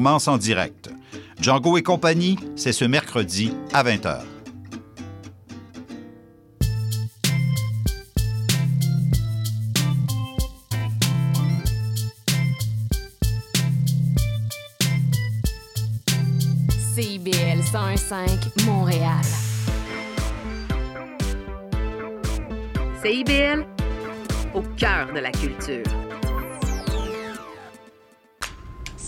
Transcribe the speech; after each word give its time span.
commence 0.00 0.28
en 0.28 0.38
direct. 0.38 0.88
Django 1.42 1.76
et 1.76 1.82
compagnie, 1.82 2.38
c'est 2.56 2.72
ce 2.72 2.86
mercredi 2.86 3.52
à 3.74 3.84
20h. 3.84 4.20
CIBL 16.94 17.60
101.5 17.60 18.64
Montréal. 18.64 19.20
CIBL, 23.02 23.66
au 24.54 24.62
cœur 24.78 25.12
de 25.12 25.18
la 25.18 25.30
culture. 25.30 25.99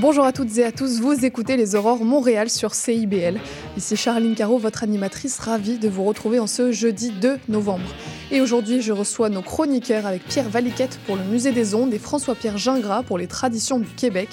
Bonjour 0.00 0.24
à 0.24 0.32
toutes 0.32 0.56
et 0.56 0.64
à 0.64 0.72
tous, 0.72 0.98
vous 0.98 1.26
écoutez 1.26 1.58
les 1.58 1.74
Aurores 1.74 2.06
Montréal 2.06 2.48
sur 2.48 2.74
CIBL. 2.74 3.38
Ici 3.76 3.96
Charline 3.96 4.34
Caro, 4.34 4.56
votre 4.56 4.82
animatrice, 4.82 5.38
ravie 5.38 5.78
de 5.78 5.90
vous 5.90 6.04
retrouver 6.04 6.38
en 6.38 6.46
ce 6.46 6.72
jeudi 6.72 7.10
2 7.10 7.38
novembre. 7.50 7.84
Et 8.32 8.40
aujourd'hui, 8.40 8.80
je 8.80 8.92
reçois 8.92 9.28
nos 9.28 9.42
chroniqueurs 9.42 10.06
avec 10.06 10.24
Pierre 10.24 10.48
Valiquette 10.48 11.00
pour 11.04 11.16
le 11.16 11.24
Musée 11.24 11.50
des 11.50 11.74
Ondes 11.74 11.92
et 11.92 11.98
François-Pierre 11.98 12.58
Gingras 12.58 13.02
pour 13.02 13.18
les 13.18 13.26
traditions 13.26 13.80
du 13.80 13.88
Québec. 13.88 14.28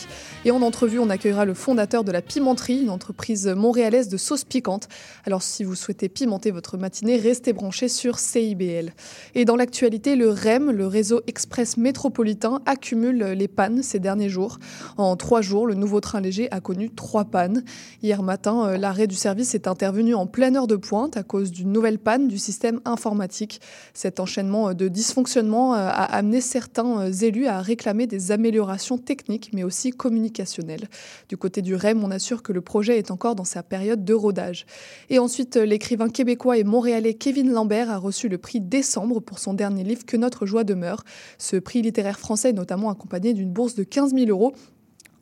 Et 0.46 0.52
en 0.52 0.62
entrevue, 0.62 1.00
on 1.00 1.10
accueillera 1.10 1.46
le 1.46 1.56
fondateur 1.56 2.04
de 2.04 2.12
la 2.12 2.22
Pimenterie, 2.22 2.84
une 2.84 2.92
entreprise 2.92 3.48
montréalaise 3.48 4.08
de 4.08 4.18
sauces 4.18 4.44
piquantes. 4.44 4.88
Alors 5.26 5.42
si 5.42 5.64
vous 5.64 5.74
souhaitez 5.74 6.10
pimenter 6.10 6.52
votre 6.52 6.78
matinée, 6.78 7.18
restez 7.18 7.54
branchés 7.54 7.88
sur 7.88 8.20
CIBL. 8.20 8.94
Et 9.34 9.46
dans 9.46 9.56
l'actualité, 9.56 10.16
le 10.16 10.30
REM, 10.30 10.70
le 10.70 10.86
réseau 10.86 11.22
express 11.26 11.76
métropolitain, 11.76 12.62
accumule 12.68 13.24
les 13.24 13.48
pannes 13.48 13.82
ces 13.82 13.98
derniers 13.98 14.30
jours. 14.30 14.60
En 14.98 15.16
trois 15.16 15.42
jours, 15.42 15.66
le 15.66 15.74
nouveau 15.74 16.02
train 16.02 16.22
léger 16.22 16.52
a 16.52 16.62
connu 16.62 16.92
trois 16.92 17.26
pannes. 17.26 17.64
Hier 18.04 18.22
matin, 18.22 18.68
euh, 18.68 18.78
l'arrêt 18.78 19.08
du 19.08 19.16
service 19.16 19.56
est 19.56 19.68
intervenu 19.68 20.14
en 20.14 20.28
pleine 20.28 20.56
heure 20.56 20.68
de 20.68 20.76
pointe 20.76 21.18
à 21.18 21.24
cause 21.24 21.52
d'une 21.52 21.72
nouvelle 21.72 21.98
panne 21.98 22.28
du 22.28 22.38
système 22.38 22.80
informatique. 22.86 23.60
Cet 23.94 24.20
enchaînement 24.20 24.74
de 24.74 24.88
dysfonctionnements 24.88 25.76
euh, 25.76 25.78
a 25.78 26.04
amené 26.16 26.42
certains 26.42 27.02
euh, 27.02 27.12
élus 27.12 27.48
à 27.48 27.62
réclamer 27.62 28.08
des 28.08 28.32
améliorations 28.32 28.98
techniques, 28.98 29.52
mais 29.54 29.64
aussi 29.64 29.92
communicationnelles. 29.92 30.88
Du 31.30 31.38
côté 31.38 31.62
du 31.62 31.76
REM, 31.76 32.04
on 32.04 32.12
assure 32.12 32.44
que 32.44 32.54
le 32.54 32.62
projet 32.62 32.98
est 32.98 33.12
encore 33.12 33.36
dans 33.36 33.44
sa 33.44 33.64
période 33.64 34.06
de 34.06 34.14
rodage. 34.14 34.66
Et 35.10 35.20
ensuite, 35.20 35.58
euh, 35.58 35.66
l'écrivain 35.66 36.10
québécois 36.10 36.58
et 36.58 36.64
montréalais 36.64 37.14
Kevin 37.14 37.52
Lambert 37.52 37.90
a 37.90 37.98
reçu 37.98 38.30
le 38.30 38.38
prix 38.38 38.62
Décembre 38.62 39.20
pour 39.20 39.40
son 39.40 39.54
dernier 39.54 39.84
livre 39.84 40.06
Que 40.06 40.18
notre 40.18 40.46
joie 40.46 40.64
demeure. 40.64 41.04
Ce 41.38 41.58
prix 41.58 41.82
littéraire 41.82 42.20
français 42.20 42.50
est 42.50 42.54
notamment 42.54 42.90
accompagné 42.90 43.34
d'une 43.34 43.52
bourse 43.52 43.76
de 43.76 43.84
15 43.84 44.14
000 44.14 44.30
euros 44.30 44.54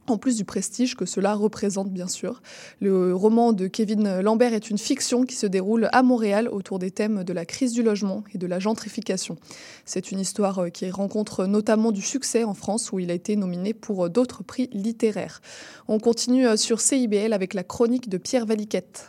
en 0.08 0.18
plus 0.18 0.38
du 0.38 0.46
prestige 0.46 0.96
que 0.96 1.06
cela 1.06 1.34
représente 1.34 1.92
bien 1.92 2.08
sûr. 2.08 2.42
Le 2.80 3.16
roman 3.16 3.54
de 3.54 3.68
Kevin 3.68 4.22
Lambert 4.22 4.54
est 4.54 4.70
une 4.70 4.78
fiction 4.78 5.26
qui 5.26 5.36
se 5.36 5.48
déroule 5.48 5.90
à 5.92 6.04
Montréal 6.04 6.48
autour 6.52 6.80
des 6.80 6.92
thèmes 6.92 7.24
de 7.24 7.34
la 7.34 7.46
crise 7.46 7.74
du 7.74 7.84
logement 7.84 8.24
et 8.34 8.38
de 8.38 8.48
la 8.48 8.60
gentrification. 8.60 9.38
C'est 9.86 10.12
une 10.12 10.20
histoire 10.20 10.60
euh, 10.60 10.70
qui 10.70 10.90
rencontre 10.90 11.46
notamment 11.46 11.92
du 11.92 12.02
succès 12.02 12.44
en 12.44 12.54
France 12.54 12.92
où 12.92 13.00
il 13.00 13.12
a 13.12 13.14
été 13.14 13.36
nominé 13.36 13.74
pour 13.74 14.06
euh, 14.06 14.10
d'autres 14.10 14.44
prix 14.44 14.70
littéraires. 14.72 15.42
On 15.88 16.00
continue 16.00 16.48
euh, 16.48 16.58
sur 16.58 16.82
CIBL 16.82 17.34
avec 17.34 17.54
la 17.54 17.64
chronique 17.64 18.10
de 18.10 18.18
Pierre 18.18 18.46
Valiquette. 18.46 19.08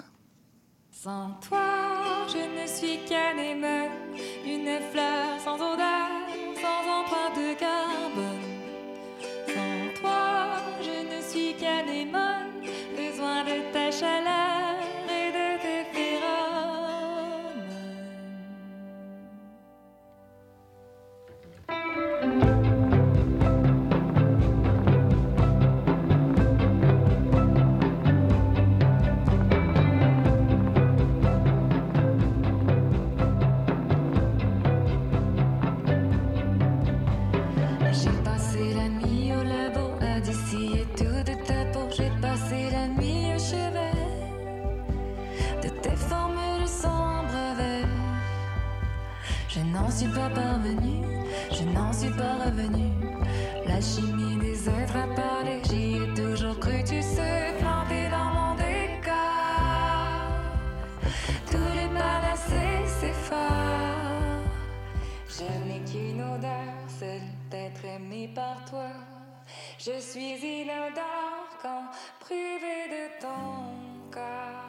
Sans 0.90 1.30
toi, 1.48 1.62
je 2.28 2.38
ne 2.38 2.66
suis 2.66 2.98
qu'anémone, 3.08 3.90
une 4.44 4.80
fleur 4.90 5.40
sans 5.44 5.56
odeur, 5.56 6.08
sans 6.56 6.82
empreinte 7.00 7.36
de 7.36 7.58
carbone. 7.58 8.35
Chaleur 13.98 14.55
n'en 49.86 49.92
suis 49.92 50.08
pas 50.08 50.28
parvenu, 50.30 51.04
je 51.52 51.62
n'en 51.62 51.92
suis 51.92 52.10
pas 52.10 52.34
revenu. 52.44 52.90
La 53.66 53.80
chimie 53.80 54.36
des 54.38 54.68
êtres 54.68 54.96
a 54.96 55.06
parlé, 55.14 55.60
j'y 55.64 55.98
ai 55.98 56.14
toujours 56.14 56.58
cru, 56.58 56.82
tu 56.82 57.00
sais, 57.00 57.54
planté 57.60 58.08
dans 58.10 58.30
mon 58.36 58.54
décor. 58.56 59.14
Tous 61.50 61.72
les 61.78 61.88
panacées 61.94 62.84
s'efforent. 63.00 64.42
Je 65.28 65.48
n'ai 65.68 65.80
qu'une 65.84 66.20
odeur, 66.20 66.74
celle 66.88 67.30
d'être 67.50 67.84
aimé 67.84 68.28
par 68.34 68.64
toi. 68.68 68.90
Je 69.78 70.00
suis 70.00 70.34
inodore 70.62 71.48
quand 71.62 71.84
privé 72.18 72.88
de 72.90 73.20
ton 73.20 73.70
corps. 74.10 74.66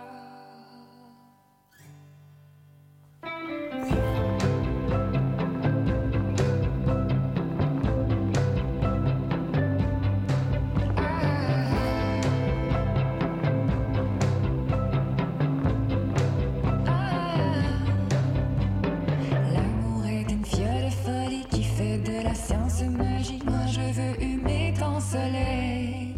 science 22.48 22.82
magique, 22.84 23.44
moi 23.44 23.66
je 23.68 23.82
veux 23.82 24.24
humer 24.24 24.74
ton 24.80 25.02
soleil. 25.02 26.16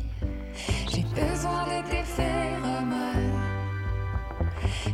J'ai 0.92 1.02
besoin 1.02 1.64
de 1.66 1.90
tes 1.90 2.04
phéromones. 2.04 3.34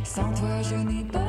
Sans 0.02 0.32
toi, 0.32 0.62
je 0.62 0.76
n'ai 0.76 1.04
pas. 1.04 1.25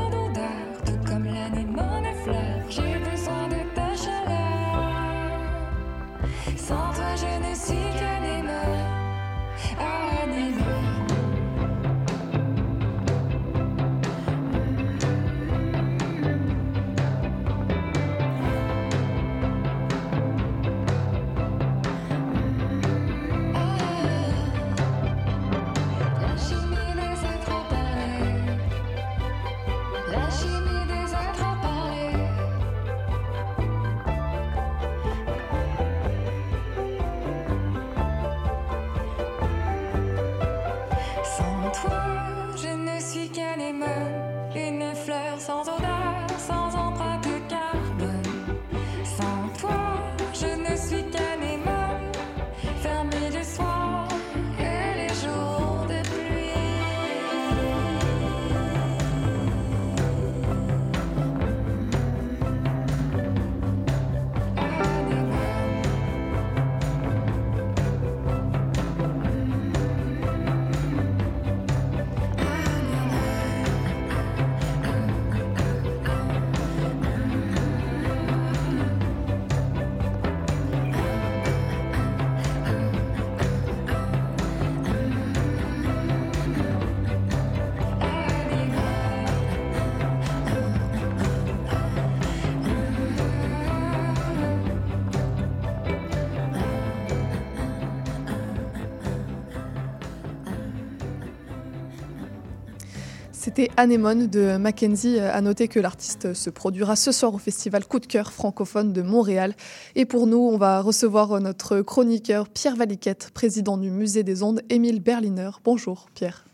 C'était 103.40 103.70
Anémone 103.78 104.26
de 104.26 104.58
Mackenzie. 104.58 105.20
À 105.20 105.40
noter 105.42 105.68
que 105.68 105.80
l'artiste 105.80 106.34
se 106.34 106.50
produira 106.50 106.96
ce 106.96 107.12
soir 107.12 107.36
au 107.36 107.38
festival 107.38 107.86
Coup 107.86 108.00
de 108.00 108.08
cœur 108.08 108.32
francophone 108.34 108.94
de 108.94 109.04
Montréal. 109.04 109.54
Et 109.96 110.06
pour 110.06 110.26
nous, 110.26 110.40
on 110.40 110.58
va 110.58 110.82
recevoir 110.82 111.40
notre 111.40 111.82
chroniqueur 111.82 112.50
Pierre 112.50 112.76
Valiquette, 112.76 113.30
président 113.36 113.78
du 113.78 113.92
Musée 113.92 114.24
des 114.24 114.42
Ondes, 114.42 114.64
Émile 114.72 115.02
Berliner. 115.02 115.52
Bonjour 115.64 116.08
Pierre. 116.16 116.46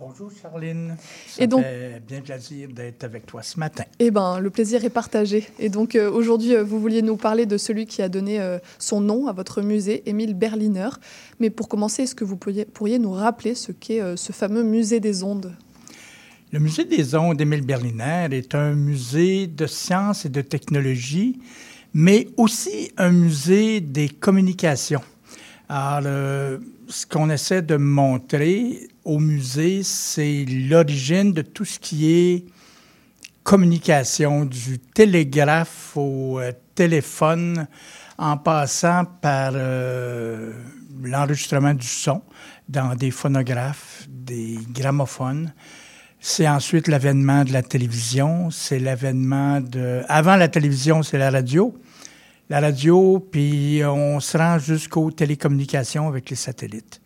Bonjour 0.00 0.30
Charline. 0.42 0.96
Ça 1.28 1.42
Et 1.44 1.46
donc- 1.46 1.62
fait 1.62 2.02
bien 2.06 2.20
plaisir 2.20 2.68
d'être 2.72 3.04
avec 3.04 3.24
toi 3.24 3.42
ce 3.44 3.58
matin. 3.58 3.84
Eh 4.00 4.10
ben, 4.10 4.40
le 4.40 4.50
plaisir 4.50 4.84
est 4.84 4.90
partagé. 4.90 5.46
Et 5.60 5.68
donc 5.68 5.94
euh, 5.94 6.10
aujourd'hui, 6.10 6.54
euh, 6.56 6.64
vous 6.64 6.80
vouliez 6.80 7.02
nous 7.02 7.16
parler 7.16 7.46
de 7.46 7.56
celui 7.56 7.86
qui 7.86 8.02
a 8.02 8.08
donné 8.08 8.40
euh, 8.40 8.58
son 8.80 9.00
nom 9.00 9.28
à 9.28 9.32
votre 9.32 9.62
musée, 9.62 10.02
Émile 10.08 10.34
Berliner. 10.34 10.88
Mais 11.38 11.50
pour 11.50 11.68
commencer, 11.68 12.02
est-ce 12.02 12.14
que 12.16 12.24
vous 12.24 12.36
pourriez, 12.36 12.64
pourriez 12.64 12.98
nous 12.98 13.12
rappeler 13.12 13.54
ce 13.54 13.70
qu'est 13.72 14.00
euh, 14.00 14.16
ce 14.16 14.32
fameux 14.32 14.64
musée 14.64 14.98
des 15.00 15.22
ondes? 15.22 15.52
Le 16.50 16.60
musée 16.60 16.86
des 16.86 17.14
ondes 17.14 17.38
Émile 17.38 17.60
Berliner 17.60 18.28
est 18.30 18.54
un 18.54 18.72
musée 18.72 19.46
de 19.48 19.66
sciences 19.66 20.24
et 20.24 20.30
de 20.30 20.40
technologie, 20.40 21.38
mais 21.92 22.26
aussi 22.38 22.90
un 22.96 23.10
musée 23.10 23.82
des 23.82 24.08
communications. 24.08 25.02
Alors, 25.68 26.00
euh, 26.06 26.58
ce 26.88 27.04
qu'on 27.04 27.28
essaie 27.28 27.60
de 27.60 27.76
montrer 27.76 28.88
au 29.04 29.18
musée, 29.18 29.82
c'est 29.82 30.46
l'origine 30.46 31.32
de 31.32 31.42
tout 31.42 31.66
ce 31.66 31.78
qui 31.78 32.10
est 32.10 32.46
communication, 33.42 34.46
du 34.46 34.78
télégraphe 34.78 35.94
au 35.96 36.40
euh, 36.40 36.52
téléphone, 36.74 37.68
en 38.16 38.38
passant 38.38 39.04
par 39.04 39.52
euh, 39.54 40.54
l'enregistrement 41.02 41.74
du 41.74 41.86
son 41.86 42.22
dans 42.70 42.94
des 42.94 43.10
phonographes, 43.10 44.06
des 44.08 44.58
gramophones. 44.72 45.52
C'est 46.20 46.48
ensuite 46.48 46.88
l'avènement 46.88 47.44
de 47.44 47.52
la 47.52 47.62
télévision, 47.62 48.50
c'est 48.50 48.80
l'avènement 48.80 49.60
de... 49.60 50.02
Avant 50.08 50.34
la 50.34 50.48
télévision, 50.48 51.04
c'est 51.04 51.18
la 51.18 51.30
radio. 51.30 51.74
La 52.50 52.60
radio, 52.60 53.20
puis 53.30 53.82
on 53.84 54.18
se 54.18 54.36
rend 54.36 54.58
jusqu'aux 54.58 55.10
télécommunications 55.12 56.08
avec 56.08 56.28
les 56.30 56.36
satellites. 56.36 57.00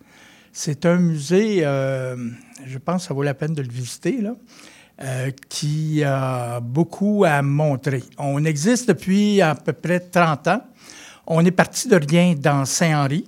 C'est 0.51 0.87
un 0.87 0.97
musée, 0.97 1.61
euh, 1.63 2.17
je 2.65 2.79
pense 2.79 3.03
que 3.03 3.09
ça 3.09 3.15
vaut 3.15 3.23
la 3.23 3.35
peine 3.35 3.53
de 3.53 3.63
le 3.63 3.69
visiter, 3.69 4.21
là, 4.23 4.35
euh, 5.03 5.31
qui 5.49 6.03
a 6.05 6.61
beaucoup 6.61 7.25
à 7.27 7.43
montrer. 7.43 8.03
On 8.19 8.45
existe 8.45 8.89
depuis 8.89 9.43
à 9.43 9.55
peu 9.55 9.73
près 9.73 10.01
30 10.01 10.49
ans. 10.49 10.63
On 11.27 11.45
est 11.45 11.51
parti 11.51 11.89
de 11.89 11.97
rien 11.97 12.35
dans 12.35 12.65
Saint-Henri. 12.65 13.25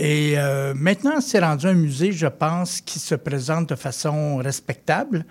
Et 0.00 0.34
euh, 0.38 0.74
maintenant, 0.76 1.20
c'est 1.20 1.40
rendu 1.40 1.66
un 1.66 1.74
musée, 1.74 2.12
je 2.12 2.28
pense, 2.28 2.80
qui 2.80 3.00
se 3.00 3.16
présente 3.16 3.70
de 3.70 3.74
façon 3.74 4.36
respectable 4.36 5.26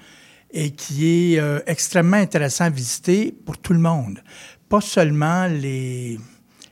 et 0.52 0.72
qui 0.72 1.34
est 1.36 1.40
euh, 1.40 1.62
extrêmement 1.68 2.18
intéressant 2.18 2.66
à 2.66 2.70
visiter 2.70 3.34
pour 3.46 3.58
tout 3.58 3.72
le 3.72 3.80
monde. 3.80 4.22
Pas 4.68 4.82
seulement 4.82 5.48
les, 5.48 6.20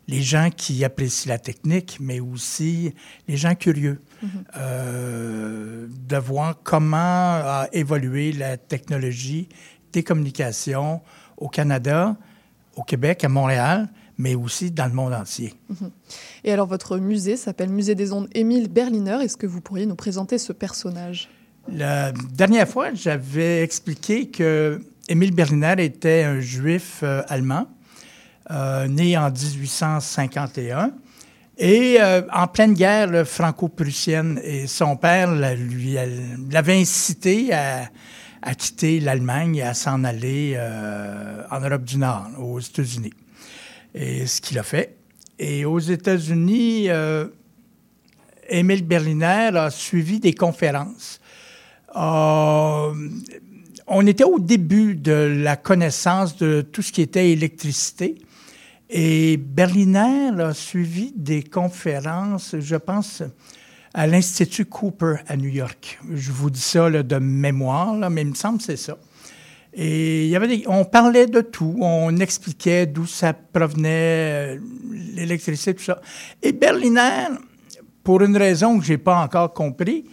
les 0.10 0.22
gens 0.22 0.50
qui 0.50 0.84
apprécient 0.84 1.32
la 1.32 1.40
technique, 1.40 1.98
mais 2.02 2.20
aussi 2.20 2.94
les 3.30 3.38
gens 3.38 3.56
curieux. 3.56 4.02
Euh, 4.58 5.88
de 5.90 6.18
voir 6.18 6.60
comment 6.64 6.98
a 6.98 7.68
évolué 7.72 8.34
la 8.34 8.58
technologie 8.58 9.48
des 9.94 10.04
communications 10.04 11.02
au 11.38 11.48
Canada, 11.48 12.18
au 12.76 12.84
Québec, 12.84 13.24
à 13.24 13.30
Montréal, 13.30 13.88
mais 14.18 14.36
aussi 14.36 14.72
dans 14.72 14.86
le 14.88 14.94
monde 14.94 15.14
entier. 15.14 15.54
Et 16.44 16.52
alors, 16.54 16.68
votre 16.68 16.98
musée 16.98 17.36
s'appelle 17.38 17.70
Musée 17.70 17.96
des 17.96 18.12
ondes 18.14 18.28
Émile 18.34 18.70
Berliner. 18.70 19.18
Est-ce 19.24 19.38
que 19.38 19.48
vous 19.48 19.62
pourriez 19.62 19.86
nous 19.86 19.96
présenter 19.96 20.38
ce 20.38 20.54
personnage? 20.54 21.30
La 21.72 22.12
dernière 22.12 22.68
fois, 22.68 22.94
j'avais 22.94 23.62
expliqué 23.64 24.28
que 24.30 24.82
Émile 25.10 25.34
Berliner 25.34 25.76
était 25.84 26.24
un 26.24 26.40
juif 26.40 27.00
euh, 27.04 27.24
allemand, 27.28 27.68
euh, 28.52 28.88
né 28.88 29.18
en 29.18 29.30
1851, 29.32 30.92
et 31.58 31.98
euh, 32.02 32.22
en 32.34 32.48
pleine 32.48 32.74
guerre 32.74 33.26
franco-prussienne. 33.28 34.40
Et 34.44 34.68
son 34.68 34.96
père 34.98 35.32
la- 35.34 35.56
lui 35.56 35.96
elle- 35.96 36.38
l'avait 36.52 36.80
incité 36.80 37.54
à, 37.54 37.90
à 38.42 38.54
quitter 38.56 39.00
l'Allemagne 39.00 39.56
et 39.58 39.64
à 39.64 39.74
s'en 39.74 40.04
aller 40.04 40.58
en 41.52 41.60
Europe 41.60 41.84
du 41.84 41.98
Nord, 41.98 42.28
aux 42.40 42.60
États-Unis. 42.60 43.14
Et 43.96 44.28
ce 44.28 44.42
qu'il 44.42 44.60
a 44.60 44.64
fait. 44.64 44.98
Et 45.40 45.64
aux 45.64 45.80
États-Unis, 45.80 46.90
euh, 46.90 47.28
Berliner 48.52 49.52
a 49.56 49.70
suivi 49.72 50.20
des 50.20 50.34
conférences. 50.34 51.22
Euh, 51.96 52.94
on 53.88 54.06
était 54.06 54.26
au 54.26 54.40
début 54.40 54.96
de 54.96 55.40
la 55.42 55.56
connaissance 55.56 56.36
de 56.36 56.62
tout 56.62 56.82
ce 56.82 56.92
qui 56.92 57.02
était 57.02 57.32
électricité. 57.32 58.16
Et 58.90 59.38
Berliner 59.38 60.42
a 60.42 60.54
suivi 60.54 61.14
des 61.16 61.44
conférences, 61.44 62.56
je 62.60 62.76
pense, 62.76 63.24
à 63.94 64.08
l'Institut 64.08 64.66
Cooper 64.66 65.16
à 65.28 65.38
New 65.38 65.50
York. 65.50 66.00
Je 66.14 66.34
vous 66.34 66.50
dis 66.50 66.60
ça 66.60 66.90
de 66.90 67.18
mémoire, 67.18 68.10
mais 68.10 68.24
il 68.24 68.30
me 68.30 68.36
semble 68.36 68.58
que 68.58 68.66
c'est 68.66 68.78
ça. 68.78 68.98
Et 69.78 70.34
on 70.68 70.86
parlait 70.86 71.28
de 71.28 71.42
tout, 71.42 71.76
on 71.82 72.16
expliquait 72.18 72.86
d'où 72.86 73.06
ça 73.06 73.34
provenait, 73.34 74.56
euh, 74.56 74.60
l'électricité, 75.16 75.74
tout 75.74 75.84
ça. 75.84 76.00
Et 76.42 76.54
Berliner, 76.54 77.28
pour 78.02 78.22
une 78.22 78.38
raison 78.38 78.80
que 78.80 78.86
je 78.86 78.94
n'ai 78.94 78.98
pas 78.98 79.18
encore 79.18 79.54
compris, 79.54 80.06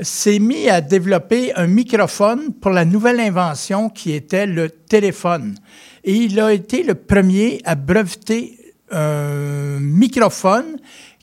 s'est 0.00 0.38
mis 0.38 0.68
à 0.68 0.80
développer 0.80 1.52
un 1.56 1.66
microphone 1.66 2.52
pour 2.54 2.70
la 2.70 2.84
nouvelle 2.84 3.18
invention 3.18 3.90
qui 3.90 4.12
était 4.12 4.46
le 4.46 4.70
téléphone. 4.70 5.56
Et 6.04 6.14
il 6.14 6.38
a 6.38 6.52
été 6.52 6.84
le 6.84 6.94
premier 6.94 7.60
à 7.64 7.74
breveter 7.74 8.56
un 8.92 9.80
microphone 9.80 10.76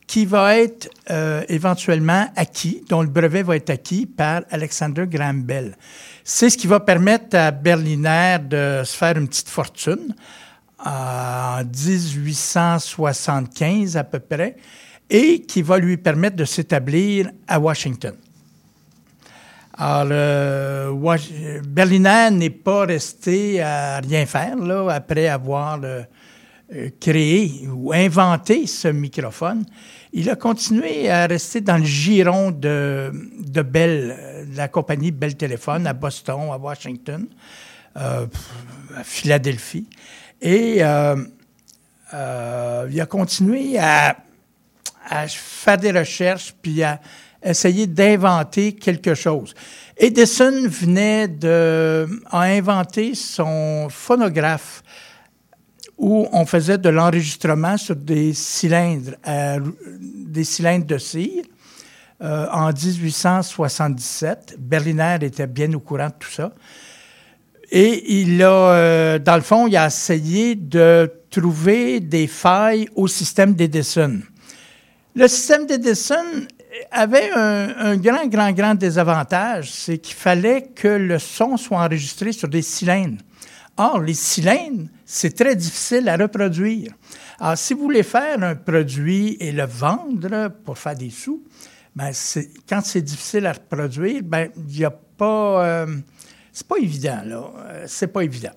qui 0.08 0.26
va 0.26 0.58
être 0.58 0.90
euh, 1.10 1.44
éventuellement 1.50 2.28
acquis, 2.36 2.84
dont 2.90 3.02
le 3.02 3.08
brevet 3.08 3.42
va 3.42 3.56
être 3.56 3.70
acquis 3.70 4.06
par 4.06 4.44
Alexander 4.52 5.06
Graham 5.08 5.44
Bell. 5.44 5.76
C'est 6.28 6.50
ce 6.50 6.58
qui 6.58 6.66
va 6.66 6.80
permettre 6.80 7.38
à 7.38 7.52
Berliner 7.52 8.38
de 8.42 8.82
se 8.84 8.98
faire 8.98 9.16
une 9.16 9.28
petite 9.28 9.48
fortune 9.48 10.16
en 10.84 11.64
1875 11.64 13.96
à 13.96 14.04
peu 14.04 14.18
près, 14.18 14.56
et 15.08 15.44
qui 15.44 15.62
va 15.62 15.78
lui 15.78 15.98
permettre 15.98 16.36
de 16.36 16.46
s'établir 16.46 17.30
à 17.48 17.60
Washington. 17.60 18.16
Alors, 19.78 20.08
euh, 20.12 21.62
Berliner 21.64 22.30
n'est 22.32 22.50
pas 22.50 22.88
resté 22.88 23.62
à 23.62 24.00
rien 24.00 24.26
faire 24.26 24.58
là, 24.58 24.88
après 24.90 25.28
avoir 25.28 25.80
euh, 25.84 26.02
euh, 26.74 26.90
créé 27.00 27.68
ou 27.72 27.94
inventé 27.94 28.66
ce 28.66 28.88
microphone. 28.88 29.64
Il 30.18 30.30
a 30.30 30.38
continué 30.38 31.10
à 31.10 31.28
rester 31.28 31.60
dans 31.60 31.76
le 31.76 31.84
giron 31.84 32.50
de, 32.50 33.12
de 33.38 33.62
Bell, 33.62 34.16
euh, 34.18 34.46
de 34.46 34.56
la 34.56 34.70
compagnie 34.70 35.12
Bell 35.12 35.36
Téléphone 35.36 35.86
à 35.86 35.92
Boston, 35.92 36.52
à 36.54 36.58
Washington, 36.58 37.28
euh, 37.98 38.26
à 38.96 39.04
Philadelphie. 39.04 39.90
Et 40.42 40.78
euh, 40.80 41.18
il 42.90 43.02
a 43.02 43.06
continué 43.08 43.78
à, 43.78 44.16
à 45.10 45.28
faire 45.28 45.78
des 45.78 45.92
recherches 45.92 46.56
puis 46.62 46.82
à 46.82 47.02
essayer 47.44 47.86
d'inventer 47.86 48.72
quelque 48.72 49.16
chose. 49.16 49.54
Edison 49.98 50.66
venait 50.70 51.28
de 51.28 52.08
a 52.32 52.40
inventé 52.40 53.16
son 53.16 53.90
phonographe 53.90 54.82
où 55.98 56.28
on 56.32 56.46
faisait 56.46 56.78
de 56.78 56.90
l'enregistrement 56.90 57.78
sur 57.78 57.96
des 57.96 58.34
cylindres, 58.34 59.16
des 59.98 60.44
cylindres 60.44 60.86
de 60.86 60.98
cire. 60.98 61.44
euh, 62.22 62.48
en 62.52 62.72
1877, 62.72 64.56
Berliner 64.58 65.18
était 65.22 65.48
bien 65.48 65.74
au 65.74 65.80
courant 65.80 66.08
de 66.08 66.14
tout 66.18 66.32
ça. 66.32 66.52
Et 67.72 68.22
il 68.22 68.42
a, 68.44 68.50
euh, 68.50 69.20
dans 69.20 69.36
le 69.36 69.42
fond, 69.42 69.68
il 69.68 69.76
a 69.76 69.88
essayé 69.88 70.56
de 70.56 71.12
trouver 71.30 72.00
des 72.00 72.28
failles 72.28 72.88
au 72.96 73.08
système 73.08 73.54
d'Edison. 73.54 74.20
Le 75.16 75.28
système 75.28 75.66
d'Edison 75.66 76.24
avait 76.92 77.32
un 77.32 77.96
grand, 77.98 78.28
grand, 78.28 78.52
grand 78.52 78.76
désavantage, 78.76 79.72
c'est 79.72 79.98
qu'il 79.98 80.16
fallait 80.16 80.62
que 80.76 80.88
le 80.88 81.20
son 81.20 81.58
soit 81.58 81.80
enregistré 81.80 82.32
sur 82.34 82.48
des 82.48 82.62
cylindres. 82.62 83.22
Or, 83.78 84.00
les 84.00 84.14
cylindres, 84.14 84.88
c'est 85.06 85.36
très 85.36 85.56
difficile 85.56 86.08
à 86.10 86.16
reproduire. 86.18 86.92
Alors, 87.40 87.58
si 87.58 87.74
vous 87.74 87.82
voulez 87.82 88.04
faire 88.04 88.42
un 88.42 88.56
produit 88.56 89.36
et 89.40 89.52
le 89.52 89.66
vendre 89.66 90.50
pour 90.64 90.78
faire 90.78 90.96
des 90.96 91.10
sous, 91.10 91.44
c'est- 92.14 92.50
quand 92.70 92.82
c'est 92.84 93.02
difficile 93.02 93.46
à 93.48 93.54
reproduire, 93.54 94.22
ben 94.24 94.50
il 94.70 94.78
n'y 94.78 94.86
a 94.86 94.92
pas... 94.92 95.66
euh, 95.66 95.88
c'est 96.54 96.68
pas 96.68 96.78
évident, 96.78 97.22
là. 97.26 97.52
Euh, 97.58 97.84
C'est 97.88 98.08
pas 98.08 98.22
évident. 98.24 98.54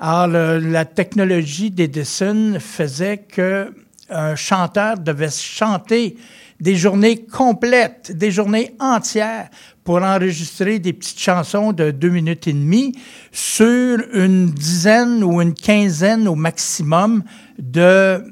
Alors, 0.00 0.58
la 0.60 0.84
technologie 0.86 1.70
d'Edison 1.70 2.56
faisait 2.58 3.18
que 3.18 3.72
un 4.10 4.34
chanteur 4.36 4.98
devait 4.98 5.30
chanter 5.30 6.16
des 6.60 6.76
journées 6.76 7.24
complètes, 7.24 8.12
des 8.12 8.30
journées 8.30 8.74
entières 8.80 9.48
pour 9.84 10.02
enregistrer 10.02 10.78
des 10.78 10.94
petites 10.94 11.20
chansons 11.20 11.72
de 11.72 11.90
deux 11.90 12.08
minutes 12.08 12.48
et 12.48 12.52
demie 12.54 12.94
sur 13.30 13.98
une 14.14 14.50
dizaine 14.50 15.22
ou 15.22 15.40
une 15.42 15.54
quinzaine 15.54 16.26
au 16.26 16.34
maximum 16.34 17.22
de, 17.58 18.24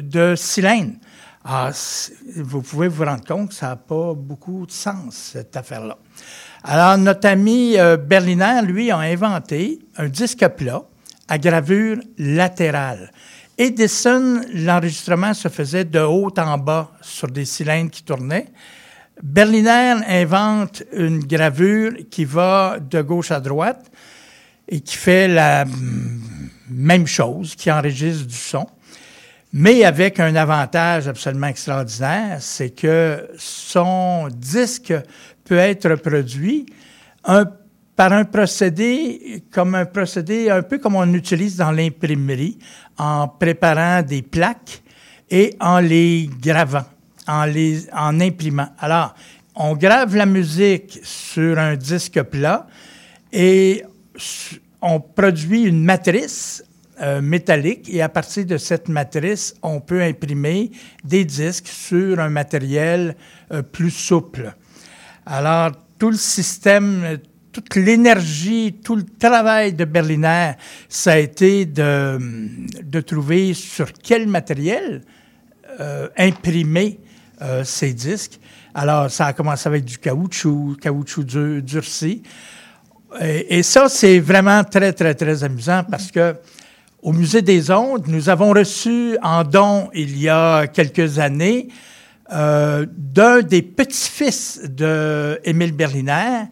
de 0.00 0.34
cylindres. 0.36 0.94
Ah, 1.44 1.70
c'est- 1.72 2.12
vous 2.36 2.62
pouvez 2.62 2.86
vous 2.86 3.04
rendre 3.04 3.24
compte 3.24 3.48
que 3.48 3.54
ça 3.54 3.70
n'a 3.70 3.76
pas 3.76 4.14
beaucoup 4.14 4.64
de 4.64 4.70
sens, 4.70 5.32
cette 5.32 5.56
affaire-là. 5.56 5.98
Alors, 6.62 6.96
notre 6.98 7.26
ami 7.26 7.76
euh, 7.76 7.96
Berliner, 7.96 8.60
lui, 8.64 8.92
a 8.92 8.98
inventé 8.98 9.80
un 9.96 10.08
disque 10.08 10.46
plat 10.50 10.82
à 11.26 11.38
gravure 11.38 11.98
latérale. 12.16 13.10
Edison, 13.58 14.40
l'enregistrement 14.54 15.34
se 15.34 15.48
faisait 15.48 15.84
de 15.84 15.98
haut 15.98 16.32
en 16.38 16.58
bas 16.58 16.92
sur 17.00 17.26
des 17.26 17.44
cylindres 17.44 17.90
qui 17.90 18.04
tournaient. 18.04 18.46
Berliner 19.20 19.96
invente 20.08 20.84
une 20.92 21.20
gravure 21.24 21.92
qui 22.10 22.24
va 22.24 22.78
de 22.80 23.02
gauche 23.02 23.30
à 23.30 23.40
droite 23.40 23.90
et 24.68 24.80
qui 24.80 24.96
fait 24.96 25.28
la 25.28 25.64
même 26.70 27.06
chose, 27.06 27.54
qui 27.54 27.70
enregistre 27.70 28.26
du 28.26 28.34
son, 28.34 28.66
mais 29.52 29.84
avec 29.84 30.18
un 30.18 30.34
avantage 30.34 31.08
absolument 31.08 31.48
extraordinaire, 31.48 32.38
c'est 32.40 32.70
que 32.70 33.28
son 33.36 34.28
disque 34.32 34.94
peut 35.44 35.58
être 35.58 35.94
produit 35.96 36.66
par 37.94 38.12
un 38.12 38.24
procédé 38.24 39.44
comme 39.52 39.74
un 39.74 39.84
procédé 39.84 40.48
un 40.48 40.62
peu 40.62 40.78
comme 40.78 40.96
on 40.96 41.12
utilise 41.12 41.56
dans 41.56 41.70
l'imprimerie, 41.70 42.58
en 42.96 43.28
préparant 43.28 44.02
des 44.02 44.22
plaques 44.22 44.82
et 45.30 45.54
en 45.60 45.80
les 45.80 46.30
gravant, 46.40 46.84
en 47.26 47.44
les 47.44 47.88
imprimant. 47.90 48.68
Alors, 48.78 49.14
on 49.54 49.76
grave 49.76 50.16
la 50.16 50.26
musique 50.26 51.00
sur 51.02 51.58
un 51.58 51.76
disque 51.76 52.22
plat 52.22 52.66
et 53.32 53.84
on 54.80 55.00
produit 55.00 55.62
une 55.62 55.84
matrice 55.84 56.64
euh, 57.00 57.20
métallique 57.20 57.88
et 57.88 58.02
à 58.02 58.08
partir 58.08 58.44
de 58.44 58.56
cette 58.58 58.88
matrice, 58.88 59.54
on 59.62 59.80
peut 59.80 60.02
imprimer 60.02 60.70
des 61.02 61.24
disques 61.24 61.68
sur 61.68 62.20
un 62.20 62.28
matériel 62.28 63.16
euh, 63.50 63.62
plus 63.62 63.90
souple. 63.90 64.54
Alors, 65.24 65.72
tout 65.98 66.10
le 66.10 66.16
système, 66.16 67.02
euh, 67.04 67.16
toute 67.50 67.76
l'énergie, 67.76 68.74
tout 68.84 68.96
le 68.96 69.04
travail 69.04 69.72
de 69.72 69.84
Berliner, 69.84 70.52
ça 70.88 71.12
a 71.12 71.18
été 71.18 71.64
de, 71.64 73.00
trouver 73.00 73.54
sur 73.54 73.92
quel 73.92 74.28
matériel 74.28 75.02
imprimer 76.18 76.98
euh, 77.42 77.64
ces 77.64 77.92
disques. 77.92 78.38
Alors, 78.74 79.10
ça 79.10 79.26
a 79.26 79.32
commencé 79.32 79.68
avec 79.68 79.84
du 79.84 79.98
caoutchouc, 79.98 80.76
caoutchouc 80.80 81.24
dur- 81.24 81.62
durci. 81.62 82.22
Et, 83.20 83.62
ça, 83.62 83.88
c'est 83.90 84.20
vraiment 84.20 84.64
très, 84.64 84.92
très, 84.92 85.14
très 85.14 85.44
amusant 85.44 85.84
parce 85.90 86.10
que 86.10 86.34
au 87.02 87.12
Musée 87.12 87.42
des 87.42 87.70
Ondes, 87.70 88.04
nous 88.06 88.28
avons 88.28 88.52
reçu 88.52 89.18
en 89.22 89.44
don 89.44 89.90
il 89.92 90.16
y 90.18 90.28
a 90.28 90.66
quelques 90.66 91.18
années 91.18 91.68
euh, 92.32 92.86
d'un 92.96 93.42
des 93.42 93.60
petits-fils 93.60 94.62
de 94.64 95.38
Émile 95.44 95.72
Berliner 95.72 96.44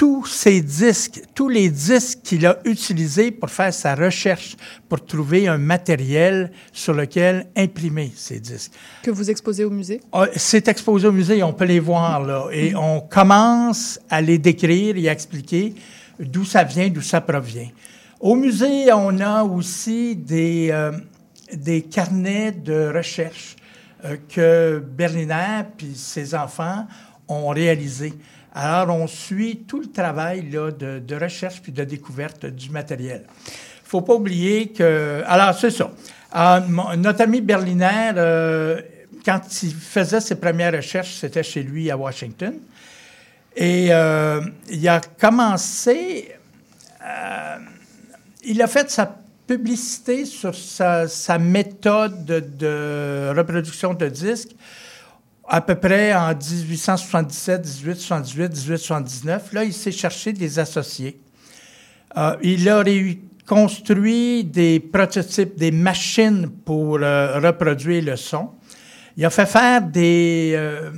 tous 0.00 0.24
ces 0.24 0.62
disques, 0.62 1.20
tous 1.34 1.50
les 1.50 1.68
disques 1.68 2.20
qu'il 2.22 2.46
a 2.46 2.56
utilisés 2.64 3.30
pour 3.30 3.50
faire 3.50 3.74
sa 3.74 3.94
recherche, 3.94 4.56
pour 4.88 5.04
trouver 5.04 5.46
un 5.46 5.58
matériel 5.58 6.52
sur 6.72 6.94
lequel 6.94 7.48
imprimer 7.54 8.10
ces 8.16 8.40
disques. 8.40 8.72
Que 9.02 9.10
vous 9.10 9.28
exposez 9.28 9.62
au 9.62 9.68
musée? 9.68 10.00
Ah, 10.10 10.24
C'est 10.34 10.68
exposé 10.68 11.06
au 11.06 11.12
musée, 11.12 11.42
on 11.42 11.52
peut 11.52 11.66
les 11.66 11.80
voir 11.80 12.24
là. 12.24 12.46
Et 12.50 12.74
on 12.74 13.02
commence 13.02 14.00
à 14.08 14.22
les 14.22 14.38
décrire 14.38 14.96
et 14.96 15.06
à 15.06 15.12
expliquer 15.12 15.74
d'où 16.18 16.46
ça 16.46 16.64
vient, 16.64 16.88
d'où 16.88 17.02
ça 17.02 17.20
provient. 17.20 17.68
Au 18.20 18.36
musée, 18.36 18.90
on 18.94 19.20
a 19.20 19.44
aussi 19.44 20.16
des, 20.16 20.70
euh, 20.70 20.92
des 21.52 21.82
carnets 21.82 22.52
de 22.52 22.90
recherche 22.96 23.54
euh, 24.06 24.16
que 24.34 24.78
Berliner 24.78 25.64
puis 25.76 25.92
ses 25.94 26.34
enfants 26.34 26.86
ont 27.28 27.48
réalisés. 27.48 28.14
Alors, 28.54 28.96
on 28.96 29.06
suit 29.06 29.64
tout 29.68 29.80
le 29.80 29.90
travail 29.90 30.50
là, 30.50 30.70
de, 30.70 31.14
recherche 31.14 31.62
puis 31.62 31.72
de 31.72 31.84
découverte 31.84 32.46
du 32.46 32.70
matériel. 32.70 33.24
faut 33.84 34.00
pas 34.00 34.14
oublier 34.14 34.68
que... 34.68 35.22
Alors, 35.26 35.54
c'est 35.54 35.70
ça. 35.70 35.90
Mon- 36.68 36.96
notre 36.96 37.22
ami 37.22 37.40
Berliner, 37.40 38.12
euh, 38.16 38.80
quand 39.24 39.40
il 39.62 39.74
faisait 39.74 40.20
ses 40.20 40.34
premières 40.34 40.72
recherches, 40.72 41.14
c'était 41.14 41.42
chez 41.42 41.62
lui 41.62 41.90
à 41.90 41.96
Washington. 41.96 42.54
Et 43.56 43.88
euh, 43.90 44.40
il 44.68 44.88
a 44.88 45.00
commencé... 45.00 46.32
euh, 47.04 47.56
il 48.44 48.60
a 48.62 48.66
fait 48.66 48.90
sa 48.90 49.16
publicité 49.46 50.24
sur 50.24 50.54
sa, 50.54 51.06
sa 51.08 51.38
méthode 51.38 52.24
de, 52.24 52.40
de 52.40 53.32
reproduction 53.36 53.94
de 53.94 54.08
disques 54.08 54.54
à 55.52 55.60
peu 55.60 55.74
près 55.74 56.14
en 56.14 56.28
1877, 56.28 57.66
1878, 57.66 58.52
1879. 58.52 59.52
Là, 59.52 59.64
il 59.64 59.72
s'est 59.72 59.90
cherché 59.90 60.32
des 60.32 60.60
associés. 60.60 61.20
Euh, 62.16 62.36
il 62.40 62.68
a 62.68 62.84
construit 63.48 64.44
des 64.44 64.78
prototypes, 64.78 65.58
des 65.58 65.72
machines 65.72 66.48
pour 66.64 66.98
euh, 67.02 67.40
reproduire 67.40 68.04
le 68.04 68.14
son. 68.16 68.50
Il 69.16 69.24
a 69.24 69.30
fait 69.30 69.46
faire 69.46 69.82
des 69.82 70.52
euh, 70.54 70.92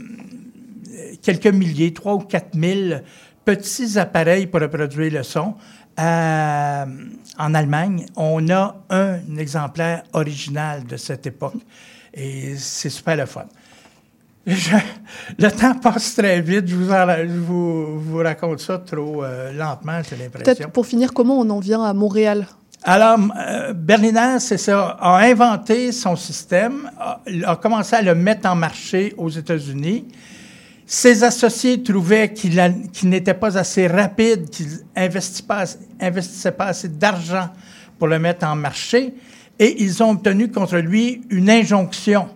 quelques 1.23 1.47
milliers, 1.47 1.95
trois 1.95 2.15
ou 2.15 2.19
quatre 2.19 2.55
mille 2.55 3.03
petits 3.47 3.99
appareils 3.99 4.47
pour 4.47 4.61
reproduire 4.61 5.15
le 5.15 5.23
son. 5.23 5.55
À- 5.97 6.87
en 7.39 7.55
Allemagne, 7.55 8.05
on 8.17 8.47
a 8.51 8.77
un 8.91 9.19
exemplaire 9.39 10.03
original 10.13 10.85
de 10.85 10.99
cette 10.99 11.27
époque 11.27 11.55
et 12.13 12.55
c'est 12.57 12.91
super 12.91 13.17
le 13.17 13.25
fun. 13.25 13.47
Je- 14.47 14.75
le 15.39 15.51
temps 15.51 15.75
passe 15.77 16.17
très 16.17 16.41
vite. 16.41 16.67
Je 16.67 16.75
vous, 16.75 16.91
en- 16.91 17.17
je 17.17 17.39
vous, 17.39 18.01
vous 18.01 18.17
raconte 18.19 18.59
ça 18.61 18.79
trop 18.79 19.23
euh, 19.23 19.53
lentement, 19.53 20.01
j'ai 20.09 20.17
l'impression. 20.17 20.55
Peut-être 20.55 20.71
pour 20.73 20.85
finir, 20.87 21.13
comment 21.15 21.39
on 21.39 21.49
en 21.51 21.61
vient 21.61 21.83
à 21.85 21.95
Montréal? 21.95 22.47
Alors, 22.85 23.19
euh, 23.39 23.73
Berliner, 23.73 24.39
c'est 24.41 24.59
ça, 24.59 24.97
a 25.01 25.19
inventé 25.19 25.93
son 25.93 26.17
système, 26.17 26.91
a, 26.99 27.21
a 27.47 27.55
commencé 27.57 27.95
à 27.95 28.03
le 28.03 28.17
mettre 28.17 28.49
en 28.49 28.57
marché 28.57 29.15
aux 29.17 29.29
États-Unis. 29.31 30.09
Ses 30.85 31.23
associés 31.23 31.81
trouvaient 31.81 32.33
qu'il 32.33 32.61
n'était 33.05 33.35
pas 33.35 33.57
assez 33.57 33.87
rapide, 33.87 34.51
qu'il 34.51 34.67
n'investissait 34.97 35.45
pas, 35.47 35.65
pas 36.59 36.65
assez 36.67 36.89
d'argent 36.89 37.49
pour 37.97 38.09
le 38.09 38.19
mettre 38.19 38.45
en 38.45 38.57
marché, 38.57 39.15
et 39.61 39.81
ils 39.85 40.03
ont 40.03 40.11
obtenu 40.11 40.51
contre 40.51 40.79
lui 40.79 41.23
une 41.31 41.49
injonction. 41.49 42.29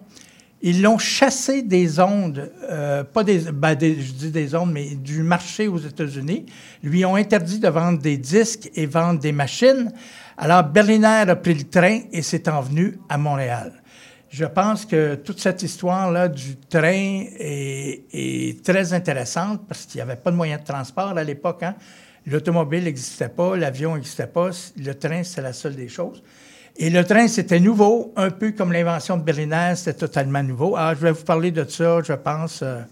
Ils 0.62 0.82
l'ont 0.82 0.98
chassé 0.98 1.62
des 1.62 2.00
ondes, 2.00 2.50
euh, 2.70 3.04
pas 3.04 3.22
des, 3.22 3.40
ben, 3.52 3.76
je 3.78 4.12
dis 4.12 4.30
des 4.30 4.54
ondes, 4.54 4.72
mais 4.72 4.94
du 4.94 5.22
marché 5.22 5.68
aux 5.68 5.78
États-Unis. 5.78 6.46
Lui 6.82 7.04
ont 7.04 7.14
interdit 7.14 7.58
de 7.58 7.68
vendre 7.68 7.98
des 8.00 8.16
disques 8.16 8.70
et 8.75 8.86
vendre 8.86 9.20
des 9.20 9.32
machines. 9.32 9.92
Alors 10.38 10.64
Berliner 10.64 11.25
a 11.28 11.36
pris 11.36 11.54
le 11.54 11.64
train 11.64 12.00
et 12.10 12.22
s'est 12.22 12.48
envenu 12.48 12.98
à 13.08 13.18
Montréal. 13.18 13.72
Je 14.30 14.44
pense 14.44 14.84
que 14.84 15.14
toute 15.14 15.40
cette 15.40 15.62
histoire-là 15.62 16.28
du 16.28 16.56
train 16.56 17.25
est, 17.38 18.04
est 18.12 18.64
très 18.64 18.92
intéressante 18.92 19.66
parce 19.68 19.86
qu'il 19.86 19.98
n'y 19.98 20.02
avait 20.02 20.20
pas 20.20 20.30
de 20.30 20.36
moyen 20.36 20.58
de 20.58 20.64
transport 20.64 21.16
à 21.16 21.25
l'époque. 21.25 21.62
hein. 21.62 21.75
L'automobile 22.26 22.84
n'existait 22.84 23.28
pas, 23.28 23.56
l'avion 23.56 23.94
n'existait 23.94 24.26
pas, 24.26 24.50
le 24.76 24.94
train, 24.94 25.22
c'est 25.22 25.42
la 25.42 25.52
seule 25.52 25.76
des 25.76 25.88
choses. 25.88 26.22
Et 26.78 26.90
le 26.90 27.04
train, 27.04 27.26
c'était 27.26 27.59
nouveau, 27.61 28.12
un 28.16 28.30
peu 28.30 28.52
comme 28.52 28.73
l'invention 28.73 29.16
de 29.16 29.23
Berliner, 29.23 29.73
c'était 29.76 29.95
totalement 29.95 30.42
nouveau. 30.42 30.76
Alors, 30.76 30.95
je 30.95 31.00
vais 31.00 31.12
vous 31.12 31.25
parler 31.25 31.50
de 31.50 31.64
ça, 31.64 32.00
je 32.02 32.12
pense, 32.12 32.61
euh, 32.62 32.83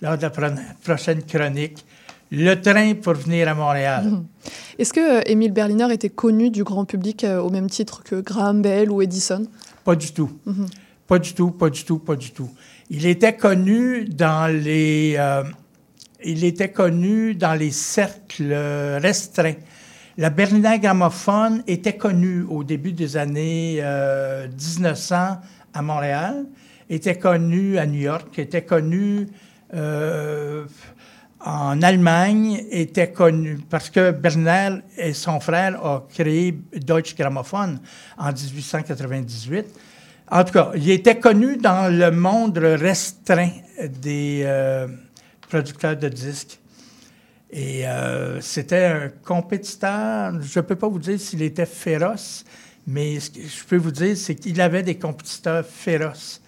lors 0.00 0.16
de 0.16 0.22
la 0.22 0.30
pro- 0.30 0.60
prochaine 0.84 1.22
chronique. 1.24 1.84
Le 2.30 2.54
train 2.54 2.94
pour 2.94 3.14
venir 3.14 3.48
à 3.48 3.54
Montréal. 3.54 4.22
Est-ce 4.78 4.92
que 4.92 5.18
euh, 5.18 5.22
Émile 5.26 5.52
Berliner 5.52 5.92
était 5.92 6.08
connu 6.10 6.50
du 6.50 6.62
grand 6.64 6.84
public 6.84 7.24
euh, 7.24 7.40
au 7.40 7.50
même 7.50 7.68
titre 7.68 8.02
que 8.04 8.20
Graham 8.20 8.62
Bell 8.62 8.90
ou 8.90 9.02
Edison? 9.02 9.46
Pas 9.84 9.96
du 9.96 10.12
tout. 10.12 10.30
Pas 11.06 11.18
du 11.18 11.34
tout, 11.34 11.50
pas 11.50 11.70
du 11.70 11.84
tout, 11.84 11.98
pas 11.98 12.16
du 12.16 12.30
tout. 12.30 12.50
Il 12.88 13.04
était 13.06 13.36
connu 13.36 14.04
dans 14.04 14.46
les, 14.52 15.16
euh, 15.18 15.42
il 16.24 16.44
était 16.44 16.70
connu 16.70 17.34
dans 17.34 17.54
les 17.54 17.70
cercles 17.72 18.54
restreints. 19.02 19.56
La 20.16 20.30
Berliner 20.30 20.78
gramophone 20.78 21.64
était 21.66 21.96
connue 21.96 22.44
au 22.48 22.62
début 22.62 22.92
des 22.92 23.16
années 23.16 23.78
euh, 23.80 24.46
1900 24.46 25.38
à 25.72 25.82
Montréal, 25.82 26.46
était 26.88 27.16
connue 27.16 27.78
à 27.78 27.86
New 27.86 27.98
York, 28.02 28.38
était 28.38 28.62
connue 28.62 29.26
euh, 29.74 30.66
en 31.40 31.82
Allemagne, 31.82 32.64
était 32.70 33.10
connue 33.10 33.58
parce 33.68 33.90
que 33.90 34.12
Berliner 34.12 34.82
et 34.96 35.14
son 35.14 35.40
frère 35.40 35.84
ont 35.84 36.02
créé 36.08 36.56
Deutsche 36.76 37.16
Grammophon 37.16 37.80
en 38.16 38.32
1898. 38.32 39.66
En 40.30 40.44
tout 40.44 40.52
cas, 40.52 40.70
il 40.76 40.90
était 40.90 41.18
connu 41.18 41.56
dans 41.56 41.92
le 41.92 42.12
monde 42.12 42.56
restreint 42.58 43.50
des 44.00 44.42
euh, 44.44 44.86
producteurs 45.48 45.96
de 45.96 46.08
disques. 46.08 46.60
Et 47.56 47.86
euh, 47.86 48.40
c'était 48.40 48.84
un 48.84 49.12
compétiteur, 49.24 50.42
je 50.42 50.58
ne 50.58 50.64
peux 50.64 50.74
pas 50.74 50.88
vous 50.88 50.98
dire 50.98 51.20
s'il 51.20 51.40
était 51.40 51.66
féroce, 51.66 52.44
mais 52.84 53.20
ce 53.20 53.30
que 53.30 53.42
je 53.42 53.64
peux 53.64 53.76
vous 53.76 53.92
dire, 53.92 54.16
c'est 54.16 54.34
qu'il 54.34 54.60
avait 54.60 54.82
des 54.82 54.98
compétiteurs 54.98 55.64
féroces 55.64 56.42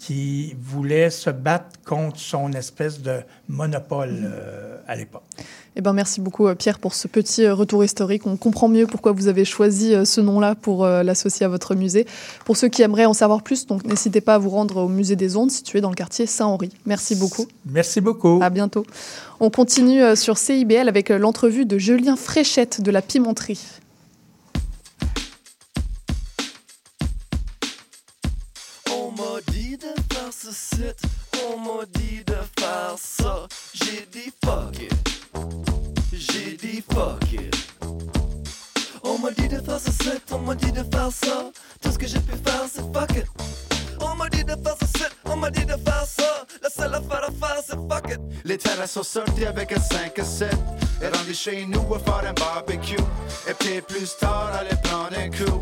qui 0.00 0.56
voulaient 0.58 1.10
se 1.10 1.30
battre 1.30 1.78
contre 1.84 2.18
son 2.18 2.52
espèce 2.52 3.00
de 3.02 3.20
monopole 3.48 4.18
euh, 4.24 4.78
à 4.88 4.96
l'époque. 4.96 5.22
Eh 5.76 5.82
ben, 5.82 5.92
merci 5.92 6.20
beaucoup 6.20 6.48
euh, 6.48 6.54
Pierre 6.54 6.78
pour 6.78 6.94
ce 6.94 7.06
petit 7.06 7.44
euh, 7.44 7.54
retour 7.54 7.84
historique. 7.84 8.26
On 8.26 8.36
comprend 8.36 8.68
mieux 8.68 8.86
pourquoi 8.86 9.12
vous 9.12 9.28
avez 9.28 9.44
choisi 9.44 9.94
ce 10.04 10.20
nom-là 10.20 10.54
pour 10.54 10.84
euh, 10.84 11.02
l'associer 11.02 11.46
à 11.46 11.48
votre 11.48 11.74
musée. 11.74 12.06
Pour 12.44 12.56
ceux 12.56 12.68
qui 12.68 12.82
aimeraient 12.82 13.04
en 13.04 13.12
savoir 13.12 13.42
plus, 13.42 13.66
donc 13.66 13.84
n'hésitez 13.84 14.20
pas 14.20 14.34
à 14.34 14.38
vous 14.38 14.50
rendre 14.50 14.78
au 14.78 14.88
musée 14.88 15.16
des 15.16 15.36
Ondes 15.36 15.50
situé 15.50 15.80
dans 15.80 15.90
le 15.90 15.94
quartier 15.94 16.26
Saint-Henri. 16.26 16.70
Merci 16.86 17.14
beaucoup. 17.14 17.46
Merci 17.66 18.00
beaucoup. 18.00 18.40
À 18.42 18.50
bientôt. 18.50 18.84
On 19.38 19.50
continue 19.50 20.16
sur 20.16 20.38
CIBL 20.38 20.88
avec 20.88 21.10
l'entrevue 21.10 21.66
de 21.66 21.78
Julien 21.78 22.16
Fréchette 22.16 22.80
de 22.80 22.90
la 22.90 23.00
Pimenterie. 23.02 23.60
On 31.60 31.78
m'a 31.78 31.84
dit 31.94 32.22
de 32.24 32.36
faire 32.58 32.94
ça. 32.96 33.46
J'ai 33.74 34.06
dit 34.10 34.32
fuck 34.44 34.78
it. 34.80 34.92
J'ai 36.12 36.56
dit 36.56 36.82
fuck 36.92 37.32
it. 37.32 37.56
On 39.02 39.18
m'a 39.18 39.30
dit 39.30 39.48
de 39.48 39.60
faire 39.60 39.80
ce 39.80 39.90
site, 39.90 40.22
on 40.30 40.38
m'a 40.38 40.54
dit 40.54 40.72
de 40.72 40.82
faire 40.82 41.10
ça. 41.10 41.50
Tout 41.82 41.92
ce 41.92 41.98
que 41.98 42.06
j'ai 42.06 42.20
pu 42.20 42.32
faire, 42.44 42.64
c'est 42.72 42.82
fuck 42.92 43.10
it. 43.16 43.26
On 44.00 44.14
m'a 44.14 44.28
dit 44.28 44.44
de 44.44 44.52
faire 44.52 44.74
ce 44.80 44.86
site, 44.86 45.16
on 45.24 45.36
m'a 45.36 45.50
dit 45.50 45.64
de 45.64 45.72
faire 45.72 46.04
ça. 46.06 46.46
La 46.62 46.70
seule 46.70 46.94
affaire 46.94 47.24
à 47.28 47.46
faire, 47.46 47.62
c'est 47.66 47.76
fuck 47.76 48.10
it. 48.10 48.20
Les 48.44 48.58
terrasses 48.58 48.92
sont 48.92 49.02
sorties 49.02 49.46
avec 49.46 49.72
un 49.72 49.80
5 49.80 50.18
à 50.18 50.24
7. 50.24 50.54
Et 51.02 51.08
rendu 51.08 51.34
chez 51.34 51.66
nous 51.66 51.94
à 51.94 51.98
faire 51.98 52.30
un 52.30 52.32
barbecue. 52.32 52.96
Et 53.48 53.54
puis 53.54 53.80
plus 53.82 54.16
tard, 54.18 54.50
aller 54.58 54.76
prendre 54.82 55.18
un 55.18 55.30
coup. 55.30 55.60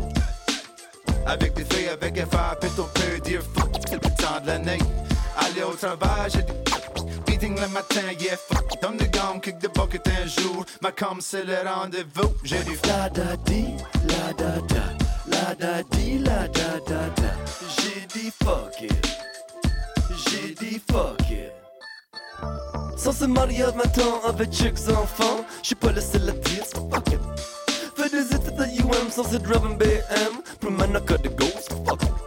Avec 1.25 1.53
des 1.53 1.65
filles, 1.65 1.89
avec 1.89 2.17
un 2.17 2.25
fer, 2.25 2.55
puis 2.59 2.69
on 2.77 2.83
peut 2.83 3.19
dire 3.23 3.41
fuck 3.55 3.69
le 3.91 3.99
temps 3.99 4.39
de 4.41 4.47
l'année. 4.47 4.79
Aller 5.41 5.63
au 5.63 5.73
travail, 5.73 6.29
j'ai 6.33 6.43
des 6.43 6.53
meeting 7.39 7.59
le 7.59 7.67
matin, 7.69 8.01
yeah 8.19 8.35
fuck. 8.35 8.81
Donne 8.81 8.97
le 8.97 9.05
gong, 9.05 9.39
kick 9.41 9.59
the 9.59 9.69
bucket 9.73 10.07
un 10.07 10.27
jour. 10.27 10.65
Ma 10.81 10.91
com, 10.91 11.17
c'est 11.21 11.43
le 11.45 11.55
rendez-vous. 11.65 12.33
J'ai 12.43 12.63
du 12.63 12.77
La 12.87 13.09
da 13.09 13.35
di, 13.45 13.75
la 14.07 14.33
da 14.33 14.59
da, 14.67 14.83
la 15.27 15.55
da 15.55 15.83
di, 15.91 16.19
la 16.19 16.47
da 16.47 16.79
da 16.87 17.09
da. 17.15 17.31
J'ai 17.77 18.05
dit 18.07 18.31
fuck 18.43 18.81
it. 18.81 19.07
J'ai 20.27 20.53
dit 20.55 20.81
fuck 20.91 21.29
it. 21.29 21.51
Sans 22.97 23.13
se 23.13 23.25
marier 23.25 23.63
à 23.63 23.71
20 23.71 23.97
ans 23.99 24.21
avec 24.27 24.51
chicks 24.51 24.89
enfants, 24.89 25.45
j'suis 25.63 25.75
pas 25.75 25.91
le 25.91 26.01
seul 26.01 26.27
à 26.29 26.31
dire 26.33 26.65
fuck 26.65 27.07
it. 27.07 27.19
Fais 27.95 28.09
des 28.09 28.35
études 28.35 28.59
à 28.59 28.65
UM 28.65 29.09
sans 29.09 29.23
rap 29.23 29.65
en 29.65 29.75
BM, 29.75 30.41
pour 30.59 30.71
maintenant 30.71 31.01
que 31.01 31.13
de 31.13 31.29
ghost, 31.29 31.69
fuck 31.85 32.01
it. 32.03 32.18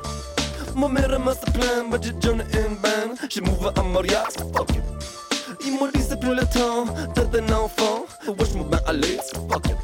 Ma 0.75 0.89
mère 0.89 1.21
m'a 1.21 1.35
se 1.35 1.51
plaint, 1.53 1.91
but 1.91 2.03
j'ai 2.03 2.15
journée 2.21 2.45
in 2.55 2.75
band, 2.83 3.15
j'ai 3.29 3.41
mouvé 3.41 3.69
à 3.69 4.25
c'est 4.31 4.57
fuck 4.57 4.71
it. 4.71 4.83
Ils 5.65 5.73
m'ont 5.73 5.87
dit 5.89 6.01
c'est 6.01 6.19
plus 6.19 6.35
le 6.35 6.43
temps 6.47 6.87
d'être 7.15 7.41
un 7.41 7.53
enfant, 7.55 8.07
wesh 8.27 8.55
me 8.55 8.65
ben 8.65 8.81
aller, 8.87 9.19
c'est 9.23 9.37
fuck 9.49 9.67
it. 9.67 9.77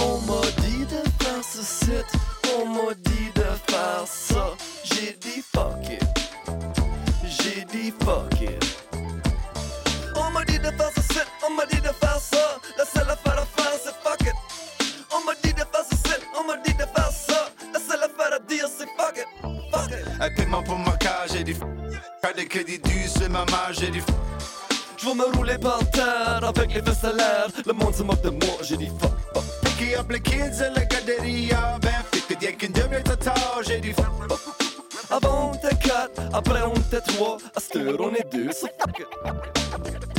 On 0.00 0.20
m'a 0.22 0.40
dit 0.58 0.84
de 0.84 1.24
faire 1.24 1.42
ce 1.42 1.62
site, 1.62 2.12
on 2.58 2.66
m'a 2.66 2.94
dit 2.94 3.30
de 3.34 3.42
faire 3.70 4.04
ça. 4.06 4.50
J'ai 4.84 5.16
dit 5.20 5.42
fuck 5.54 5.88
it. 5.88 6.02
J'ai 7.24 7.64
dit 7.64 7.92
fuck 8.04 8.40
it. 8.40 8.78
On 10.16 10.30
m'a 10.32 10.44
dit 10.44 10.58
de 10.58 10.64
faire 10.64 10.90
ce 10.96 11.02
site, 11.02 11.28
on 11.48 11.54
m'a 11.54 11.66
dit 11.66 11.80
de 11.80 11.88
faire 12.00 12.18
ça. 12.20 12.58
Un 20.22 20.30
paiement 20.30 20.62
pour 20.62 20.78
ma 20.78 20.92
cage, 20.92 21.32
j'ai 21.32 21.44
du 21.44 21.54
Faire 21.54 22.34
des 22.36 22.46
crédits 22.46 22.78
dus 22.78 23.08
sur 23.08 23.28
ma 23.28 23.44
marge, 23.46 23.80
j'ai 23.80 23.90
du 23.90 24.02
Je 24.96 25.06
vais 25.06 25.14
me 25.14 25.36
rouler 25.36 25.58
par 25.58 25.78
terre 25.90 26.40
avec 26.44 26.74
les 26.74 26.82
fesses 26.82 27.00
salaires. 27.00 27.48
Le 27.66 27.72
monde 27.72 27.94
se 27.94 28.02
moque 28.04 28.22
de 28.22 28.30
moi, 28.30 28.56
j'ai 28.62 28.76
dit 28.76 28.90
fuck, 29.00 29.10
fuck. 29.34 29.44
Picker 29.62 29.98
up 29.98 30.10
les 30.10 30.20
kids 30.20 30.62
à 30.62 30.70
la 30.70 30.84
garderia. 30.84 31.78
Ben, 31.82 31.90
fait 32.12 32.34
que 32.34 32.40
dès 32.40 32.52
qu'une 32.52 32.72
demi 32.72 32.96
j'ai 33.66 33.80
du 33.80 33.94
Avant 35.10 35.50
on 35.50 35.54
était 35.54 35.76
quatre, 35.76 36.22
après 36.32 36.62
on 36.62 36.74
était 36.74 37.00
trois. 37.00 37.38
À 37.56 37.60
cette 37.60 37.76
heure 37.76 37.96
on 37.98 38.14
est 38.14 38.32
deux, 38.32 38.52
so 38.52 38.68
fuck 38.78 39.00
it. 39.00 39.06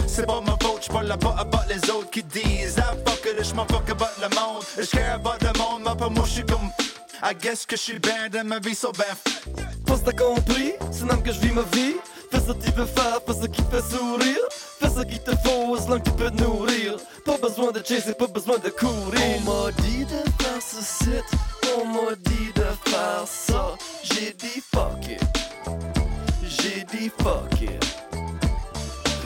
C'est 0.06 0.26
pas 0.26 0.42
ma 0.42 0.58
faute, 0.62 0.84
j'parle 0.86 1.08
là-bas 1.08 1.36
about 1.39 1.66
les 1.70 1.89
autres 1.89 2.10
qui 2.12 2.24
disent 2.24 2.76
Ah 2.78 2.94
fuck 3.08 3.26
it, 3.26 3.44
j'm'en 3.44 3.66
fuck 3.66 3.89
about 3.89 4.06
le 4.22 4.36
monde 4.36 4.63
J'care 4.78 5.16
about 5.16 5.39
le 5.42 5.58
monde, 5.58 5.82
mais 5.86 5.96
pas 5.98 6.10
moi 6.10 6.26
j'suis 6.28 6.46
comme 6.46 6.70
I 7.26 7.34
guess 7.34 7.66
que 7.66 7.78
j'suis 7.78 8.00
bien 8.00 8.28
de 8.30 8.46
ma 8.46 8.60
vie, 8.60 8.76
so 8.76 8.92
ben 8.92 9.06
Pense 9.86 10.04
t'as 10.04 10.12
compris, 10.12 10.74
c'est 10.92 11.06
même 11.06 11.24
que 11.24 11.32
je 11.32 11.40
vis 11.40 11.54
ma 11.54 11.62
vie. 11.62 11.96
Fais 12.30 12.40
ce 12.40 12.52
que 12.52 12.66
tu 12.66 12.72
veux 12.72 12.86
faire, 12.86 13.20
fais 13.26 13.34
ce 13.34 13.48
qui 13.48 13.64
te 13.64 13.76
fait 13.76 13.96
sourire. 13.96 14.46
Fais 14.52 14.90
ce 14.90 15.04
qu'il 15.06 15.20
te 15.22 15.32
faut, 15.38 15.76
as 15.78 15.88
long 15.88 16.00
que 16.00 16.10
tu 16.10 16.12
peux 16.18 16.30
te 16.30 16.44
nourrir. 16.44 16.98
Pas 17.24 17.38
besoin 17.38 17.72
de 17.72 17.82
chasser, 17.82 18.14
pas 18.14 18.28
besoin 18.28 18.58
de 18.58 18.68
courir. 18.70 19.22
On 19.38 19.40
m'a 19.40 19.72
dit 19.72 20.04
de 20.04 20.44
faire 20.44 20.62
ce 20.62 20.82
site, 20.82 21.24
on 21.78 21.86
m'a 21.86 22.14
dit 22.16 22.52
de 22.56 22.92
faire 22.92 23.26
ça. 23.26 23.76
J'ai 24.04 24.34
dit 24.34 24.62
fuck 24.74 25.06
it. 25.08 25.22
J'ai 26.44 26.84
dit 26.92 27.10
fuck 27.22 27.62
it. 27.62 27.86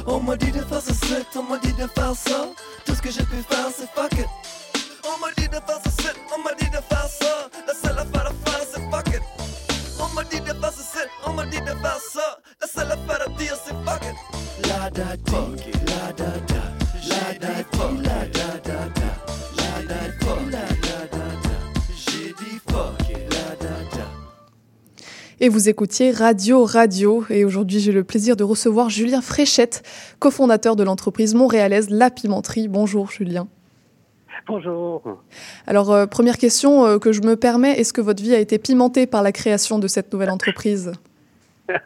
On 0.05 0.19
m'a 0.19 0.35
dit 0.35 0.51
de 0.51 0.61
faire 0.61 0.81
ce 0.83 0.93
site, 0.93 1.27
on 1.35 1.41
m'a 1.41 1.57
dit 1.57 1.73
de 1.73 1.87
faire 1.87 2.13
ça. 2.15 2.45
Tout 2.85 2.93
ce 2.93 3.01
que 3.01 3.09
j'ai 3.09 3.23
pu 3.23 3.37
faire, 3.49 3.69
c'est 3.75 3.89
fuck 3.89 4.13
it. 4.13 4.27
On 5.03 5.19
m'a 5.19 5.31
dit 5.35 5.47
de 5.47 5.55
faire 5.55 5.79
ce 5.83 5.89
site, 5.89 6.19
on 6.37 6.43
m'a 6.43 6.53
dit 6.53 6.66
ce 11.37 11.43
site, 11.43 11.43
on 11.43 11.43
m'a 11.43 11.45
dit 11.45 11.59
de 11.59 11.65
faire 11.65 11.99
ça. 11.99 12.39
La 12.61 12.67
seule 12.67 12.91
affaire 12.91 13.27
à 13.27 13.29
dire, 13.37 13.55
c'est 13.63 13.73
fuck 13.73 14.01
it. 14.03 14.67
La 14.67 14.89
da 14.89 15.15
di, 15.15 15.71
la 15.85 16.11
da 16.13 16.25
da. 16.47 16.63
La 17.09 17.33
da 17.39 17.53
di, 17.63 18.03
la 18.03 18.25
da 18.25 18.49
da 18.63 18.89
da. 18.95 19.09
La 19.57 19.83
da 19.87 20.01
di, 20.19 20.51
la 20.51 20.59
da 20.59 20.97
da 21.11 21.27
da. 21.43 21.55
J'ai 21.95 22.33
dit 22.33 22.59
fuck 22.69 23.09
it, 23.09 23.33
la 23.33 23.55
da 23.55 23.97
da. 23.97 24.05
Et 25.39 25.49
vous 25.49 25.69
écoutiez 25.69 26.11
Radio 26.11 26.65
Radio. 26.65 27.23
Et 27.29 27.45
aujourd'hui, 27.45 27.79
j'ai 27.79 27.91
le 27.91 28.03
plaisir 28.03 28.35
de 28.35 28.43
recevoir 28.43 28.89
Julien 28.89 29.21
Fréchette, 29.21 29.83
cofondateur 30.19 30.75
de 30.75 30.83
l'entreprise 30.83 31.35
montréalaise 31.35 31.89
La 31.89 32.09
Pimenterie. 32.09 32.67
Bonjour 32.67 33.11
Julien. 33.11 33.47
Bonjour. 34.47 35.01
Alors, 35.65 35.91
euh, 35.91 36.05
première 36.05 36.37
question 36.37 36.85
euh, 36.85 36.99
que 36.99 37.11
je 37.11 37.21
me 37.21 37.35
permets, 37.35 37.73
est-ce 37.73 37.91
que 37.91 37.99
votre 37.99 38.23
vie 38.23 38.33
a 38.33 38.39
été 38.39 38.57
pimentée 38.57 39.05
par 39.05 39.21
la 39.21 39.33
création 39.33 39.77
de 39.77 39.87
cette 39.87 40.13
nouvelle 40.13 40.29
entreprise? 40.29 40.93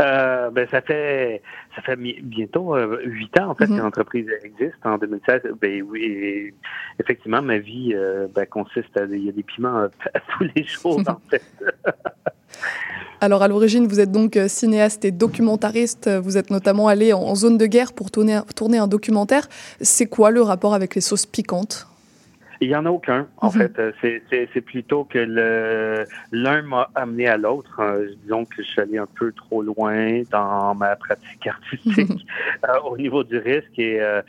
Euh, 0.00 0.50
ben, 0.50 0.66
ça 0.70 0.80
fait 0.80 1.42
ça 1.74 1.82
fait 1.82 1.96
bientôt 1.96 2.74
euh, 2.76 3.00
huit 3.04 3.36
ans 3.40 3.50
en 3.50 3.54
fait 3.54 3.66
Mhm. 3.66 3.76
que 3.78 3.82
l'entreprise 3.82 4.26
existe. 4.44 4.76
En 4.84 4.96
2016, 4.96 5.42
ben 5.60 5.82
oui, 5.82 6.02
et 6.04 6.54
effectivement, 7.00 7.42
ma 7.42 7.58
vie 7.58 7.92
euh, 7.94 8.28
ben, 8.34 8.46
consiste 8.46 8.96
à 8.96 9.04
il 9.04 9.24
y 9.24 9.28
a 9.28 9.32
des 9.32 9.42
piments 9.42 9.76
à, 9.76 9.84
à 10.14 10.20
tous 10.20 10.44
les 10.54 10.62
jours 10.64 11.00
en 11.06 11.20
fait. 11.30 11.42
Alors, 13.20 13.42
à 13.42 13.48
l'origine, 13.48 13.86
vous 13.88 13.98
êtes 14.00 14.12
donc 14.12 14.38
cinéaste 14.46 15.04
et 15.04 15.10
documentariste. 15.10 16.08
Vous 16.08 16.36
êtes 16.38 16.50
notamment 16.50 16.86
allé 16.86 17.12
en, 17.12 17.18
en 17.20 17.34
zone 17.34 17.58
de 17.58 17.66
guerre 17.66 17.92
pour 17.92 18.10
tourner, 18.12 18.38
tourner 18.54 18.78
un 18.78 18.86
documentaire. 18.86 19.48
C'est 19.80 20.06
quoi 20.06 20.30
le 20.30 20.40
rapport 20.42 20.72
avec 20.74 20.94
les 20.94 21.00
sauces 21.00 21.26
piquantes? 21.26 21.88
Il 22.60 22.68
y 22.68 22.74
en 22.76 22.86
a 22.86 22.90
aucun 22.90 23.28
en 23.38 23.46
Mhm. 23.48 23.52
fait. 23.52 23.78
Euh, 23.78 23.92
C'est 24.52 24.60
plutôt 24.60 25.04
que 25.04 25.18
le 25.18 26.04
l'un 26.32 26.62
m'a 26.62 26.90
amené 26.94 27.28
à 27.28 27.36
l'autre. 27.36 27.80
Euh, 27.80 28.08
disons 28.22 28.44
que 28.44 28.56
je 28.58 28.68
suis 28.68 28.80
allé 28.80 28.98
un 28.98 29.06
peu 29.06 29.32
trop 29.32 29.62
loin 29.62 30.22
dans 30.30 30.74
ma 30.74 30.96
pratique 30.96 31.46
artistique 31.46 32.26
euh, 32.68 32.80
au 32.90 32.96
niveau 32.96 33.22
du 33.24 33.38
risque 33.38 33.78
et 33.78 34.00
euh, 34.00 34.22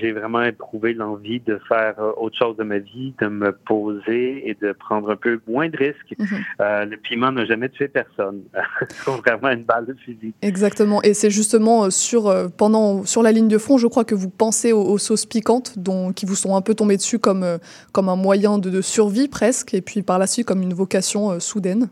j'ai 0.00 0.12
vraiment 0.12 0.42
éprouvé 0.42 0.94
l'envie 0.94 1.40
de 1.40 1.58
faire 1.68 1.94
euh, 1.98 2.12
autre 2.16 2.36
chose 2.36 2.56
de 2.56 2.64
ma 2.64 2.78
vie, 2.78 3.14
de 3.20 3.28
me 3.28 3.52
poser 3.52 4.48
et 4.48 4.56
de 4.60 4.72
prendre 4.72 5.10
un 5.10 5.16
peu 5.16 5.40
moins 5.48 5.68
de 5.68 5.76
risques. 5.76 6.14
Mhm. 6.18 6.26
Euh, 6.60 6.84
le 6.84 6.96
piment 6.96 7.32
n'a 7.32 7.44
jamais 7.44 7.68
tué 7.68 7.88
personne, 7.88 8.42
contrairement 9.04 9.48
à 9.48 9.54
une 9.54 9.64
balle 9.64 9.86
de 9.86 9.94
fusil. 9.94 10.34
Exactement. 10.42 11.02
Et 11.02 11.14
c'est 11.14 11.30
justement 11.30 11.84
euh, 11.84 11.90
sur, 11.90 12.32
pendant, 12.56 13.04
sur 13.04 13.22
la 13.22 13.32
ligne 13.32 13.48
de 13.48 13.58
front, 13.58 13.78
je 13.78 13.86
crois 13.86 14.04
que 14.04 14.14
vous 14.14 14.30
pensez 14.30 14.72
aux, 14.72 14.84
aux 14.84 14.98
sauces 14.98 15.26
piquantes 15.26 15.78
dont, 15.78 16.12
qui 16.12 16.26
vous 16.26 16.36
sont 16.36 16.56
un 16.56 16.60
peu 16.60 16.74
tombées 16.74 16.96
dessus 16.96 17.18
comme, 17.18 17.58
comme 17.92 18.08
un 18.08 18.16
moyen 18.16 18.58
de, 18.58 18.70
de 18.70 18.80
survie 18.80 19.28
presque, 19.28 19.74
et 19.74 19.80
puis 19.80 20.02
par 20.02 20.18
la 20.18 20.26
suite 20.26 20.46
comme 20.46 20.62
une 20.62 20.74
vocation 20.74 21.30
euh, 21.30 21.38
soudaine. 21.40 21.88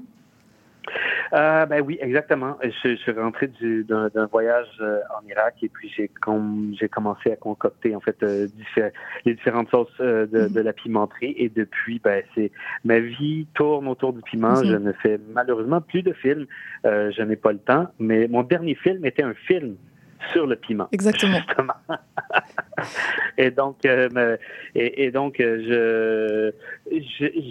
Euh, 1.32 1.64
ben 1.66 1.80
oui, 1.80 1.96
exactement. 2.00 2.58
Je, 2.62 2.90
je 2.90 2.96
suis 2.96 3.12
rentré 3.12 3.46
du- 3.46 3.84
d'un 3.84 4.26
voyage 4.30 4.66
euh, 4.80 5.00
en 5.18 5.26
Irak 5.28 5.54
et 5.62 5.68
puis 5.68 5.88
j'ai 5.96 6.08
com- 6.08 6.74
j'ai 6.78 6.88
commencé 6.88 7.32
à 7.32 7.36
concocter 7.36 7.94
en 7.96 8.00
fait 8.00 8.22
euh, 8.22 8.46
diffé- 8.48 8.90
les 9.24 9.34
différentes 9.34 9.70
sauces 9.70 9.88
euh, 10.00 10.26
de, 10.26 10.48
de 10.48 10.60
la 10.60 10.72
pimenterie 10.72 11.34
et 11.38 11.48
depuis 11.48 12.00
ben 12.04 12.22
c'est 12.34 12.50
ma 12.84 12.98
vie 12.98 13.46
tourne 13.54 13.88
autour 13.88 14.12
du 14.12 14.20
piment. 14.22 14.58
Mhm. 14.58 14.64
Je 14.66 14.76
ne 14.76 14.92
fais 14.92 15.18
malheureusement 15.32 15.80
plus 15.80 16.02
de 16.02 16.12
films. 16.12 16.46
Je 16.84 17.22
n'ai 17.22 17.36
pas 17.36 17.52
le 17.52 17.58
temps, 17.58 17.86
mais 17.98 18.26
mon 18.28 18.42
dernier 18.42 18.74
film 18.74 19.04
était 19.06 19.22
un 19.22 19.34
film 19.34 19.76
sur 20.32 20.46
le 20.46 20.56
piment. 20.56 20.88
Exactement. 20.92 21.38
Justement. 21.48 21.74
et 23.38 23.50
donc, 23.50 23.84
euh, 23.86 24.36
et, 24.74 25.04
et 25.04 25.10
donc, 25.10 25.36
je- 25.38 26.52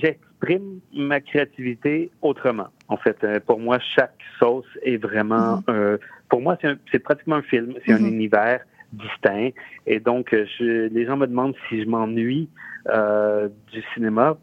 j'exprime 0.01 0.79
ma 0.93 1.19
créativité 1.21 2.11
autrement. 2.21 2.67
En 2.91 2.97
fait, 2.97 3.17
Euh, 3.23 3.39
pour 3.39 3.57
moi, 3.59 3.77
chaque 3.95 4.17
sauce 4.37 4.65
est 4.83 4.97
vraiment, 4.97 5.63
euh, 5.69 5.97
pour 6.29 6.41
moi, 6.41 6.57
c'est, 6.91 6.99
pratiquement 6.99 7.37
un 7.37 7.41
film. 7.41 7.73
C'est 7.85 7.93
un 7.93 7.99
Mhm. 7.99 8.07
univers 8.15 8.59
distinct. 8.91 9.51
Et 9.87 9.99
donc, 10.01 10.33
euh, 10.33 10.45
je, 10.59 10.87
les 10.95 11.05
gens 11.05 11.15
me 11.15 11.25
demandent 11.25 11.55
si 11.69 11.81
je 11.81 11.87
m'ennuie 11.87 12.49
euh, 12.89 13.47
du 13.71 13.81
cinéma. 13.93 14.37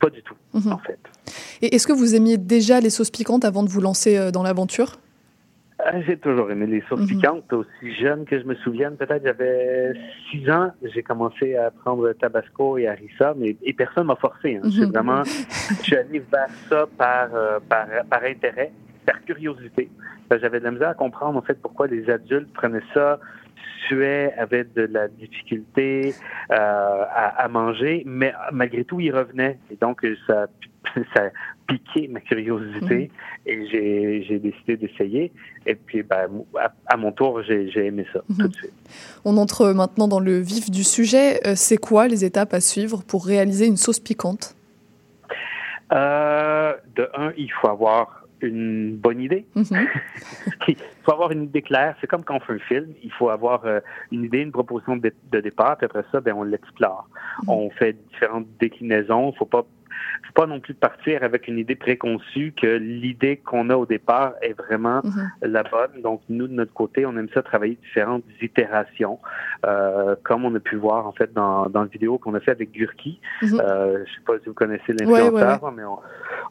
Pas 0.00 0.10
du 0.10 0.22
tout, 0.22 0.34
Mhm. 0.54 0.72
en 0.72 0.78
fait. 0.78 0.98
Et 1.62 1.74
est-ce 1.74 1.86
que 1.88 1.92
vous 1.92 2.14
aimiez 2.14 2.36
déjà 2.38 2.80
les 2.80 2.90
sauces 2.90 3.10
piquantes 3.10 3.44
avant 3.44 3.62
de 3.64 3.68
vous 3.68 3.80
lancer 3.80 4.30
dans 4.32 4.42
l'aventure? 4.44 4.90
J'ai 6.06 6.16
toujours 6.16 6.50
aimé 6.50 6.66
les 6.66 6.82
sauces 6.88 7.00
Mhm. 7.02 7.06
piquantes, 7.06 7.52
aussi 7.52 7.94
jeune 8.00 8.24
que 8.24 8.38
je 8.38 8.44
me 8.44 8.54
souvienne. 8.56 8.96
Peut-être 8.96 9.24
j'avais 9.24 9.92
six 10.30 10.50
ans, 10.50 10.72
j'ai 10.82 11.02
commencé 11.04 11.54
à 11.56 11.70
prendre 11.70 12.12
Tabasco 12.14 12.78
et 12.78 12.88
harissa, 12.88 13.34
mais 13.36 13.56
et 13.62 13.72
personne 13.72 14.08
m'a 14.08 14.16
forcé. 14.16 14.56
Hein. 14.56 14.62
Mhm. 14.68 14.90
vraiment, 14.90 15.22
je 15.24 15.74
suis 15.82 15.96
allé 15.96 16.18
vers 16.32 16.48
ça 16.68 16.86
par, 16.98 17.28
euh, 17.34 17.60
par, 17.68 17.86
par 18.10 18.24
intérêt, 18.24 18.72
par 19.06 19.22
curiosité. 19.24 19.88
Ben, 20.28 20.38
J'avais 20.40 20.58
de 20.58 20.64
la 20.64 20.72
misère 20.72 20.88
à 20.90 20.94
comprendre 20.94 21.38
en 21.38 21.42
fait 21.42 21.54
pourquoi 21.62 21.86
les 21.86 22.10
adultes 22.10 22.52
prenaient 22.52 22.82
ça, 22.92 23.20
suaient, 23.86 24.34
avaient 24.36 24.64
de 24.64 24.82
la 24.82 25.06
difficulté 25.08 26.12
euh, 26.50 26.54
à, 26.54 27.44
à 27.44 27.48
manger, 27.48 28.02
mais 28.04 28.34
malgré 28.52 28.84
tout 28.84 28.98
ils 29.00 29.14
revenaient. 29.14 29.58
Et 29.70 29.76
donc 29.76 30.04
ça, 30.26 30.46
ça 31.14 31.30
piqué 31.68 32.08
ma 32.08 32.20
curiosité 32.20 33.10
et 33.46 34.24
j'ai 34.26 34.38
décidé 34.38 34.76
d'essayer. 34.76 35.30
Et 35.66 35.74
puis, 35.74 36.02
ben, 36.02 36.28
à, 36.58 36.72
à 36.86 36.96
mon 36.96 37.12
tour, 37.12 37.42
j'ai 37.42 37.86
aimé 37.86 38.06
ça 38.12 38.20
tout 38.28 38.48
de 38.48 38.54
suite. 38.54 38.72
On 39.24 39.36
entre 39.36 39.72
maintenant 39.72 40.08
dans 40.08 40.20
le 40.20 40.38
vif 40.38 40.70
du 40.70 40.82
sujet. 40.82 41.46
Euh, 41.46 41.52
C'est 41.54 41.76
quoi 41.76 42.08
les 42.08 42.24
étapes 42.24 42.54
à 42.54 42.60
suivre 42.60 43.02
pour 43.06 43.26
réaliser 43.26 43.66
une 43.66 43.76
sauce 43.76 44.00
piquante? 44.00 44.56
Euh, 45.92 46.74
de 46.96 47.08
un, 47.14 47.32
il 47.36 47.50
faut 47.52 47.68
avoir 47.68 48.26
une 48.40 48.96
bonne 48.96 49.20
idée. 49.20 49.46
Mhm. 49.54 49.64
il 50.68 50.76
faut 51.04 51.12
avoir 51.12 51.32
une 51.32 51.44
idée 51.44 51.62
claire. 51.62 51.96
C'est 52.00 52.06
comme 52.06 52.24
quand 52.24 52.36
on 52.36 52.40
fait 52.40 52.54
un 52.54 52.58
film. 52.58 52.86
Il 53.02 53.12
faut 53.12 53.30
avoir 53.30 53.64
euh, 53.64 53.80
une 54.12 54.24
idée, 54.24 54.40
une 54.40 54.52
proposition 54.52 54.96
de, 54.96 55.12
de 55.32 55.40
départ. 55.40 55.76
Puis 55.76 55.86
après 55.86 56.04
ça, 56.12 56.20
ben, 56.20 56.34
on 56.34 56.44
l'explore. 56.44 57.08
On 57.46 57.70
fait 57.70 57.94
différentes 58.10 58.46
déclinaisons. 58.60 59.32
faut 59.32 59.44
pas 59.44 59.64
faut 60.26 60.32
pas 60.34 60.46
non 60.46 60.60
plus 60.60 60.74
partir 60.74 61.22
avec 61.22 61.48
une 61.48 61.58
idée 61.58 61.74
préconçue 61.74 62.52
que 62.60 62.66
l'idée 62.66 63.36
qu'on 63.36 63.70
a 63.70 63.76
au 63.76 63.86
départ 63.86 64.34
est 64.42 64.52
vraiment 64.54 65.00
Mhm. 65.04 65.30
la 65.42 65.62
bonne. 65.62 66.02
Donc, 66.02 66.20
nous, 66.28 66.48
de 66.48 66.52
notre 66.52 66.72
côté, 66.72 67.06
on 67.06 67.16
aime 67.16 67.28
ça 67.34 67.42
travailler 67.42 67.76
différentes 67.82 68.24
itérations, 68.42 69.18
euh, 69.66 70.16
comme 70.22 70.44
on 70.44 70.54
a 70.54 70.60
pu 70.60 70.76
voir, 70.76 71.06
en 71.06 71.12
fait, 71.12 71.32
dans, 71.32 71.66
dans 71.68 71.82
la 71.82 71.86
vidéo 71.88 72.18
qu'on 72.18 72.34
a 72.34 72.40
fait 72.40 72.50
avec 72.52 72.72
Gurki. 72.72 73.20
Mhm. 73.42 73.60
Euh, 73.60 74.04
je 74.06 74.12
sais 74.12 74.20
pas 74.26 74.38
si 74.38 74.46
vous 74.46 74.54
connaissez 74.54 74.92
Ouais, 74.92 75.06
ouais, 75.06 75.20
l'influenceur, 75.20 75.62
ouais. 75.64 75.70
mais 75.76 75.84
on, 75.84 75.98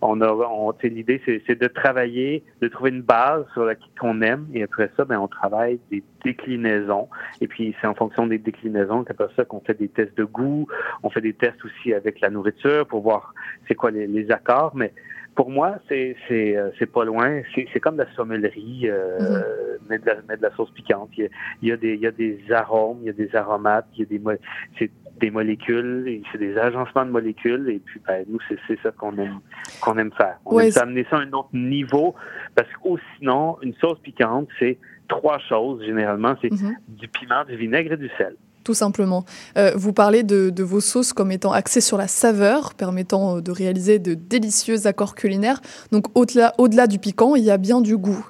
on 0.02 0.22
a, 0.22 0.30
on, 0.32 0.74
l'idée, 0.84 1.22
c'est, 1.26 1.42
c'est 1.48 1.60
de 1.60 1.68
travailler, 1.68 2.44
de 2.62 2.68
trouver 2.68 2.92
une 2.92 3.02
base 3.02 3.46
sur 3.54 3.66
laquelle 3.66 3.88
qu'on 4.00 4.22
aime, 4.22 4.48
et 4.54 4.64
après 4.64 4.90
ça, 4.96 5.06
ben, 5.06 5.20
on 5.20 5.28
travaille 5.28 5.80
des 5.92 6.04
déclinaisons. 6.24 7.08
Et 7.42 7.48
puis, 7.48 7.76
c'est 7.82 7.88
en 7.88 7.94
fonction 7.96 8.28
des 8.28 8.38
déclinaisons 8.38 9.04
qu'après 9.04 9.28
ça 9.36 9.46
qu'on 9.46 9.60
fait 9.62 9.74
des 9.78 9.88
tests 9.88 10.18
de 10.18 10.24
goût. 10.24 10.68
On 11.04 11.10
fait 11.10 11.22
des 11.22 11.34
tests 11.34 11.64
aussi 11.66 11.94
avec 11.94 12.20
la 12.22 12.30
nourriture 12.30 12.86
pour 12.88 13.02
voir 13.02 13.34
c'est 13.68 13.76
quoi 13.76 13.92
les, 13.92 14.08
les 14.08 14.32
accords? 14.32 14.76
Mais 14.76 14.94
pour 15.36 15.52
moi, 15.52 15.78
c'est, 15.88 16.16
c'est, 16.28 16.58
euh, 16.58 16.72
c'est 16.80 16.92
pas 16.92 17.06
loin. 17.06 17.42
C'est, 17.54 17.68
c'est 17.72 17.80
comme 17.80 17.98
la 17.98 18.12
sommellerie, 18.16 18.90
euh, 18.90 19.78
mais, 19.88 20.00
de 20.00 20.06
la, 20.08 20.16
mais 20.28 20.36
de 20.38 20.42
la 20.42 20.52
sauce 20.56 20.72
piquante. 20.72 21.10
Il 21.18 21.24
y, 21.24 21.26
a, 21.26 21.30
il 21.62 21.68
y 21.70 21.72
a 21.72 21.78
des, 21.78 21.94
il 21.94 22.02
y 22.02 22.08
a 22.08 22.12
des 22.12 22.40
arômes, 22.52 22.98
il 23.02 23.08
y 23.08 23.10
a 23.10 23.14
des 23.14 23.36
aromates, 23.36 23.86
il 23.96 24.00
y 24.00 24.04
a 24.04 24.18
des, 24.18 24.40
c'est 24.80 24.90
des 25.20 25.30
molécules, 25.32 26.22
c'est 26.32 26.38
des 26.40 26.58
agencements 26.58 27.06
de 27.06 27.12
molécules. 27.12 27.70
Et 27.70 27.80
puis, 27.80 28.02
ben, 28.08 28.26
nous, 28.28 28.40
c'est, 28.50 28.58
c'est 28.68 28.80
ça 28.82 28.92
qu'on 28.92 29.16
aime, 29.18 29.40
qu'on 29.80 29.98
aime 29.98 30.12
faire. 30.14 30.40
On 30.46 30.56
Ouais, 30.56 30.70
aime 30.70 30.84
amener 30.84 31.06
ça 31.10 31.18
à 31.18 31.22
un 31.22 31.32
autre 31.34 31.50
niveau 31.54 32.16
parce 32.56 32.68
que 32.70 32.76
ou 32.84 32.98
sinon, 33.18 33.58
une 33.62 33.74
sauce 33.76 34.00
piquante, 34.00 34.48
c'est 34.60 34.78
trois 35.08 35.38
choses 35.40 35.84
généralement. 35.86 36.36
C'est 36.42 36.52
Mhm. 36.52 36.78
du 36.88 37.08
piment, 37.08 37.46
du 37.46 37.56
vinaigre 37.56 37.94
et 37.94 37.98
du 37.98 38.10
sel. 38.18 38.36
Tout 38.68 38.74
simplement. 38.74 39.24
Euh, 39.58 39.72
vous 39.78 39.94
parlez 39.94 40.24
de, 40.24 40.50
de 40.50 40.62
vos 40.62 40.82
sauces 40.82 41.14
comme 41.14 41.32
étant 41.32 41.54
axées 41.54 41.80
sur 41.80 41.98
la 41.98 42.10
saveur, 42.10 42.74
permettant 42.74 43.38
euh, 43.38 43.42
de 43.42 43.50
réaliser 43.50 43.98
de 43.98 44.14
délicieux 44.14 44.88
accords 44.88 45.16
culinaires. 45.16 45.62
Donc 45.94 46.08
au-delà 46.18 46.54
au 46.58 46.68
-delà 46.68 46.86
du 46.86 47.00
piquant, 47.00 47.36
il 47.36 47.46
y 47.46 47.50
a 47.50 47.58
bien 47.58 47.80
du 47.80 47.96
goût. 47.96 48.28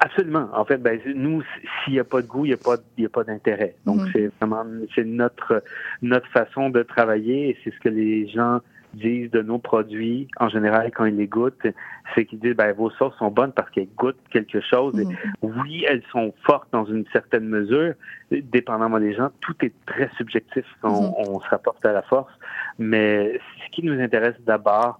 Absolument. 0.00 0.48
En 0.54 0.66
fait, 0.66 0.76
ben, 0.76 1.00
nous, 1.14 1.42
s'il 1.82 1.94
n'y 1.94 1.98
a 1.98 2.04
pas 2.04 2.20
de 2.20 2.26
goût, 2.26 2.44
il 2.44 2.48
n'y 2.48 2.54
a 2.54 2.58
pas, 2.58 2.76
il 2.98 3.04
y 3.04 3.06
a 3.06 3.08
pas 3.08 3.24
d'intérêt. 3.24 3.74
Donc, 3.86 4.00
Mhm. 4.00 4.10
c'est 4.12 4.30
vraiment, 4.38 4.64
c'est 4.94 5.04
notre, 5.04 5.62
notre 6.02 6.28
façon 6.28 6.68
de 6.68 6.82
travailler 6.82 7.48
et 7.48 7.56
c'est 7.64 7.72
ce 7.72 7.78
que 7.80 7.88
les 7.88 8.28
gens 8.28 8.60
disent 8.94 9.30
de 9.30 9.42
nos 9.42 9.58
produits 9.58 10.28
en 10.38 10.48
général 10.48 10.90
quand 10.94 11.04
ils 11.04 11.16
les 11.16 11.26
goûtent, 11.26 11.66
c'est 12.14 12.24
qu'ils 12.24 12.40
disent, 12.40 12.56
ben, 12.56 12.72
vos 12.72 12.90
sauces 12.90 13.16
sont 13.18 13.30
bonnes 13.30 13.52
parce 13.52 13.70
qu'elles 13.70 13.88
goûtent 13.96 14.20
quelque 14.30 14.60
chose. 14.60 14.98
Et 14.98 15.06
oui, 15.42 15.84
elles 15.88 16.02
sont 16.10 16.32
fortes 16.44 16.68
dans 16.72 16.84
une 16.84 17.04
certaine 17.12 17.44
mesure, 17.46 17.94
dépendamment 18.30 18.98
des 18.98 19.14
gens. 19.14 19.30
Tout 19.40 19.54
est 19.62 19.72
très 19.86 20.10
subjectif 20.16 20.64
quand 20.82 21.00
Mhm. 21.02 21.14
on 21.28 21.40
se 21.40 21.48
rapporte 21.48 21.84
à 21.86 21.92
la 21.92 22.02
force. 22.02 22.32
Mais 22.78 23.38
ce 23.64 23.70
qui 23.70 23.82
nous 23.84 24.00
intéresse 24.00 24.36
d'abord, 24.46 24.98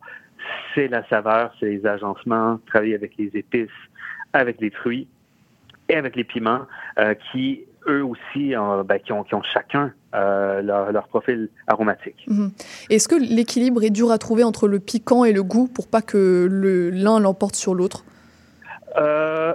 c'est 0.75 0.89
la 0.89 1.07
saveur, 1.09 1.53
c'est 1.59 1.67
les 1.67 1.87
agencements, 1.87 2.59
travailler 2.67 2.95
avec 2.95 3.17
les 3.19 3.31
épices, 3.35 3.69
avec 4.33 4.61
les 4.61 4.71
fruits 4.71 5.09
et 5.89 5.97
avec 5.97 6.17
les 6.17 6.25
piments, 6.25 6.67
euh, 6.99 7.15
qui 7.33 7.65
eux 7.89 8.05
aussi, 8.05 8.55
euh, 8.55 8.83
ben, 8.85 8.99
qui, 8.99 9.13
ont, 9.13 9.25
qui 9.25 9.35
ont 9.35 9.43
chacun 9.43 9.93
euh, 10.15 10.61
leur, 10.63 10.93
leur 10.93 11.09
profil 11.09 11.49
aromatique. 11.67 12.25
Mhm. 12.29 12.51
Est-ce 12.91 13.09
que 13.09 13.15
l'équilibre 13.17 13.83
est 13.83 13.91
dur 13.91 14.11
à 14.11 14.19
trouver 14.19 14.45
entre 14.45 14.69
le 14.69 14.81
piquant 14.81 15.25
et 15.25 15.33
le 15.33 15.43
goût 15.43 15.69
pour 15.69 15.89
pas 15.89 16.03
que 16.03 16.47
le- 16.51 16.91
l'un 16.91 17.21
l'emporte 17.21 17.55
sur 17.57 17.75
l'autre? 17.75 18.05
Euh, 18.99 19.53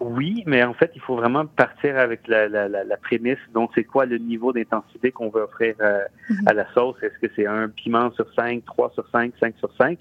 oui, 0.00 0.42
mais 0.46 0.64
en 0.64 0.74
fait, 0.74 0.90
il 0.96 1.00
faut 1.00 1.14
vraiment 1.14 1.46
partir 1.46 1.96
avec 1.98 2.26
la, 2.26 2.48
la, 2.48 2.68
la, 2.68 2.82
la 2.82 2.96
prémisse. 2.96 3.38
Donc, 3.54 3.70
c'est 3.76 3.84
quoi 3.84 4.06
le 4.06 4.18
niveau 4.18 4.52
d'intensité 4.52 5.12
qu'on 5.12 5.28
veut 5.30 5.42
offrir 5.42 5.76
euh, 5.80 6.00
à 6.46 6.52
la 6.52 6.66
sauce? 6.74 6.96
Est-ce 7.02 7.16
que 7.24 7.32
c'est 7.36 7.46
un 7.46 7.68
piment 7.68 8.10
sur 8.12 8.26
5, 8.34 8.64
3 8.64 8.90
sur 8.94 9.08
5, 9.12 9.32
5 9.38 9.54
sur 9.58 9.70
5? 9.78 9.98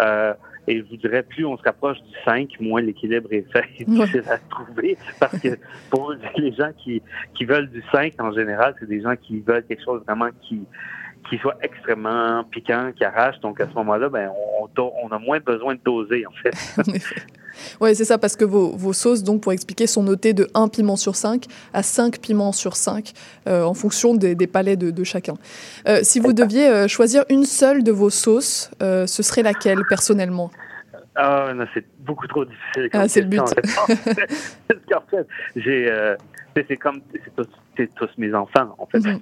Euh, 0.00 0.34
et 0.66 0.78
je 0.78 0.84
vous 0.84 0.96
dirais, 0.96 1.22
plus 1.22 1.44
on 1.44 1.56
se 1.56 1.62
rapproche 1.62 1.98
du 1.98 2.14
5, 2.24 2.48
moins 2.60 2.80
l'équilibre 2.80 3.28
est 3.32 3.44
fait 3.52 3.84
difficile 3.84 4.24
à 4.28 4.38
trouver. 4.38 4.96
Parce 5.20 5.38
que 5.38 5.58
pour 5.90 6.14
les 6.36 6.52
gens 6.52 6.70
qui, 6.78 7.02
qui 7.34 7.44
veulent 7.44 7.70
du 7.70 7.82
5, 7.92 8.14
en 8.18 8.32
général, 8.32 8.74
c'est 8.78 8.88
des 8.88 9.02
gens 9.02 9.14
qui 9.16 9.40
veulent 9.40 9.64
quelque 9.64 9.84
chose 9.84 10.02
vraiment 10.06 10.30
qui 10.42 10.62
qui 11.28 11.38
soit 11.38 11.56
extrêmement 11.62 12.44
piquant, 12.44 12.92
qui 12.96 13.04
arrache. 13.04 13.38
Donc, 13.40 13.60
à 13.60 13.68
ce 13.68 13.74
moment-là, 13.74 14.08
ben, 14.08 14.30
on, 14.76 15.08
a 15.10 15.18
moins 15.18 15.40
besoin 15.40 15.74
de 15.74 15.80
doser, 15.84 16.24
en 16.26 16.32
fait. 16.32 16.54
Oui, 17.80 17.94
c'est 17.94 18.04
ça, 18.04 18.18
parce 18.18 18.34
que 18.34 18.44
vos, 18.44 18.76
vos 18.76 18.92
sauces, 18.92 19.22
donc 19.22 19.40
pour 19.40 19.52
expliquer, 19.52 19.86
sont 19.86 20.02
notées 20.02 20.32
de 20.32 20.48
1 20.54 20.66
piment 20.66 20.96
sur 20.96 21.14
5 21.14 21.44
à 21.72 21.84
5 21.84 22.18
piments 22.18 22.50
sur 22.50 22.74
5, 22.74 23.12
euh, 23.46 23.62
en 23.62 23.74
fonction 23.74 24.14
des, 24.14 24.34
des 24.34 24.48
palais 24.48 24.74
de, 24.74 24.90
de 24.90 25.04
chacun. 25.04 25.34
Euh, 25.86 26.00
si 26.02 26.18
vous 26.18 26.32
deviez 26.32 26.66
euh, 26.66 26.88
choisir 26.88 27.24
une 27.28 27.44
seule 27.44 27.84
de 27.84 27.92
vos 27.92 28.10
sauces, 28.10 28.72
ce 28.80 29.22
serait 29.22 29.42
laquelle, 29.42 29.82
personnellement? 29.88 30.50
Ah 31.16 31.52
non, 31.54 31.64
c'est 31.74 31.84
beaucoup 32.00 32.26
trop 32.26 32.44
difficile. 32.44 32.88
Ah, 32.92 33.06
c'est 33.08 33.20
le 33.22 33.28
but. 33.28 33.40
En 33.40 33.46
fait, 33.46 33.62
Parce 34.68 34.80
qu'en 34.90 35.02
fait, 35.10 35.26
j'ai, 35.56 35.90
euh, 35.90 36.16
c'est 36.56 36.76
comme, 36.76 37.00
c'est 37.12 37.34
tous, 37.36 37.48
tous 37.96 38.08
mes 38.18 38.34
enfants, 38.34 38.74
en 38.78 38.86
fait, 38.86 38.98
Mhm. 38.98 39.20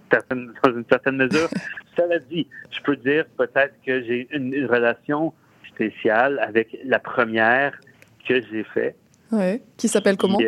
dans 0.64 0.70
une 0.76 0.84
certaine 0.90 1.16
mesure. 1.16 1.48
Cela 1.96 2.18
dit, 2.20 2.46
je 2.70 2.80
peux 2.82 2.96
dire 2.96 3.26
peut-être 3.36 3.74
que 3.86 4.02
j'ai 4.02 4.26
une, 4.34 4.52
une 4.54 4.66
relation 4.66 5.32
spéciale 5.68 6.38
avec 6.40 6.76
la 6.84 6.98
première 6.98 7.78
que 8.26 8.40
j'ai 8.40 8.64
fait. 8.64 8.94
Ouais. 9.30 9.62
Qui 9.76 9.88
s'appelle 9.88 10.16
comment? 10.16 10.38
qui 10.38 10.46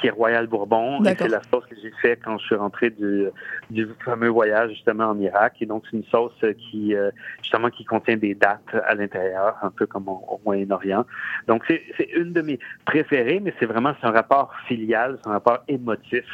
qui 0.00 0.06
est 0.08 0.10
Royal 0.10 0.46
Bourbon. 0.46 1.02
Et 1.04 1.14
c'est 1.18 1.28
la 1.28 1.42
sauce 1.50 1.64
que 1.66 1.76
j'ai 1.80 1.92
fait 2.02 2.18
quand 2.22 2.38
je 2.38 2.46
suis 2.46 2.54
rentré 2.54 2.90
du, 2.90 3.26
du 3.70 3.88
fameux 4.04 4.28
voyage 4.28 4.70
justement 4.70 5.06
en 5.10 5.18
Irak. 5.18 5.56
Et 5.60 5.66
donc 5.66 5.84
c'est 5.90 5.96
une 5.96 6.04
sauce 6.04 6.32
qui 6.70 6.94
euh, 6.94 7.10
justement 7.42 7.70
qui 7.70 7.84
contient 7.84 8.16
des 8.16 8.34
dates 8.34 8.74
à 8.86 8.94
l'intérieur, 8.94 9.56
un 9.62 9.70
peu 9.70 9.86
comme 9.86 10.08
au, 10.08 10.22
au 10.28 10.40
Moyen-Orient. 10.44 11.04
Donc 11.46 11.64
c'est 11.68 11.82
une 12.14 12.32
de 12.32 12.42
mes 12.42 12.58
préférées, 12.84 13.40
mais 13.40 13.54
c'est 13.58 13.66
vraiment 13.66 13.94
c'est 14.00 14.06
un 14.06 14.12
rapport 14.12 14.54
filial, 14.66 15.18
c'est 15.22 15.28
un 15.28 15.34
rapport 15.34 15.58
émotif 15.68 16.24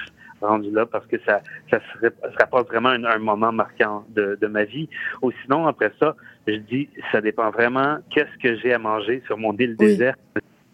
rendu 0.41 0.71
là 0.71 0.87
parce 0.87 1.07
que 1.07 1.17
ça, 1.27 1.41
ça, 1.71 1.81
se, 1.81 2.07
ça 2.07 2.31
rapporte 2.39 2.69
vraiment 2.69 2.91
un, 2.91 3.05
un 3.05 3.19
moment 3.19 3.53
marquant 3.53 4.05
de, 4.11 4.39
de, 4.41 4.47
ma 4.47 4.65
vie. 4.65 4.89
Ou 5.23 5.33
sinon, 5.43 5.67
après 5.67 5.93
ça, 6.01 6.15
je 6.47 6.57
dis, 6.57 6.89
ça 7.13 7.21
dépend 7.21 7.51
vraiment 7.51 7.99
qu'est-ce 8.11 8.37
que 8.43 8.57
j'ai 8.57 8.73
à 8.73 8.79
manger 8.79 9.23
sur 9.27 9.39
mon 9.39 9.53
île 9.57 9.77
Oui. 9.79 9.87
déserte. 9.87 10.21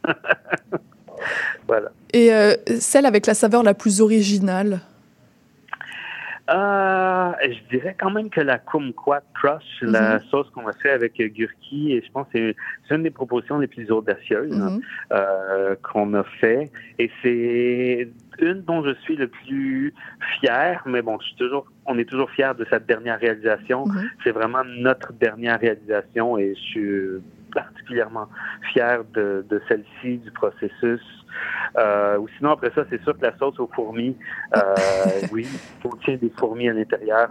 voilà. 1.68 1.90
Et 2.12 2.32
euh, 2.32 2.54
celle 2.78 3.06
avec 3.06 3.26
la 3.26 3.34
saveur 3.34 3.62
la 3.62 3.74
plus 3.74 4.00
originale? 4.00 4.80
Euh, 6.50 7.30
je 7.44 7.76
dirais 7.76 7.96
quand 7.98 8.10
même 8.10 8.28
que 8.28 8.40
la 8.40 8.58
kumquat 8.58 9.22
crush, 9.32 9.62
la 9.82 10.18
sauce 10.28 10.50
qu'on 10.50 10.66
a 10.66 10.72
fait 10.72 10.90
avec 10.90 11.18
euh, 11.20 11.28
Gurki, 11.28 11.92
et 11.92 12.02
je 12.04 12.10
pense 12.10 12.26
que 12.32 12.52
c'est- 12.88 12.94
une 12.94 13.04
des 13.04 13.10
propositions 13.10 13.58
les 13.58 13.68
plus 13.68 13.90
audacieuses 13.90 14.54
Mhm. 14.58 14.80
euh, 15.12 15.76
qu'on 15.82 16.12
a 16.14 16.24
fait. 16.40 16.70
Et 16.98 17.10
c'est 17.22 18.08
une 18.40 18.62
dont 18.62 18.84
je 18.84 18.92
suis 19.02 19.16
le 19.16 19.28
plus 19.28 19.94
fier, 20.40 20.82
mais 20.84 21.00
bon, 21.00 21.18
je 21.20 21.26
suis 21.28 21.36
toujours, 21.36 21.64
on 21.86 21.96
est 21.98 22.04
toujours 22.04 22.30
fier 22.30 22.54
de 22.54 22.66
cette 22.68 22.86
dernière 22.86 23.18
réalisation. 23.20 23.86
Mhm. 23.86 24.10
C'est 24.24 24.32
vraiment 24.32 24.64
notre 24.64 25.12
dernière 25.14 25.58
réalisation 25.60 26.36
et 26.38 26.54
je 26.56 26.60
suis 26.60 27.00
particulièrement 27.54 28.28
fier 28.72 29.04
de, 29.14 29.44
de 29.48 29.62
celle-ci, 29.68 30.18
du 30.18 30.30
processus. 30.30 31.00
Euh, 31.78 32.18
ou 32.18 32.28
sinon, 32.36 32.50
après 32.50 32.70
ça, 32.74 32.82
c'est 32.90 33.02
sûr 33.02 33.16
que 33.16 33.24
la 33.24 33.36
sauce 33.38 33.58
aux 33.58 33.70
fourmis, 33.74 34.16
euh, 34.56 34.60
oui, 35.32 35.46
il 35.46 35.88
contient 35.88 36.16
des 36.16 36.30
fourmis 36.36 36.68
à 36.68 36.72
l'intérieur, 36.72 37.28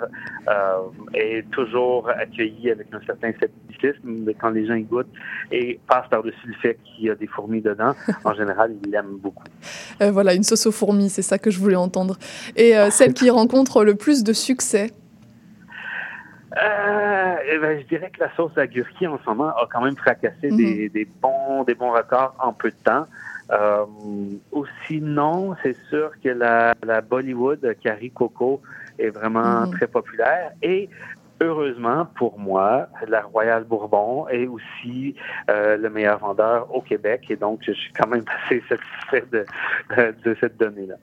euh, 0.47 0.77
est 1.13 1.49
toujours 1.51 2.09
accueillie 2.09 2.71
avec 2.71 2.87
un 2.93 3.01
certain 3.05 3.31
scepticisme. 3.33 4.23
Mais 4.25 4.33
quand 4.33 4.49
les 4.49 4.65
gens 4.65 4.75
y 4.75 4.83
goûtent 4.83 5.11
et 5.51 5.79
passent 5.87 6.09
par-dessus 6.09 6.47
le 6.47 6.55
fait 6.55 6.79
qu'il 6.83 7.05
y 7.05 7.09
a 7.09 7.15
des 7.15 7.27
fourmis 7.27 7.61
dedans, 7.61 7.93
en 8.23 8.33
général, 8.33 8.73
ils 8.83 8.91
l'aiment 8.91 9.17
beaucoup. 9.17 9.43
Euh, 10.01 10.11
Voilà, 10.11 10.33
une 10.33 10.43
sauce 10.43 10.65
aux 10.65 10.71
fourmis, 10.71 11.09
c'est 11.09 11.21
ça 11.21 11.37
que 11.37 11.51
je 11.51 11.59
voulais 11.59 11.75
entendre. 11.75 12.17
Et 12.55 12.73
celle 12.89 13.13
qui 13.13 13.29
rencontre 13.29 13.83
le 13.83 13.95
plus 13.95 14.23
de 14.23 14.33
succès 14.33 14.91
Euh, 16.57 17.35
eh 17.49 17.57
ben, 17.59 17.79
je 17.79 17.85
dirais 17.87 18.11
que 18.11 18.19
la 18.19 18.29
sauce 18.35 18.57
à 18.57 18.67
Gurki 18.67 19.07
en 19.07 19.17
ce 19.19 19.29
moment 19.29 19.49
a 19.49 19.67
quand 19.71 19.81
même 19.81 19.95
fracassé 19.95 20.51
Mhm. 20.51 20.57
des, 20.57 20.89
des 20.89 21.05
bons 21.05 21.63
des 21.63 21.75
bons 21.75 21.91
records 21.91 22.35
en 22.39 22.51
peu 22.53 22.71
de 22.71 22.75
temps. 22.83 23.05
Euh, 23.51 23.85
ou 24.51 24.65
sinon, 24.87 25.55
c'est 25.63 25.75
sûr 25.89 26.11
que 26.23 26.29
la, 26.29 26.73
la 26.85 27.01
Bollywood 27.01 27.75
Curry 27.83 28.11
Coco 28.11 28.61
est 28.99 29.09
vraiment 29.09 29.61
Mhm. 29.61 29.71
très 29.71 29.87
populaire 29.87 30.51
et 30.61 30.89
heureusement 31.41 32.05
pour 32.15 32.37
moi, 32.37 32.87
la 33.07 33.21
Royale 33.21 33.63
Bourbon 33.63 34.27
est 34.29 34.47
aussi 34.47 35.15
euh, 35.49 35.75
le 35.77 35.89
meilleur 35.89 36.19
vendeur 36.19 36.73
au 36.73 36.81
Québec 36.81 37.25
et 37.29 37.35
donc 37.35 37.59
je 37.63 37.71
suis 37.71 37.91
quand 37.93 38.07
même 38.07 38.23
assez 38.45 38.61
satisfait 38.69 39.23
de, 39.31 39.45
de, 39.97 40.15
de 40.23 40.37
cette 40.39 40.57
donnée-là. 40.57 40.95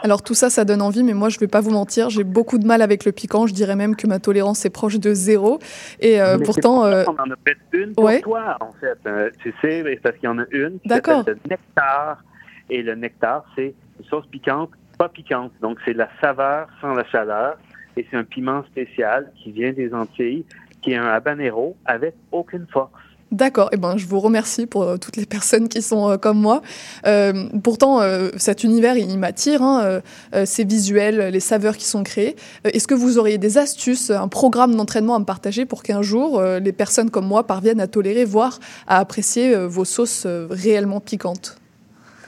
Alors 0.00 0.22
tout 0.22 0.34
ça, 0.34 0.50
ça 0.50 0.64
donne 0.64 0.82
envie, 0.82 1.02
mais 1.02 1.14
moi 1.14 1.28
je 1.28 1.38
vais 1.38 1.48
pas 1.48 1.60
vous 1.60 1.70
mentir, 1.70 2.10
j'ai 2.10 2.24
beaucoup 2.24 2.58
de 2.58 2.66
mal 2.66 2.82
avec 2.82 3.04
le 3.04 3.12
piquant. 3.12 3.46
Je 3.46 3.54
dirais 3.54 3.76
même 3.76 3.96
que 3.96 4.06
ma 4.06 4.18
tolérance 4.18 4.64
est 4.64 4.70
proche 4.70 4.98
de 4.98 5.14
zéro. 5.14 5.58
Et 6.00 6.20
euh, 6.20 6.38
pourtant, 6.38 6.84
euh, 6.84 7.04
pour 7.04 7.14
ça 7.16 7.22
qu'on 7.24 7.30
en 7.30 7.34
a 7.34 7.36
fait 7.46 7.58
une 7.72 7.94
pour 7.94 8.04
ouais. 8.04 8.20
toi, 8.20 8.56
en 8.60 8.72
fait. 8.72 8.98
Euh, 9.06 9.30
tu 9.42 9.52
sais, 9.60 9.98
parce 10.02 10.16
qu'il 10.16 10.24
y 10.24 10.28
en 10.28 10.38
a 10.38 10.44
une 10.50 10.78
D'accord. 10.84 11.24
le 11.26 11.38
nectar. 11.48 12.22
Et 12.68 12.82
le 12.82 12.94
nectar, 12.96 13.44
c'est 13.54 13.74
une 13.98 14.04
sauce 14.06 14.26
piquante, 14.26 14.70
pas 14.98 15.08
piquante. 15.08 15.52
Donc, 15.60 15.78
c'est 15.84 15.92
la 15.92 16.08
saveur 16.20 16.68
sans 16.80 16.94
la 16.94 17.04
chaleur. 17.04 17.56
Et 17.96 18.06
c'est 18.10 18.16
un 18.16 18.24
piment 18.24 18.64
spécial 18.64 19.32
qui 19.36 19.52
vient 19.52 19.72
des 19.72 19.94
Antilles, 19.94 20.44
qui 20.82 20.92
est 20.92 20.96
un 20.96 21.06
habanero 21.06 21.76
avec 21.84 22.14
aucune 22.32 22.66
force. 22.66 22.90
D'accord, 23.32 23.70
eh 23.72 23.76
ben, 23.76 23.96
je 23.96 24.06
vous 24.06 24.20
remercie 24.20 24.66
pour 24.66 24.84
euh, 24.84 24.96
toutes 24.98 25.16
les 25.16 25.26
personnes 25.26 25.68
qui 25.68 25.82
sont 25.82 26.10
euh, 26.10 26.16
comme 26.16 26.40
moi. 26.40 26.62
Euh, 27.06 27.48
pourtant, 27.64 28.00
cet 28.36 28.62
univers, 28.62 28.96
il, 28.96 29.10
il 29.10 29.18
m'attire, 29.18 29.62
hein, 29.62 30.00
ces 30.44 30.64
visuels, 30.64 31.32
les 31.32 31.40
saveurs 31.40 31.76
qui 31.76 31.84
sont 31.84 32.02
créées. 32.02 32.36
Est-ce 32.64 32.86
que 32.86 32.94
vous 32.94 33.18
auriez 33.18 33.38
des 33.38 33.58
astuces, 33.58 34.10
un 34.10 34.28
programme 34.28 34.74
d'entraînement 34.74 35.16
à 35.16 35.18
me 35.18 35.24
partager 35.24 35.64
pour 35.66 35.82
qu'un 35.82 36.02
jour, 36.02 36.40
les 36.42 36.72
personnes 36.72 37.10
comme 37.10 37.26
moi 37.26 37.46
parviennent 37.46 37.80
à 37.80 37.86
tolérer, 37.86 38.24
voire 38.24 38.58
à 38.86 38.98
apprécier 38.98 39.56
vos 39.66 39.84
sauces 39.84 40.26
réellement 40.26 41.00
piquantes? 41.00 41.58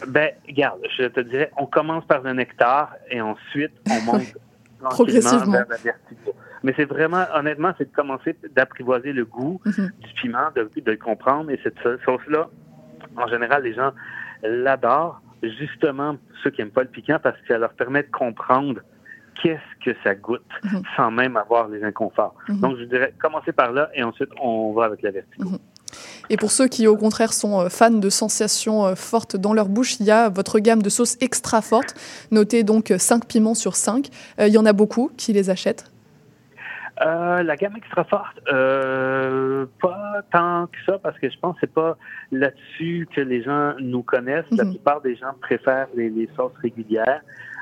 Ben, 0.07 0.31
regarde, 0.47 0.81
je 0.97 1.05
te 1.05 1.21
dirais, 1.21 1.51
on 1.57 1.67
commence 1.67 2.05
par 2.07 2.23
le 2.23 2.33
nectar 2.33 2.95
et 3.11 3.21
ensuite 3.21 3.73
on 3.91 4.01
monte 4.13 4.23
Progressivement. 4.91 5.53
vers 5.53 5.67
la 5.69 5.77
vertigo. 5.77 6.35
Mais 6.63 6.73
c'est 6.77 6.85
vraiment, 6.85 7.25
honnêtement, 7.35 7.73
c'est 7.79 7.91
de 7.91 7.95
commencer 7.95 8.37
d'apprivoiser 8.55 9.13
le 9.13 9.25
goût 9.25 9.61
Mhm. 9.65 9.91
du 10.01 10.13
piment, 10.21 10.49
de, 10.57 10.69
de 10.81 10.91
le 10.91 10.97
comprendre. 10.97 11.51
Et 11.51 11.61
cette 11.63 11.77
sau- 11.83 11.99
sauce-là, 12.05 12.49
en 13.17 13.27
général, 13.29 13.63
les 13.63 13.75
gens 13.75 13.93
l'adorent, 14.43 15.21
justement 15.43 16.17
ceux 16.43 16.51
qui 16.51 16.61
n'aiment 16.61 16.71
pas 16.71 16.83
le 16.83 16.89
piquant, 16.89 17.19
parce 17.23 17.37
que 17.41 17.47
ça 17.49 17.59
leur 17.59 17.73
permet 17.75 18.03
de 18.03 18.11
comprendre 18.11 18.81
qu'est-ce 19.41 19.85
que 19.85 19.97
ça 20.03 20.15
goûte 20.15 20.43
Mhm. 20.65 20.83
sans 20.97 21.11
même 21.13 21.37
avoir 21.37 21.69
les 21.69 21.83
inconforts. 21.85 22.35
Mhm. 22.49 22.61
Donc, 22.61 22.77
je 22.79 22.85
dirais, 22.85 23.15
commencer 23.21 23.53
par 23.53 23.73
là 23.73 23.89
et 23.95 24.03
ensuite 24.03 24.31
on 24.43 24.73
va 24.73 24.85
avec 24.87 25.03
la 25.03 25.13
vertigo. 25.13 25.51
Et 26.31 26.37
pour 26.37 26.51
ceux 26.51 26.67
qui, 26.67 26.87
au 26.87 26.97
contraire, 26.97 27.33
sont 27.33 27.61
euh, 27.61 27.69
fans 27.71 27.91
de 27.91 28.11
sensations 28.11 28.85
euh, 28.85 28.95
fortes 28.95 29.37
dans 29.37 29.55
leur 29.55 29.69
bouche, 29.69 29.99
il 30.01 30.07
y 30.07 30.11
a 30.11 30.29
votre 30.29 30.59
gamme 30.59 30.83
de 30.83 30.91
sauces 30.91 31.17
extra 31.23 31.63
fortes, 31.63 31.95
notée 32.31 32.65
donc 32.65 32.93
5 32.99 33.25
piments 33.27 33.55
sur 33.55 33.77
5. 33.77 34.09
Euh, 34.41 34.49
il 34.49 34.53
y 34.53 34.59
en 34.59 34.67
a 34.67 34.73
beaucoup 34.75 35.11
qui 35.17 35.33
les 35.33 35.49
achètent. 35.51 35.91
Euh, 37.01 37.43
la 37.43 37.57
gamme 37.57 37.77
extra 37.77 38.05
forte, 38.05 38.41
euh, 38.53 39.67
pas 39.81 40.23
tant 40.33 40.67
que 40.67 40.79
ça, 40.85 40.99
parce 40.99 41.19
que 41.19 41.31
je 41.31 41.39
pense 41.39 41.55
que 41.55 41.61
c'est 41.63 41.73
pas 41.73 41.97
là-dessus 42.33 43.09
que 43.15 43.21
les 43.21 43.43
gens 43.43 43.75
nous 43.79 44.03
connaissent. 44.03 44.51
La 44.51 44.65
Mhm. 44.65 44.71
plupart 44.73 45.01
des 45.01 45.15
gens 45.17 45.33
préfèrent 45.41 45.87
les, 45.95 46.11
les 46.11 46.29
sauces 46.37 46.57
régulières. 46.63 47.21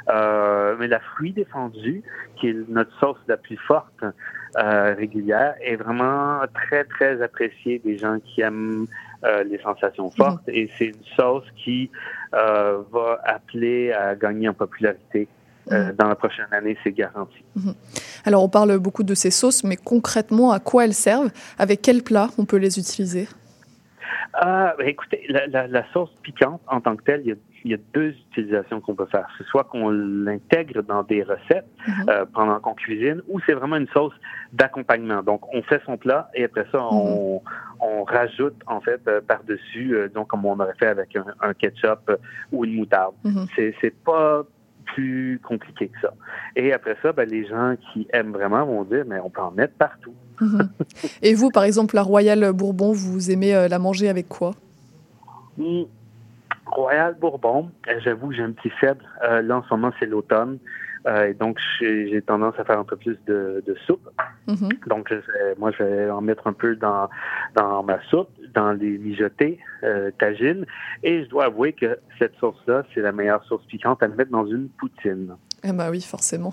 Euh, 0.09 0.77
mais 0.79 0.87
la 0.87 1.01
fruit 1.01 1.33
défendue, 1.33 2.03
qui 2.37 2.49
est 2.51 2.57
notre 2.69 2.97
sauce 3.01 3.19
la 3.27 3.37
plus 3.37 3.57
forte 3.57 4.05
euh, 4.57 4.95
régulière, 4.95 5.55
est 5.61 5.77
vraiment 5.77 6.41
très, 6.55 6.85
très 6.85 7.21
appréciée 7.21 7.81
des 7.81 7.99
gens 7.99 8.19
qui 8.25 8.41
aiment 8.41 8.87
euh, 9.25 9.43
les 9.43 9.59
sensations 9.59 10.11
fortes. 10.13 10.49
Et 10.49 10.71
c'est 10.79 10.87
une 10.87 11.05
sauce 11.17 11.45
qui 11.57 11.91
euh, 12.35 12.83
va 12.93 13.21
appeler 13.25 13.93
à 13.93 14.15
gagner 14.15 14.49
en 14.49 14.55
popularité. 14.55 15.27
Euh, 15.73 15.93
Dans 15.99 16.07
la 16.09 16.15
prochaine 16.15 16.47
année, 16.53 16.77
c'est 16.85 16.93
garanti. 16.93 17.43
Mhm. 17.57 17.75
Alors, 18.25 18.45
on 18.45 18.49
parle 18.49 18.79
beaucoup 18.79 19.03
de 19.03 19.15
ces 19.15 19.31
sauces, 19.33 19.65
mais 19.65 19.77
concrètement, 19.77 20.53
à 20.53 20.61
quoi 20.61 20.85
elles 20.85 20.95
servent? 20.95 21.31
Avec 21.59 21.83
quel 21.83 22.03
plat 22.03 22.29
on 22.39 22.45
peut 22.45 22.57
les 22.59 22.79
utiliser? 22.79 23.29
Ah, 24.35 24.75
ben, 24.79 24.87
écoutez, 24.87 25.25
la, 25.29 25.47
la, 25.47 25.67
la 25.67 25.85
sauce 25.93 26.11
piquante 26.23 26.61
en 26.69 26.81
tant 26.81 26.95
que 26.97 27.03
telle, 27.05 27.23
il 27.25 27.29
y 27.29 27.33
a, 27.33 27.37
il 27.65 27.71
y 27.71 27.75
a 27.75 27.79
deux 27.95 28.11
utilisations 28.31 28.81
qu'on 28.81 28.95
peut 28.95 29.07
faire. 29.07 29.27
C'est 29.39 29.47
soit 29.47 29.65
qu'on 29.65 29.89
l'intègre 29.91 30.83
dans 30.83 31.03
des 31.03 31.23
recettes 31.23 31.67
Mhm. 31.89 32.07
euh, 32.11 32.25
pendant 32.33 32.61
qu'on 32.61 32.75
cuisine, 32.75 33.23
ou 33.29 33.41
c'est 33.47 33.55
vraiment 33.55 33.77
une 33.77 33.89
sauce 33.89 34.13
d'accompagnement. 34.53 35.23
Donc, 35.23 35.53
on 35.55 35.63
fait 35.63 35.81
son 35.87 35.97
plat 35.97 36.29
et 36.35 36.45
après 36.45 36.67
ça, 36.71 36.79
on, 36.85 37.41
on 37.81 38.05
rajoute 38.05 38.57
en 38.67 38.81
fait 38.81 39.01
euh, 39.09 39.21
par-dessus, 39.21 39.97
donc 40.15 40.29
comme 40.29 40.45
on 40.45 40.59
aurait 40.61 40.75
fait 40.79 40.87
avec 40.87 41.17
un, 41.17 41.25
un 41.41 41.55
ketchup 41.55 42.11
ou 42.53 42.65
une 42.65 42.75
moutarde. 42.75 43.15
C'est 43.57 43.95
pas 44.05 44.45
plus 44.87 45.41
compliqué 45.43 45.89
que 45.89 46.01
ça. 46.01 46.15
Et 46.55 46.73
après 46.73 46.97
ça, 47.03 47.13
ben, 47.13 47.29
les 47.29 47.47
gens 47.47 47.75
qui 47.93 48.07
aiment 48.13 48.33
vraiment 48.33 48.65
vont 48.65 48.85
dire, 48.85 49.05
mais 49.07 49.19
on 49.21 49.31
peut 49.31 49.43
en 49.43 49.51
mettre 49.51 49.75
partout. 49.75 50.15
Mhm. 50.41 50.69
Et 51.23 51.35
vous, 51.35 51.51
par 51.51 51.65
exemple, 51.65 51.95
la 51.95 52.03
Royale 52.03 52.53
Bourbon, 52.53 52.93
vous 52.93 53.31
aimez 53.31 53.55
euh, 53.55 53.69
la 53.69 53.79
manger 53.79 54.09
avec 54.09 54.29
quoi? 54.29 54.53
Hmm. 55.59 55.85
Royal 56.67 57.17
Bourbon, 57.21 57.71
euh, 57.89 58.01
j'avoue 58.03 58.29
que 58.29 58.37
j'ai 58.37 58.43
un 58.43 58.53
petit 58.53 58.71
faible. 58.81 59.05
Euh, 59.23 59.41
là, 59.43 59.59
en 59.59 59.63
ce 59.63 59.69
moment, 59.71 59.93
c'est 59.99 60.07
l'automne. 60.07 60.59
Euh, 61.07 61.29
et 61.29 61.35
donc, 61.35 61.59
j'ai 61.81 62.21
tendance 62.23 62.55
à 62.59 62.65
faire 62.65 62.79
un 62.79 62.85
peu 62.85 62.97
plus 62.97 63.17
de, 63.27 63.63
de 63.67 63.75
soupe. 63.87 64.09
Mhm. 64.49 64.71
Donc, 64.87 65.09
je 65.11 65.15
vais- 65.17 65.55
moi, 65.59 65.71
je 65.71 65.83
vais 65.83 66.11
en 66.11 66.21
mettre 66.21 66.47
un 66.47 66.53
peu 66.53 66.75
dans, 66.77 67.09
dans 67.55 67.83
ma 67.83 68.01
soupe, 68.05 68.31
dans 68.55 68.73
les 68.73 68.99
mijotés, 68.99 69.59
euh, 69.85 70.11
tagine. 70.19 70.67
Et 71.03 71.25
je 71.25 71.29
dois 71.29 71.45
avouer 71.45 71.73
que 71.73 71.99
cette 72.19 72.35
sauce-là, 72.41 72.85
c'est 72.93 73.01
la 73.01 73.13
meilleure 73.13 73.45
sauce 73.45 73.65
piquante 73.67 74.03
à 74.03 74.09
mettre 74.09 74.31
dans 74.31 74.47
une 74.47 74.69
poutine. 74.69 75.37
Eh 75.65 75.73
bah 75.73 75.89
oui, 75.91 76.01
forcément. 76.01 76.53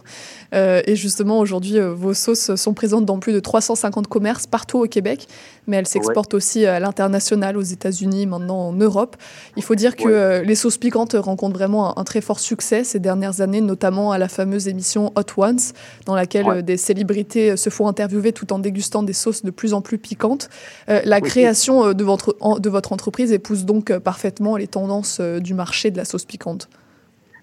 Euh, 0.56 0.82
et 0.88 0.96
justement, 0.96 1.38
aujourd'hui, 1.39 1.78
euh, 1.78 1.94
vos 1.94 2.13
sauces 2.16 2.56
sont 2.56 2.74
présentes 2.74 3.06
dans 3.06 3.20
plus 3.20 3.34
de 3.34 3.39
350 3.39 4.08
commerces 4.08 4.48
partout 4.48 4.80
au 4.80 4.88
Québec, 4.88 5.28
mais 5.68 5.78
elles 5.78 5.86
s'exportent 5.88 6.34
aussi 6.34 6.66
à 6.66 6.80
l'international, 6.80 7.56
aux 7.58 7.62
États-Unis, 7.62 8.26
maintenant 8.26 8.70
en 8.70 8.74
Europe. 8.74 9.16
Il 9.56 9.62
faut 9.62 9.76
dire 9.76 9.96
que 9.96 10.04
Ouais. 10.06 10.13
euh, 10.13 10.42
les 10.44 10.56
sauces 10.56 10.78
piquantes 10.78 11.16
rencontrent 11.20 11.54
vraiment 11.56 11.96
un, 11.96 12.02
un 12.02 12.04
très 12.06 12.22
fort 12.22 12.39
succès 12.39 12.84
ces 12.84 13.00
dernières 13.00 13.42
années, 13.42 13.62
notamment 13.62 14.12
à 14.13 14.18
la 14.18 14.30
fameuse 14.30 14.68
émission 14.68 15.12
Hot 15.16 15.34
Ones, 15.38 15.60
dans 16.06 16.16
laquelle 16.16 16.46
Ouais. 16.48 16.63
des 16.63 16.78
célébrités 16.78 17.56
se 17.56 17.70
font 17.70 17.88
interviewer 17.88 18.32
tout 18.32 18.52
en 18.52 18.58
dégustant 18.58 19.04
des 19.04 19.13
sauces 19.13 19.44
de 19.44 19.52
plus 19.52 19.74
en 19.76 19.82
plus 19.82 20.00
piquantes. 20.00 20.50
La 20.88 21.18
Oui. 21.18 21.30
création 21.30 21.94
de 21.94 22.04
votre, 22.04 22.36
en- 22.39 22.58
de 22.58 22.70
votre 22.70 22.94
entreprise 22.94 23.32
épouse 23.32 23.66
donc 23.66 23.96
parfaitement 24.00 24.58
les 24.58 24.68
tendances 24.68 25.20
du 25.20 25.54
marché 25.54 25.92
de 25.92 25.98
la 25.98 26.06
sauce 26.06 26.26
piquante. 26.26 26.68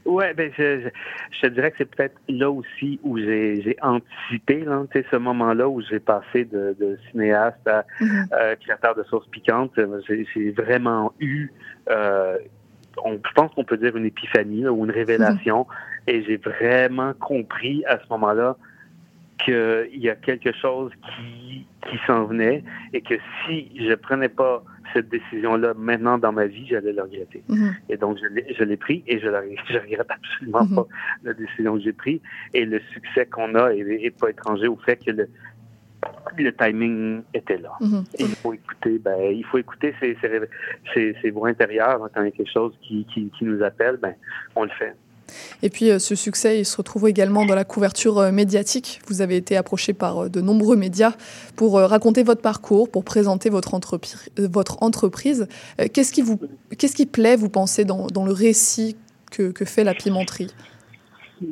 Ouais, 0.07 0.33
ben 0.35 0.51
je, 0.57 0.81
je, 0.81 0.89
je 1.33 1.41
te 1.43 1.47
dirais 1.49 1.71
que 1.71 1.77
c'est 1.79 1.95
peut-être 1.95 2.17
là 2.29 2.51
aussi 2.51 2.99
où 3.03 3.19
j'ai 3.19 3.61
j'ai 3.63 3.77
anticipé, 3.83 4.61
là, 4.65 4.83
tu 4.93 5.01
sais, 5.01 5.07
ce 5.11 5.17
moment-là 5.17 5.69
où 5.69 5.81
j'ai 5.83 6.01
passé 6.01 6.45
de, 6.47 6.75
de 6.81 6.99
cinéaste 7.11 7.67
à 7.67 7.85
Mhm. 8.01 8.27
euh, 8.33 8.57
créateur 8.57 8.95
de 8.95 9.03
sauces 9.05 9.27
piquantes. 9.29 9.77
Euh, 9.79 10.01
J'ai 10.09 10.27
j'ai 10.35 10.51
vraiment 10.53 11.13
eu 11.21 11.51
euh, 11.91 12.39
on, 13.05 13.13
je 13.25 13.33
pense 13.35 13.53
qu'on 13.55 13.65
peut 13.65 13.77
dire 13.77 13.97
une 13.97 14.07
épiphanie 14.07 14.63
là, 14.63 14.73
ou 14.73 14.85
une 14.85 14.91
révélation. 14.91 15.67
Et 16.07 16.23
j'ai 16.25 16.39
vraiment 16.39 17.13
compris 17.15 17.85
à 17.87 17.99
ce 17.99 18.05
moment-là 18.11 18.57
qu'il 19.45 19.89
y 19.95 20.11
a 20.11 20.15
quelque 20.17 20.53
chose 20.53 20.91
qui, 21.03 21.67
qui 21.89 21.99
s'en 22.07 22.25
venait 22.25 22.63
et 22.93 23.01
que 23.01 23.15
si 23.47 23.71
je 23.89 23.95
prenais 23.95 24.29
pas 24.29 24.63
cette 24.93 25.09
décision-là 25.09 25.75
maintenant 25.77 26.19
dans 26.19 26.33
ma 26.33 26.47
vie, 26.47 26.67
j'allais 26.67 26.93
le 26.93 27.03
regretter. 27.03 27.43
Mhm. 27.49 27.75
Et 27.89 27.97
donc, 27.97 28.19
je 28.21 28.27
l'ai, 28.27 28.55
je 28.59 28.65
l'ai 28.65 28.77
pris 28.77 29.03
et 29.07 29.19
je 29.19 29.27
ne 29.29 29.37
regrette 29.81 30.11
absolument 30.11 30.65
Mhm. 30.65 30.75
pas 30.77 30.87
la 31.25 31.33
décision 31.35 31.75
que 31.77 31.81
j'ai 31.83 31.93
prise. 31.93 32.21
Et 32.55 32.65
le 32.65 32.81
succès 32.93 33.27
qu'on 33.27 33.55
a 33.55 33.71
est, 33.75 33.81
est 33.81 34.19
pas 34.19 34.31
étranger 34.31 34.69
au 34.69 34.77
fait 34.77 34.97
que 34.97 35.11
le, 35.11 35.29
le 36.39 36.53
timing 36.53 37.23
était 37.35 37.59
là. 37.59 37.73
Mhm. 37.81 38.05
Et 38.19 38.23
il 38.25 38.35
faut 38.37 38.53
écouter, 38.55 38.99
ben, 38.99 39.19
il 39.33 39.45
faut 39.45 39.59
écouter 39.59 39.95
ré- 40.01 40.17
ces, 40.95 41.17
ces 41.21 41.31
voix 41.31 41.49
intérieures. 41.49 42.01
Quand 42.15 42.23
il 42.23 42.27
y 42.27 42.29
a 42.29 42.31
quelque 42.31 42.51
chose 42.53 42.73
qui, 42.83 43.05
qui, 43.13 43.31
qui 43.39 43.45
nous 43.45 43.63
appelle, 43.63 43.97
ben, 43.99 44.15
on 44.57 44.65
le 44.65 44.71
fait. 44.71 44.95
Et 45.63 45.71
puis 45.71 45.91
euh, 45.91 45.99
ce 45.99 46.15
succès, 46.15 46.61
il 46.61 46.65
se 46.65 46.77
retrouve 46.77 47.09
également 47.09 47.45
dans 47.47 47.55
la 47.55 47.65
couverture 47.65 48.19
euh, 48.19 48.33
médiatique. 48.33 49.01
Vous 49.07 49.23
avez 49.23 49.37
été 49.37 49.57
approché 49.57 49.93
par 49.93 50.25
euh, 50.25 50.29
de 50.29 50.41
nombreux 50.41 50.77
médias 50.77 51.13
pour 51.57 51.75
raconter 51.79 52.23
votre 52.23 52.43
parcours, 52.43 52.91
pour 52.91 53.05
présenter 53.05 53.51
votre, 53.51 53.75
entrepri- 53.75 54.29
votre 54.39 54.83
entreprise. 54.83 55.47
Qu'est-ce 55.93 56.13
qui 56.13 56.23
vous, 56.23 56.39
qu'est-ce 56.79 56.97
qui 56.97 57.07
plaît, 57.07 57.37
vous 57.37 57.49
pensez, 57.51 57.85
dans, 57.85 58.07
dans 58.07 58.25
le 58.25 58.33
récit 58.33 58.97
que, 59.31 59.51
que 59.51 59.65
fait 59.65 59.85
la 59.85 59.95
pimenterie? 59.95 60.49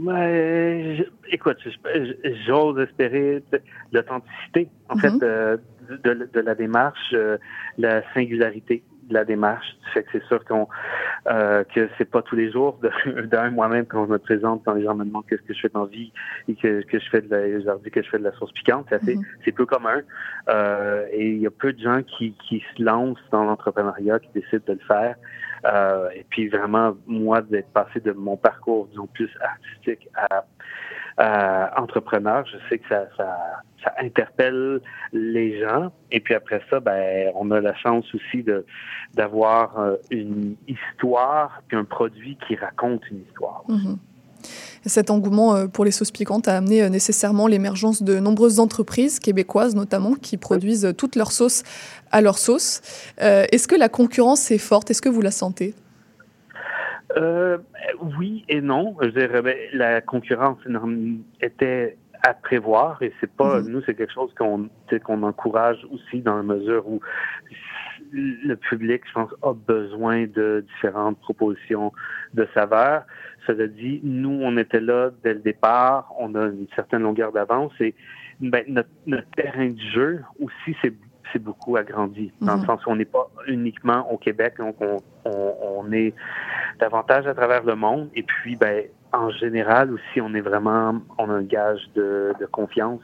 Ouais, 0.05 0.97
je- 0.99 1.33
écoute, 1.35 1.57
j'ose 2.47 2.79
espérer 2.81 3.43
l'authenticité, 3.93 4.69
en 4.89 4.97
Mhm. 4.97 5.01
fait, 5.01 5.19
de, 6.05 6.29
de 6.35 6.41
la 6.41 6.55
démarche, 6.55 7.15
la 7.79 8.03
singularité 8.13 8.83
de 9.09 9.15
la 9.15 9.25
démarche. 9.25 9.67
Fait 9.95 10.03
que 10.03 10.09
c'est 10.13 10.25
sûr 10.25 10.45
qu'on 10.45 10.69
euh, 11.27 11.65
que 11.65 11.89
c'est 11.99 12.11
pas 12.11 12.23
tous 12.23 12.37
les 12.37 12.51
jours 12.51 12.79
d'un 13.25 13.51
moi-même 13.51 13.87
quand 13.87 14.07
je 14.07 14.13
me 14.13 14.19
présente, 14.19 14.63
quand 14.65 14.75
les 14.75 14.85
gens 14.85 14.95
me 14.95 15.05
demandent 15.05 15.27
qu'est-ce 15.29 15.43
que 15.43 15.55
je 15.55 15.61
fais 15.61 15.69
dans 15.69 15.85
la 15.85 15.91
vie 15.91 16.13
et 16.49 16.55
que, 16.55 16.83
que 16.83 16.99
je 16.99 17.09
fais 17.11 17.21
de 17.21 17.31
la, 17.31 17.61
je 17.61 17.65
leur 17.65 17.79
dis 17.81 17.91
que 17.91 18.03
je 18.03 18.09
fais 18.09 18.19
de 18.19 18.25
la 18.25 18.33
sauce 18.33 18.53
piquante. 18.53 18.87
C'est 18.89 18.97
assez, 18.97 19.17
Mhm. 19.17 19.25
c'est 19.45 19.53
peu 19.53 19.67
commun. 19.67 20.03
Euh, 20.49 21.07
et 21.11 21.31
il 21.31 21.39
y 21.39 21.47
a 21.47 21.51
peu 21.51 21.73
de 21.73 21.81
gens 21.81 22.03
qui, 22.03 22.35
qui 22.49 22.63
se 22.77 22.83
lancent 22.83 23.19
dans 23.31 23.45
l'entrepreneuriat, 23.45 24.19
qui 24.21 24.29
décident 24.35 24.65
de 24.67 24.73
le 24.75 24.87
faire. 24.87 25.17
Euh, 25.67 26.09
et 26.15 26.25
puis 26.29 26.49
vraiment, 26.49 26.97
moi, 27.07 27.43
d'être 27.43 27.71
passé 27.73 28.01
de 28.01 28.13
mon 28.13 28.37
parcours, 28.37 28.87
disons, 28.89 29.07
plus 29.07 29.31
artistique 29.41 30.09
à, 30.15 30.45
à 31.19 31.81
entrepreneur, 31.81 32.45
je 32.47 32.57
sais 32.69 32.79
que 32.79 32.89
ça, 32.89 33.07
ça, 33.17 33.37
ça 33.83 33.93
interpelle 33.99 34.81
les 35.13 35.61
gens. 35.61 35.91
Et 36.11 36.21
puis 36.21 36.35
après 36.35 36.61
ça, 36.71 36.81
ben, 36.81 37.31
on 37.35 37.51
a 37.51 37.61
la 37.61 37.75
chance 37.75 38.07
aussi 38.15 38.43
de 38.43 38.65
d'avoir 39.15 39.79
euh, 39.79 39.97
une 40.11 40.55
histoire 40.67 41.63
puis 41.69 41.77
un 41.77 41.85
produit 41.85 42.39
qui 42.47 42.55
raconte 42.57 43.03
une 43.11 43.23
histoire. 43.23 43.65
Mhm. 43.69 43.99
Et 44.85 44.89
Cet 44.89 45.11
engouement 45.11 45.55
euh, 45.55 45.67
pour 45.67 45.85
les 45.85 45.91
sauces 45.91 46.11
piquantes 46.11 46.49
a 46.49 46.57
amené 46.57 46.83
euh, 46.83 46.89
nécessairement 46.89 47.47
l'émergence 47.47 48.03
de 48.03 48.19
nombreuses 48.19 48.61
entreprises 48.61 49.19
québécoises 49.19 49.75
notamment 49.75 50.15
qui 50.15 50.37
produisent 50.37 50.85
euh, 50.85 50.93
toutes 50.93 51.17
leurs 51.17 51.33
sauces 51.33 51.63
à 52.11 52.21
leur 52.21 52.39
sauce. 52.39 52.81
Euh, 53.21 53.45
Est-ce 53.51 53.67
que 53.69 53.75
la 53.75 53.89
concurrence 53.89 54.51
est 54.51 54.59
forte? 54.59 54.91
Est-ce 54.91 55.03
que 55.03 55.09
vous 55.09 55.23
la 55.23 55.31
sentez? 55.33 55.75
Euh, 57.17 57.59
oui 58.19 58.45
et 58.49 58.61
non. 58.61 58.97
Je 59.01 59.09
dirais, 59.09 59.43
ben, 59.43 59.57
la 59.73 60.01
concurrence 60.01 60.59
était 61.41 61.97
à 62.23 62.35
prévoir 62.35 63.01
et 63.03 63.13
c'est 63.21 63.31
pas 63.33 63.61
Mhm. 63.61 63.69
nous 63.69 63.83
c'est 63.87 63.95
quelque 63.95 64.13
chose 64.13 64.33
qu'on 64.35 65.23
encourage 65.23 65.87
aussi 65.93 66.21
dans 66.21 66.37
la 66.37 66.43
mesure 66.43 66.89
où 66.89 67.01
le 68.13 68.55
public 68.57 69.03
je 69.07 69.13
pense 69.13 69.31
a 69.43 69.53
besoin 69.53 70.27
de 70.27 70.65
différentes 70.75 71.19
propositions 71.21 71.93
de 72.35 72.47
saveurs. 72.55 73.05
Cela 73.47 73.67
dit, 73.69 74.01
nous 74.03 74.41
on 74.43 74.57
était 74.57 74.81
là 74.81 75.11
dès 75.23 75.35
le 75.35 75.41
départ, 75.41 76.13
on 76.19 76.35
a 76.35 76.47
une 76.47 76.67
certaine 76.75 77.03
longueur 77.03 77.33
d'avance 77.33 77.73
et 77.81 77.95
ben, 78.41 78.65
notre, 78.69 78.89
notre 79.07 79.31
terrain 79.31 79.71
de 79.71 79.81
jeu 79.95 80.25
aussi 80.41 80.77
c'est 80.83 80.95
c'est 81.33 81.39
beaucoup 81.43 81.77
agrandi 81.77 82.33
dans 82.41 82.55
le 82.55 82.61
Mhm. 82.61 82.67
sens 82.67 82.87
où 82.87 82.91
on 82.91 82.97
n'est 82.97 83.05
pas 83.05 83.29
uniquement 83.47 84.11
au 84.13 84.17
Québec 84.19 84.55
donc 84.59 84.77
on, 84.81 84.97
on, 85.25 85.55
on 85.79 85.93
est 85.93 86.15
davantage 86.81 87.27
à 87.27 87.35
travers 87.35 87.63
le 87.65 87.75
monde. 87.75 88.09
Et 88.15 88.23
puis, 88.23 88.57
ben, 88.57 88.85
en 89.13 89.31
général 89.31 89.93
aussi, 89.93 90.21
on 90.21 90.33
est 90.35 90.41
vraiment, 90.41 90.95
on 91.19 91.29
a 91.31 91.35
un 91.35 91.43
gage 91.43 91.81
de, 91.95 92.33
de 92.41 92.47
confiance. 92.47 93.01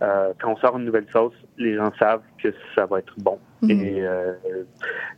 Euh, 0.00 0.32
quand 0.40 0.52
on 0.52 0.56
sort 0.56 0.78
une 0.78 0.84
nouvelle 0.84 1.06
sauce, 1.12 1.34
les 1.58 1.76
gens 1.76 1.92
savent 1.98 2.22
que 2.42 2.48
ça 2.74 2.86
va 2.86 2.98
être 3.00 3.14
bon. 3.18 3.38
Mhm. 3.62 3.70
Et 3.70 4.02
euh, 4.02 4.32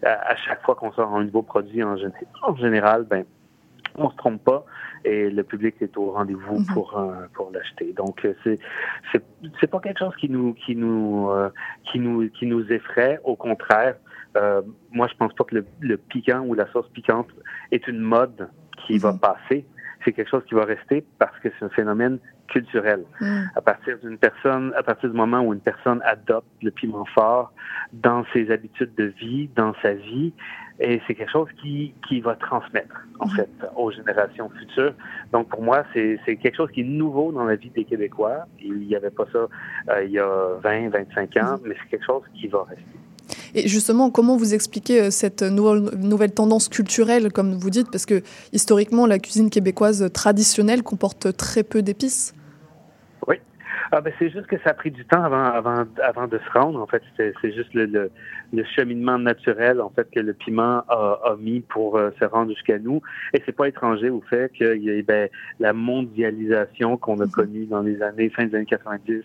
à, 0.02 0.32
à 0.32 0.36
chaque 0.36 0.62
fois 0.62 0.74
qu'on 0.74 0.92
sort 0.92 1.14
un 1.14 1.24
nouveau 1.24 1.42
produit, 1.42 1.82
en, 1.82 1.96
en 2.42 2.56
général, 2.56 3.04
ben, 3.04 3.24
on 3.96 4.10
se 4.10 4.16
trompe 4.16 4.42
pas 4.42 4.64
et 5.04 5.30
le 5.30 5.42
public 5.44 5.74
est 5.80 5.96
au 5.96 6.10
rendez-vous 6.12 6.58
Mhm. 6.60 6.66
pour 6.72 6.98
euh, 6.98 7.26
pour 7.34 7.50
l'acheter. 7.52 7.92
Donc 7.92 8.24
euh, 8.24 8.34
c'est 8.42 8.58
c'est 9.60 9.66
pas 9.70 9.80
quelque 9.80 9.98
chose 9.98 10.14
qui 10.16 10.28
nous 10.28 10.54
qui 10.54 10.74
nous 10.76 11.30
euh, 11.30 11.50
qui 11.90 11.98
nous 12.00 12.28
qui 12.30 12.46
nous 12.46 12.64
effraie. 12.72 13.18
Au 13.24 13.36
contraire, 13.36 13.96
euh, 14.36 14.62
moi 14.92 15.06
je 15.10 15.14
pense 15.16 15.32
pas 15.34 15.44
que 15.44 15.56
le, 15.56 15.66
le 15.80 15.96
piquant 15.96 16.40
ou 16.46 16.54
la 16.54 16.66
sauce 16.72 16.88
piquante 16.90 17.28
est 17.70 17.86
une 17.88 18.00
mode 18.00 18.48
qui 18.86 18.98
va 18.98 19.12
Mhm. 19.12 19.20
passer. 19.20 19.66
C'est 20.04 20.12
quelque 20.12 20.28
chose 20.30 20.44
qui 20.46 20.54
va 20.54 20.64
rester 20.66 21.02
parce 21.18 21.38
que 21.40 21.48
c'est 21.58 21.64
un 21.64 21.70
phénomène 21.70 22.18
culturel. 22.48 23.04
Mhm. 23.22 23.50
À 23.56 23.62
partir 23.62 23.98
d'une 24.00 24.18
personne, 24.18 24.72
à 24.76 24.82
partir 24.82 25.08
du 25.10 25.16
moment 25.16 25.40
où 25.40 25.54
une 25.54 25.60
personne 25.60 26.00
adopte 26.04 26.46
le 26.62 26.70
piment 26.70 27.06
fort 27.14 27.52
dans 27.94 28.22
ses 28.34 28.50
habitudes 28.50 28.94
de 28.96 29.04
vie, 29.04 29.48
dans 29.56 29.72
sa 29.80 29.94
vie, 29.94 30.34
et 30.80 31.00
c'est 31.06 31.14
quelque 31.14 31.30
chose 31.30 31.48
qui, 31.62 31.94
qui 32.08 32.20
va 32.20 32.34
transmettre, 32.34 32.94
en 33.20 33.26
Mhm. 33.26 33.36
fait, 33.36 33.48
aux 33.76 33.90
générations 33.92 34.50
futures. 34.58 34.92
Donc, 35.32 35.48
pour 35.48 35.62
moi, 35.62 35.84
c'est 35.92 36.18
quelque 36.26 36.56
chose 36.56 36.70
qui 36.72 36.80
est 36.80 36.84
nouveau 36.84 37.30
dans 37.32 37.44
la 37.44 37.56
vie 37.56 37.70
des 37.70 37.84
Québécois. 37.84 38.46
Il 38.60 38.78
n'y 38.80 38.96
avait 38.96 39.10
pas 39.10 39.24
ça 39.32 39.46
euh, 39.90 40.04
il 40.04 40.10
y 40.12 40.18
a 40.18 40.48
20, 40.62 40.88
25 40.90 41.36
ans, 41.36 41.56
mais 41.64 41.74
c'est 41.80 41.90
quelque 41.90 42.06
chose 42.06 42.22
qui 42.34 42.48
va 42.48 42.64
rester. 42.64 42.84
Et 43.54 43.68
justement, 43.68 44.10
comment 44.10 44.36
vous 44.36 44.52
expliquez 44.52 45.00
euh, 45.00 45.10
cette 45.10 45.42
nouvelle, 45.42 45.96
nouvelle 45.98 46.32
tendance 46.34 46.68
culturelle, 46.68 47.32
comme 47.32 47.54
vous 47.54 47.70
dites, 47.70 47.90
parce 47.90 48.04
que 48.04 48.22
historiquement, 48.52 49.06
la 49.06 49.18
cuisine 49.20 49.50
québécoise 49.50 50.10
traditionnelle 50.12 50.82
comporte 50.82 51.36
très 51.36 51.62
peu 51.62 51.80
d'épices. 51.82 52.34
Ah 53.92 54.00
ben 54.00 54.12
c'est 54.18 54.30
juste 54.30 54.46
que 54.46 54.56
ça 54.58 54.70
a 54.70 54.74
pris 54.74 54.90
du 54.90 55.04
temps 55.04 55.22
avant 55.22 55.44
avant 55.44 55.84
avant 56.02 56.26
de 56.26 56.38
se 56.38 56.58
rendre. 56.58 56.80
En 56.80 56.86
fait, 56.86 57.02
c'est 57.16 57.34
c'est 57.40 57.52
juste 57.52 57.72
le, 57.74 57.86
le, 57.86 58.10
le 58.52 58.64
cheminement 58.64 59.18
naturel 59.18 59.80
en 59.80 59.90
fait 59.90 60.08
que 60.10 60.20
le 60.20 60.32
piment 60.32 60.82
a, 60.88 61.20
a 61.24 61.36
mis 61.38 61.60
pour 61.60 61.96
euh, 61.96 62.10
se 62.18 62.24
rendre 62.24 62.50
jusqu'à 62.50 62.78
nous. 62.78 63.02
Et 63.32 63.42
c'est 63.44 63.52
pas 63.56 63.68
étranger 63.68 64.10
au 64.10 64.20
fait 64.22 64.52
qu'il 64.52 64.82
y 64.82 64.90
ait 64.90 65.02
ben, 65.02 65.28
la 65.60 65.72
mondialisation 65.72 66.96
qu'on 66.96 67.20
a 67.20 67.26
connue 67.26 67.66
dans 67.66 67.82
les 67.82 68.02
années 68.02 68.30
fin 68.30 68.46
des 68.46 68.56
années 68.56 68.66
90, 68.66 69.22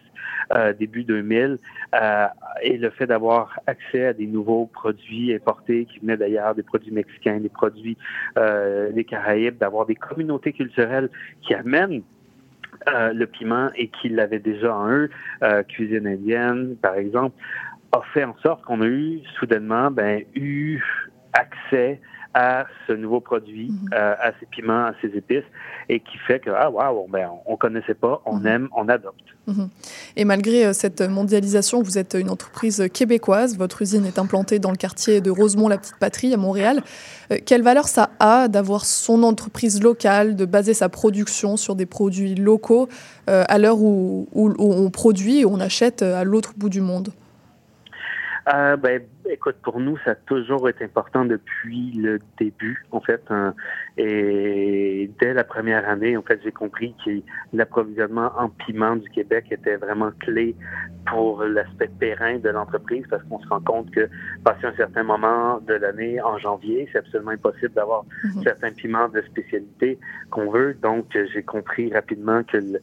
euh, 0.55 0.73
début 0.73 1.03
2000, 1.03 1.57
euh, 1.95 2.27
et 2.61 2.77
le 2.77 2.89
fait 2.89 3.07
d'avoir 3.07 3.59
accès 3.67 4.07
à 4.07 4.13
des 4.13 4.27
nouveaux 4.27 4.65
produits 4.65 5.33
importés 5.33 5.85
qui 5.85 5.99
venaient 5.99 6.17
d'ailleurs, 6.17 6.55
des 6.55 6.63
produits 6.63 6.91
mexicains, 6.91 7.39
des 7.39 7.49
produits 7.49 7.97
euh, 8.37 8.91
des 8.91 9.03
Caraïbes, 9.03 9.57
d'avoir 9.57 9.85
des 9.85 9.95
communautés 9.95 10.53
culturelles 10.53 11.09
qui 11.41 11.53
amènent 11.53 12.01
euh, 12.87 13.13
le 13.13 13.27
piment 13.27 13.69
et 13.75 13.89
qui 13.89 14.09
l'avaient 14.09 14.39
déjà 14.39 14.75
en 14.75 14.89
eux, 14.89 15.09
euh, 15.43 15.63
cuisine 15.63 16.07
indienne 16.07 16.75
par 16.81 16.95
exemple, 16.95 17.35
a 17.91 18.01
fait 18.13 18.23
en 18.23 18.35
sorte 18.43 18.63
qu'on 18.63 18.81
a 18.81 18.85
eu 18.85 19.19
soudainement 19.39 19.91
ben, 19.91 20.23
eu 20.35 20.81
accès 21.33 21.99
à 22.33 22.65
ce 22.87 22.93
nouveau 22.93 23.19
produit, 23.21 23.71
Mhm. 23.71 23.89
euh, 23.93 24.13
à 24.21 24.31
ces 24.39 24.45
piments, 24.45 24.85
à 24.85 24.93
ces 25.01 25.07
épices, 25.17 25.43
et 25.89 25.99
qui 25.99 26.17
fait 26.27 26.39
que 26.39 26.51
ah 26.55 26.69
wow, 26.69 27.07
ben 27.09 27.29
on 27.47 27.55
connaissait 27.57 27.95
pas, 27.95 28.21
on 28.25 28.37
Mhm. 28.37 28.47
aime, 28.47 28.69
on 28.75 28.87
adopte. 28.87 29.15
Et 30.15 30.25
malgré 30.25 30.67
euh, 30.67 30.73
cette 30.73 31.01
mondialisation, 31.01 31.81
vous 31.81 31.97
êtes 31.97 32.15
une 32.19 32.29
entreprise 32.29 32.83
québécoise. 32.93 33.57
Votre 33.57 33.81
usine 33.81 34.05
est 34.05 34.19
implantée 34.19 34.59
dans 34.59 34.69
le 34.69 34.77
quartier 34.77 35.21
de 35.21 35.31
Rosemont-la-Petite-Patrie, 35.31 36.31
à 36.35 36.37
Montréal. 36.37 36.83
Euh, 37.31 37.37
Quelle 37.43 37.63
valeur 37.63 37.87
ça 37.87 38.11
a 38.19 38.47
d'avoir 38.47 38.85
son 38.85 39.23
entreprise 39.23 39.81
locale, 39.81 40.35
de 40.35 40.45
baser 40.45 40.75
sa 40.75 40.87
production 40.87 41.57
sur 41.57 41.75
des 41.75 41.87
produits 41.87 42.35
locaux 42.35 42.89
euh, 43.27 43.43
à 43.47 43.57
l'heure 43.57 43.81
où, 43.81 44.27
où- 44.33 44.49
où 44.59 44.71
on 44.73 44.91
produit 44.91 45.39
et 45.39 45.45
on 45.47 45.59
achète 45.59 46.03
à 46.03 46.23
l'autre 46.23 46.53
bout 46.55 46.69
du 46.69 46.81
monde? 46.81 47.09
Euh, 48.53 48.77
ben, 48.77 49.01
écoute, 49.29 49.57
pour 49.61 49.79
nous, 49.79 49.97
ça 50.05 50.11
a 50.11 50.15
toujours 50.15 50.69
été 50.69 50.85
important 50.85 51.25
depuis 51.25 51.91
le 51.91 52.19
début, 52.39 52.85
en 52.91 53.01
fait. 53.01 53.21
hein. 53.29 53.53
et 53.97 55.11
dès 55.19 55.33
la 55.33 55.43
première 55.43 55.87
année, 55.87 56.15
en 56.17 56.21
fait, 56.21 56.39
j'ai 56.43 56.51
compris 56.51 56.95
que 57.05 57.11
l'approvisionnement 57.53 58.31
en 58.37 58.49
piment 58.49 58.95
du 58.95 59.09
Québec 59.09 59.45
était 59.51 59.75
vraiment 59.75 60.11
clé 60.19 60.55
pour 61.05 61.43
l'aspect 61.43 61.89
périn 61.99 62.37
de 62.39 62.49
l'entreprise, 62.49 63.05
parce 63.09 63.23
qu'on 63.23 63.39
se 63.39 63.47
rend 63.47 63.61
compte 63.61 63.91
que, 63.91 64.07
passé 64.43 64.65
un 64.67 64.73
certain 64.75 65.03
moment 65.03 65.59
de 65.59 65.73
l'année, 65.73 66.21
en 66.21 66.37
janvier, 66.37 66.87
c'est 66.91 66.99
absolument 66.99 67.31
impossible 67.31 67.73
d'avoir 67.73 68.03
Mhm. 68.23 68.43
certains 68.43 68.71
piments 68.71 69.09
de 69.09 69.21
spécialité 69.23 69.99
qu'on 70.29 70.49
veut. 70.49 70.75
Donc, 70.81 71.05
j'ai 71.33 71.43
compris 71.43 71.91
rapidement 71.93 72.43
que 72.43 72.57
le- 72.57 72.81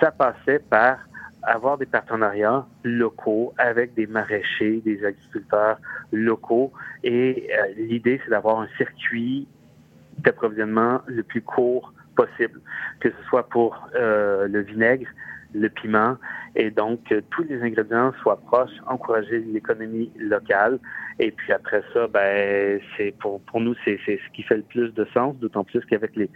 ça 0.00 0.10
passait 0.10 0.58
par 0.58 0.98
avoir 1.42 1.78
des 1.78 1.86
partenariats 1.86 2.66
locaux 2.84 3.52
avec 3.58 3.94
des 3.94 4.06
maraîchers, 4.06 4.82
des 4.84 5.04
agriculteurs 5.04 5.78
locaux. 6.12 6.72
Et 7.02 7.48
euh, 7.52 7.72
l'idée, 7.76 8.20
c'est 8.24 8.30
d'avoir 8.30 8.60
un 8.60 8.68
circuit 8.76 9.48
d'approvisionnement 10.18 11.00
le 11.06 11.22
plus 11.22 11.42
court 11.42 11.92
possible, 12.16 12.60
que 13.00 13.10
ce 13.10 13.28
soit 13.28 13.48
pour 13.48 13.88
euh, 13.94 14.46
le 14.48 14.60
vinaigre, 14.60 15.08
le 15.54 15.68
piment, 15.68 16.16
et 16.56 16.70
donc 16.70 17.04
que 17.04 17.20
tous 17.30 17.44
les 17.44 17.62
ingrédients 17.62 18.12
soient 18.22 18.40
proches, 18.40 18.70
encourager 18.86 19.40
l'économie 19.40 20.10
locale. 20.18 20.78
Et 21.18 21.30
puis 21.30 21.52
après 21.52 21.82
ça, 21.92 22.06
ben 22.08 22.80
c'est 22.96 23.14
pour 23.20 23.40
pour 23.42 23.60
nous 23.60 23.74
c'est 23.84 23.98
c'est 24.06 24.18
ce 24.24 24.32
qui 24.34 24.42
fait 24.42 24.56
le 24.56 24.62
plus 24.62 24.92
de 24.94 25.04
sens, 25.12 25.36
d'autant 25.36 25.64
plus 25.64 25.84
qu'avec 25.86 26.16
les 26.16 26.30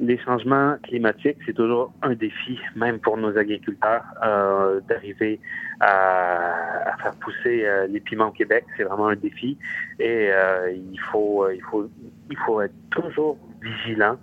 les 0.00 0.18
changements 0.18 0.76
climatiques, 0.82 1.38
c'est 1.46 1.52
toujours 1.52 1.92
un 2.02 2.14
défi, 2.14 2.58
même 2.74 2.98
pour 2.98 3.16
nos 3.16 3.38
agriculteurs, 3.38 4.02
euh, 4.24 4.80
d'arriver 4.88 5.40
à, 5.78 6.90
à 6.92 6.96
faire 6.96 7.14
pousser 7.20 7.64
euh, 7.64 7.86
les 7.86 8.00
piments 8.00 8.28
au 8.28 8.32
Québec. 8.32 8.64
C'est 8.76 8.82
vraiment 8.82 9.08
un 9.08 9.16
défi, 9.16 9.56
et 10.00 10.30
euh, 10.32 10.72
il 10.72 10.98
faut 11.12 11.48
il 11.50 11.62
faut 11.62 11.88
il 12.30 12.36
faut 12.38 12.60
être 12.60 12.74
toujours 12.90 13.38
vigilant 13.62 14.18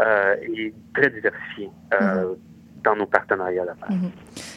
euh, 0.00 0.36
et 0.42 0.74
très 0.94 1.10
diversifié 1.10 1.70
euh, 2.00 2.34
dans 2.84 2.94
nos 2.94 3.06
partenariats 3.06 3.64
d'affaires. 3.64 3.90
Mhm. 3.90 4.10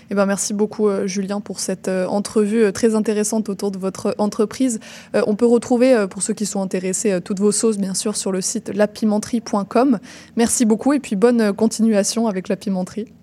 Eh 0.09 0.15
ben, 0.15 0.25
merci 0.25 0.53
beaucoup, 0.53 0.87
euh, 0.87 1.07
Julien, 1.07 1.41
pour 1.41 1.59
cette 1.59 1.87
euh, 1.87 2.05
entrevue 2.05 2.63
euh, 2.63 2.71
très 2.71 2.95
intéressante 2.95 3.49
autour 3.49 3.71
de 3.71 3.77
votre 3.77 4.13
entreprise. 4.17 4.79
On 5.13 5.35
peut 5.35 5.45
retrouver, 5.45 6.05
pour 6.09 6.21
ceux 6.21 6.33
qui 6.33 6.45
sont 6.45 6.61
intéressés, 6.61 7.19
toutes 7.21 7.39
vos 7.39 7.51
sauces, 7.51 7.77
bien 7.77 7.93
sûr, 7.93 8.15
sur 8.15 8.31
le 8.31 8.41
site 8.41 8.69
lapimenterie.com. 8.73 9.99
Merci 10.35 10.65
beaucoup 10.65 10.93
et 10.93 10.99
puis 10.99 11.15
bonne 11.15 11.53
continuation 11.53 12.27
avec 12.27 12.49
la 12.49 12.55
pimenterie. 12.55 13.13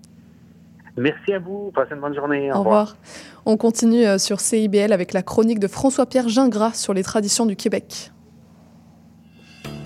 Merci 0.97 1.33
à 1.33 1.39
vous. 1.39 1.71
Passez 1.73 1.93
une 1.93 2.01
bonne 2.01 2.15
journée. 2.15 2.51
Au 2.51 2.59
revoir. 2.59 2.97
On 3.45 3.57
continue 3.57 4.03
sur 4.17 4.39
CIBL 4.39 4.91
avec 4.93 5.13
la 5.13 5.21
chronique 5.21 5.59
de 5.59 5.67
François-Pierre 5.67 6.29
Gingras 6.29 6.73
sur 6.73 6.93
les 6.93 7.03
traditions 7.03 7.45
du 7.45 7.55
Québec. 7.55 8.11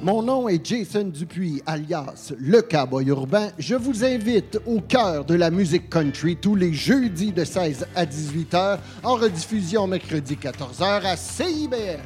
Mon 0.02 0.24
nom 0.24 0.48
est 0.48 0.66
Jason 0.66 1.12
Dupuis, 1.14 1.62
alias 1.66 2.32
Le 2.38 2.62
Cowboy 2.62 3.08
Urbain. 3.08 3.50
Je 3.58 3.76
vous 3.76 4.06
invite 4.06 4.58
au 4.66 4.80
cœur 4.80 5.26
de 5.26 5.36
la 5.36 5.52
musique 5.52 5.90
country 5.90 6.38
tous 6.38 6.56
les 6.56 6.74
jeudis 6.74 7.34
de 7.34 7.44
16 7.44 7.86
à 7.96 8.06
18 8.06 8.54
heures, 8.54 8.80
en 9.04 9.16
rediffusion 9.16 9.88
mercredi 9.88 10.38
14 10.38 10.82
heures 10.82 11.06
à 11.06 11.18
CIBL. 11.18 12.00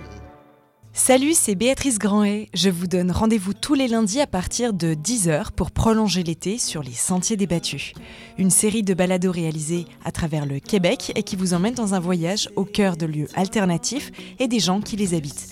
Salut, 0.92 1.34
c'est 1.34 1.54
Béatrice 1.54 2.00
Grandet. 2.00 2.50
Je 2.56 2.70
vous 2.70 2.88
donne 2.88 3.12
rendez-vous 3.12 3.54
tous 3.54 3.76
les 3.76 3.88
lundis 3.88 4.22
à 4.22 4.28
partir 4.28 4.74
de 4.74 4.96
10h 4.96 5.52
pour 5.56 5.70
prolonger 5.70 6.24
l'été 6.24 6.58
sur 6.58 6.82
les 6.82 6.94
Sentiers 6.94 7.38
débattus. 7.38 7.94
Une 8.40 8.50
série 8.50 8.84
de 8.84 8.96
balados 8.96 9.32
réalisés 9.32 9.86
à 10.04 10.12
travers 10.12 10.48
le 10.48 10.60
Québec 10.60 11.12
et 11.16 11.22
qui 11.22 11.36
vous 11.36 11.54
emmène 11.54 11.76
dans 11.76 11.94
un 11.94 12.00
voyage 12.00 12.50
au 12.56 12.66
cœur 12.66 12.98
de 12.98 13.06
lieux 13.06 13.28
alternatifs 13.36 14.12
et 14.40 14.48
des 14.48 14.60
gens 14.60 14.82
qui 14.82 14.96
les 14.96 15.14
habitent. 15.14 15.52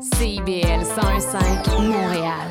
CIBL 0.00 0.82
101.5 0.82 1.88
Montréal. 1.88 2.48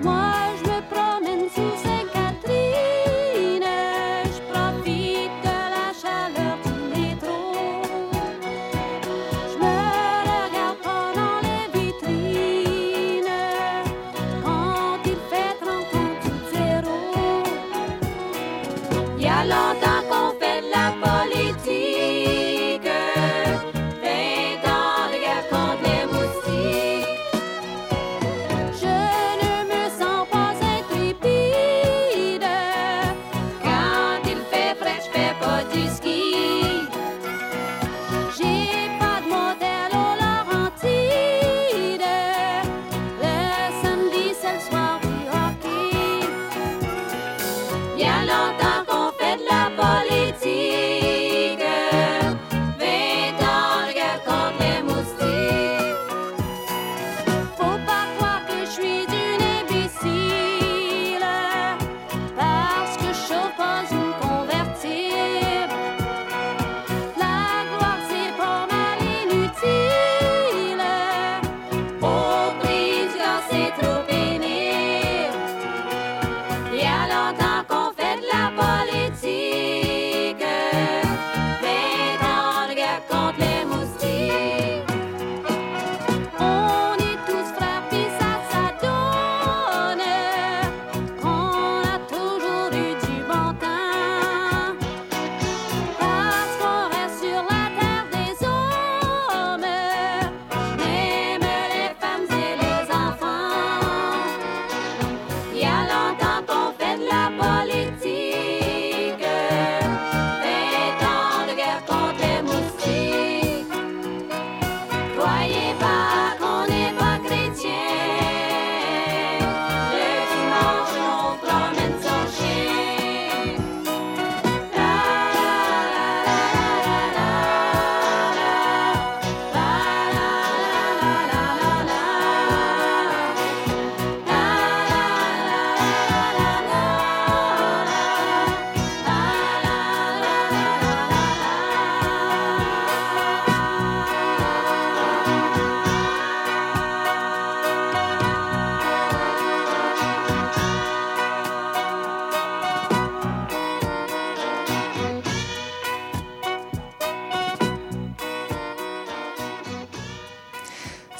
Moi, 0.00 0.34
je 0.62 0.68
me 0.68 0.74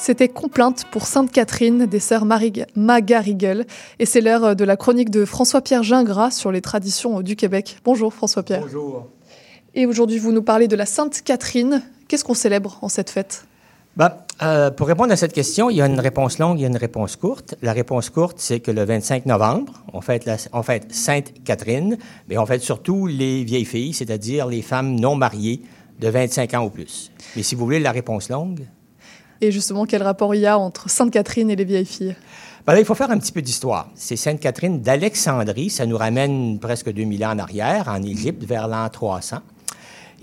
C'était 0.05 0.29
Complainte 0.29 0.85
pour 0.91 1.07
Sainte-Catherine 1.07 1.87
des 1.87 1.99
sœurs 1.99 2.25
Magarigel. 2.75 3.65
Et 3.97 4.05
c'est 4.05 4.21
l'heure 4.21 4.55
de 4.55 4.63
la 4.63 4.77
chronique 4.77 5.09
de 5.09 5.25
François-Pierre 5.25 5.81
Gingras 5.81 6.29
sur 6.29 6.51
les 6.51 6.61
traditions 6.61 7.21
du 7.21 7.35
Québec. 7.35 7.79
Bonjour 7.83 8.13
François-Pierre. 8.13 8.61
Bonjour. 8.61 9.07
Et 9.73 9.87
aujourd'hui, 9.87 10.19
vous 10.19 10.31
nous 10.31 10.43
parlez 10.43 10.67
de 10.67 10.75
la 10.75 10.85
Sainte-Catherine. 10.85 11.81
Qu'est-ce 12.07 12.23
qu'on 12.23 12.35
célèbre 12.35 12.77
en 12.83 12.87
cette 12.87 13.09
fête? 13.09 13.47
Ben, 13.97 14.11
euh, 14.43 14.69
pour 14.69 14.85
répondre 14.85 15.11
à 15.11 15.15
cette 15.15 15.33
question, 15.33 15.71
il 15.71 15.77
y 15.77 15.81
a 15.81 15.87
une 15.87 15.99
réponse 15.99 16.37
longue, 16.37 16.59
il 16.59 16.61
y 16.61 16.65
a 16.65 16.69
une 16.69 16.77
réponse 16.77 17.15
courte. 17.15 17.55
La 17.63 17.73
réponse 17.73 18.11
courte, 18.11 18.37
c'est 18.37 18.59
que 18.59 18.69
le 18.69 18.85
25 18.85 19.25
novembre, 19.25 19.73
on 19.91 20.01
fête, 20.01 20.25
la, 20.25 20.37
on 20.53 20.61
fête 20.61 20.93
Sainte-Catherine, 20.93 21.97
mais 22.29 22.37
on 22.37 22.45
fête 22.45 22.61
surtout 22.61 23.07
les 23.07 23.43
vieilles 23.43 23.65
filles, 23.65 23.93
c'est-à-dire 23.93 24.45
les 24.45 24.61
femmes 24.61 24.99
non 24.99 25.15
mariées 25.15 25.63
de 25.99 26.09
25 26.09 26.53
ans 26.53 26.65
ou 26.65 26.69
plus. 26.69 27.11
Mais 27.35 27.41
si 27.41 27.55
vous 27.55 27.65
voulez 27.65 27.79
la 27.79 27.91
réponse 27.91 28.29
longue, 28.29 28.67
Et 29.41 29.51
justement, 29.51 29.85
quel 29.85 30.03
rapport 30.03 30.33
il 30.33 30.41
y 30.41 30.45
a 30.45 30.57
entre 30.57 30.89
Sainte-Catherine 30.89 31.49
et 31.49 31.55
les 31.55 31.65
vieilles 31.65 31.85
filles? 31.85 32.15
Ben 32.65 32.73
là, 32.73 32.79
il 32.79 32.85
faut 32.85 32.95
faire 32.95 33.11
un 33.11 33.19
petit 33.19 33.31
peu 33.31 33.41
d'histoire. 33.41 33.89
C'est 33.93 34.15
Sainte-Catherine 34.15 34.81
d'Alexandrie. 34.81 35.69
Ça 35.69 35.85
nous 35.85 35.97
ramène 35.97 36.59
presque 36.59 36.91
2000 36.91 37.25
ans 37.25 37.31
en 37.31 37.39
arrière, 37.39 37.87
en 37.87 38.01
Égypte, 38.01 38.43
vers 38.43 38.67
l'an 38.67 38.89
300. 38.89 39.37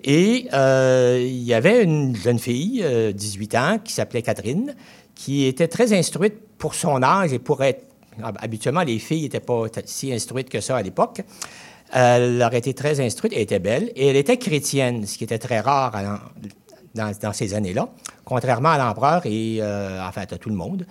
Et 0.04 0.48
euh, 0.52 1.20
il 1.24 1.44
y 1.44 1.54
avait 1.54 1.84
une 1.84 2.16
jeune 2.16 2.40
fille, 2.40 2.80
euh, 2.82 3.12
18 3.12 3.54
ans, 3.54 3.78
qui 3.82 3.92
s'appelait 3.92 4.22
Catherine, 4.22 4.74
qui 5.14 5.46
était 5.46 5.68
très 5.68 5.96
instruite 5.96 6.34
pour 6.58 6.74
son 6.74 7.02
âge 7.02 7.32
et 7.32 7.38
pour 7.38 7.62
être... 7.62 7.84
Habituellement, 8.40 8.82
les 8.82 8.98
filles 8.98 9.22
n'étaient 9.22 9.40
pas 9.40 9.66
si 9.84 10.12
instruites 10.12 10.50
que 10.50 10.60
ça 10.60 10.76
à 10.76 10.82
l'époque. 10.82 11.22
Elle 11.92 12.42
aurait 12.42 12.58
été 12.58 12.74
très 12.74 13.00
instruite, 13.00 13.32
elle 13.34 13.42
était 13.42 13.58
belle, 13.58 13.92
et 13.94 14.08
elle 14.08 14.16
était 14.16 14.36
chrétienne, 14.36 15.06
ce 15.06 15.16
qui 15.16 15.24
était 15.24 15.38
très 15.38 15.60
rare 15.60 15.94
dans, 16.94 17.32
ces 17.32 17.54
années-là, 17.54 17.88
contrairement 18.24 18.70
à 18.70 18.78
l'empereur 18.78 19.22
et, 19.24 19.58
euh, 19.60 20.06
enfin, 20.06 20.22
à 20.22 20.26
tout 20.38 20.48
le 20.48 20.54
monde. 20.54 20.86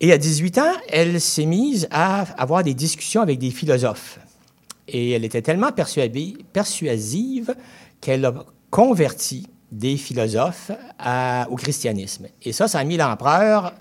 Et 0.00 0.12
à 0.12 0.18
18 0.18 0.58
ans, 0.58 0.72
elle 0.88 1.20
s'est 1.20 1.46
mise 1.46 1.86
à 1.90 2.22
avoir 2.40 2.64
des 2.64 2.74
discussions 2.74 3.22
avec 3.22 3.38
des 3.38 3.50
philosophes. 3.50 4.18
Et 4.88 5.12
elle 5.12 5.24
était 5.24 5.42
tellement 5.42 5.70
persuasive 5.72 7.54
qu'elle 8.00 8.24
a 8.24 8.34
converti 8.70 9.46
des 9.70 9.96
philosophes 9.96 10.72
au 11.48 11.56
christianisme. 11.56 12.26
Et 12.42 12.52
ça, 12.52 12.66
ça 12.66 12.80
a 12.80 12.84
mis 12.84 12.96
l'empereur 12.96 13.72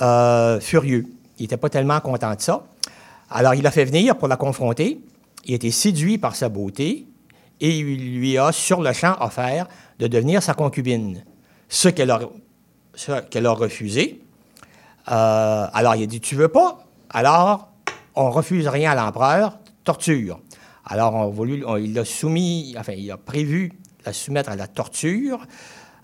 euh, 0.00 0.60
furieux. 0.60 1.06
Il 1.38 1.42
n'était 1.42 1.56
pas 1.58 1.68
tellement 1.68 2.00
content 2.00 2.34
de 2.34 2.40
ça. 2.40 2.64
Alors, 3.30 3.54
il 3.54 3.62
l'a 3.62 3.70
fait 3.70 3.84
venir 3.84 4.16
pour 4.16 4.28
la 4.28 4.36
confronter. 4.36 5.00
Il 5.44 5.54
était 5.54 5.70
séduit 5.70 6.16
par 6.16 6.36
sa 6.36 6.48
beauté 6.48 7.06
et 7.60 7.78
il 7.78 8.18
lui 8.18 8.38
a, 8.38 8.52
sur 8.52 8.80
le 8.80 8.92
champ, 8.92 9.16
offert 9.20 9.66
de 9.98 10.06
devenir 10.06 10.42
sa 10.42 10.54
concubine. 10.54 11.24
Ce 11.68 11.88
qu'elle 11.88 12.10
a, 12.10 12.20
a 13.08 13.50
refusé. 13.52 14.22
Euh, 15.10 15.66
alors, 15.72 15.94
il 15.96 16.02
a 16.02 16.06
dit 16.06 16.20
Tu 16.20 16.34
veux 16.34 16.48
pas? 16.48 16.84
Alors, 17.10 17.68
on 18.14 18.30
refuse 18.30 18.68
rien 18.68 18.92
à 18.92 18.94
l'empereur, 18.94 19.58
torture. 19.84 20.40
Alors, 20.84 21.14
on 21.14 21.22
a 21.22 21.30
voulu- 21.30 21.64
on- 21.66 21.76
il 21.76 21.94
l'a 21.94 22.04
soumis, 22.04 22.74
enfin, 22.78 22.92
il 22.96 23.10
a 23.10 23.16
prévu 23.16 23.72
la 24.04 24.12
soumettre 24.12 24.50
à 24.50 24.56
la 24.56 24.66
torture 24.66 25.46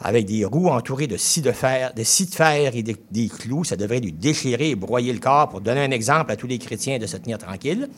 avec 0.01 0.27
des 0.27 0.45
roues 0.45 0.69
entourées 0.69 1.07
de 1.07 1.17
scies 1.17 1.41
de 1.41 1.53
fer, 1.53 1.93
de 1.95 2.03
scies 2.05 2.27
de 2.27 2.35
fer 2.35 2.77
et 2.77 2.83
des, 2.83 2.97
des 3.11 3.29
clous. 3.29 3.65
Ça 3.65 3.77
devrait 3.77 4.01
lui 4.01 4.13
déchirer 4.13 4.71
et 4.71 4.75
broyer 4.75 5.13
le 5.13 5.19
corps 5.19 5.49
pour 5.49 5.61
donner 5.63 5.81
un 5.83 5.91
exemple 5.91 6.31
à 6.31 6.37
tous 6.37 6.47
les 6.47 6.59
chrétiens 6.59 6.99
de 6.99 7.07
se 7.07 7.17
tenir 7.17 7.39
tranquille. 7.39 7.89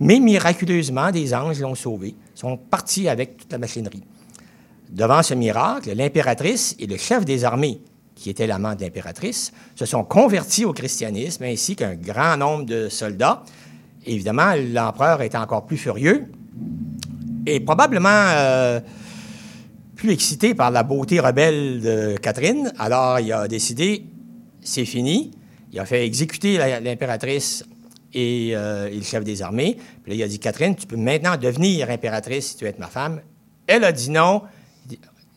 Mais 0.00 0.20
miraculeusement, 0.20 1.10
des 1.10 1.34
anges 1.34 1.60
l'ont 1.60 1.74
sauvé, 1.74 2.14
sont 2.34 2.56
partis 2.56 3.08
avec 3.08 3.38
toute 3.38 3.52
la 3.52 3.58
machinerie. 3.58 4.02
Devant 4.90 5.22
ce 5.22 5.34
miracle, 5.34 5.92
l'impératrice 5.94 6.76
et 6.78 6.86
le 6.86 6.96
chef 6.96 7.24
des 7.24 7.44
armées, 7.44 7.80
qui 8.14 8.30
était 8.30 8.46
l'amant 8.46 8.74
de 8.74 8.82
l'impératrice, 8.82 9.52
se 9.74 9.84
sont 9.84 10.04
convertis 10.04 10.64
au 10.64 10.72
christianisme, 10.72 11.44
ainsi 11.44 11.76
qu'un 11.76 11.94
grand 11.94 12.36
nombre 12.36 12.64
de 12.64 12.88
soldats. 12.88 13.42
Évidemment, 14.06 14.52
l'empereur 14.72 15.22
était 15.22 15.38
encore 15.38 15.66
plus 15.66 15.76
furieux 15.76 16.26
et 17.46 17.60
probablement 17.60 18.08
euh, 18.08 18.80
plus 19.96 20.12
excité 20.12 20.54
par 20.54 20.70
la 20.70 20.82
beauté 20.82 21.20
rebelle 21.20 21.80
de 21.80 22.16
Catherine. 22.18 22.72
Alors, 22.78 23.18
il 23.18 23.32
a 23.32 23.48
décidé, 23.48 24.04
c'est 24.60 24.84
fini. 24.84 25.32
Il 25.72 25.80
a 25.80 25.84
fait 25.84 26.06
exécuter 26.06 26.58
l'impératrice 26.80 27.64
et, 28.12 28.52
euh, 28.54 28.88
et 28.88 28.96
le 28.96 29.02
chef 29.02 29.24
des 29.24 29.42
armées. 29.42 29.76
Puis 30.02 30.12
là, 30.12 30.16
il 30.16 30.22
a 30.22 30.28
dit, 30.28 30.38
Catherine, 30.38 30.74
tu 30.74 30.86
peux 30.86 30.96
maintenant 30.96 31.36
devenir 31.36 31.90
impératrice 31.90 32.48
si 32.48 32.56
tu 32.56 32.64
veux 32.64 32.70
être 32.70 32.78
ma 32.78 32.88
femme. 32.88 33.20
Elle 33.66 33.84
a 33.84 33.92
dit 33.92 34.10
non. 34.10 34.42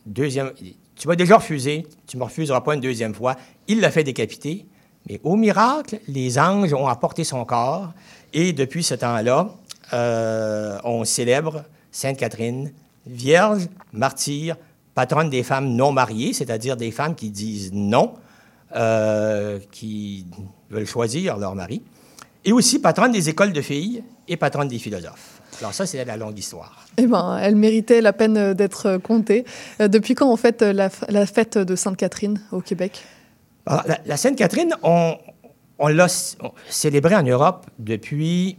Deuxième, 0.06 0.52
tu 0.96 1.08
m'as 1.08 1.16
déjà 1.16 1.36
refusé, 1.36 1.86
tu 2.06 2.16
ne 2.16 2.20
me 2.20 2.24
refuseras 2.24 2.60
pas 2.60 2.74
une 2.74 2.80
deuxième 2.80 3.14
fois. 3.14 3.36
Il 3.68 3.80
l'a 3.80 3.90
fait 3.90 4.04
décapiter. 4.04 4.66
Mais 5.08 5.20
au 5.24 5.36
miracle, 5.36 5.98
les 6.08 6.38
anges 6.38 6.74
ont 6.74 6.88
apporté 6.88 7.24
son 7.24 7.44
corps. 7.44 7.92
Et 8.32 8.52
depuis 8.52 8.82
ce 8.82 8.94
temps-là, 8.94 9.50
euh, 9.92 10.78
on 10.84 11.04
célèbre 11.04 11.64
Sainte 11.90 12.18
Catherine, 12.18 12.72
vierge, 13.06 13.68
martyre, 13.92 14.56
patronne 14.94 15.30
des 15.30 15.42
femmes 15.42 15.74
non 15.74 15.92
mariées, 15.92 16.32
c'est-à-dire 16.32 16.76
des 16.76 16.90
femmes 16.90 17.14
qui 17.14 17.30
disent 17.30 17.72
non, 17.72 18.14
euh, 18.76 19.58
qui 19.70 20.26
veulent 20.70 20.86
choisir 20.86 21.36
leur 21.38 21.54
mari, 21.54 21.82
et 22.44 22.52
aussi 22.52 22.78
patronne 22.80 23.12
des 23.12 23.28
écoles 23.28 23.52
de 23.52 23.60
filles 23.60 24.02
et 24.28 24.36
patronne 24.36 24.68
des 24.68 24.78
philosophes. 24.78 25.40
Alors 25.60 25.74
ça, 25.74 25.84
c'est 25.84 26.02
la 26.04 26.16
longue 26.16 26.38
histoire. 26.38 26.86
Eh 26.96 27.06
ben, 27.06 27.38
elle 27.42 27.56
méritait 27.56 28.00
la 28.00 28.12
peine 28.12 28.54
d'être 28.54 28.96
comptée. 28.98 29.44
Euh, 29.80 29.88
Depuis 29.88 30.14
quand 30.14 30.30
on 30.32 30.36
fête 30.36 30.62
euh, 30.62 30.72
la, 30.72 31.26
fête 31.26 31.58
de 31.58 31.76
Sainte-Catherine 31.76 32.40
au 32.52 32.60
Québec? 32.60 33.02
Alors, 33.66 33.82
la, 33.86 33.98
la 34.06 34.16
Sainte-Catherine, 34.16 34.74
on, 34.82 35.16
on 35.78 35.88
l'a 35.88 36.06
célébrée 36.68 37.14
en 37.16 37.22
Europe 37.22 37.66
depuis, 37.78 38.56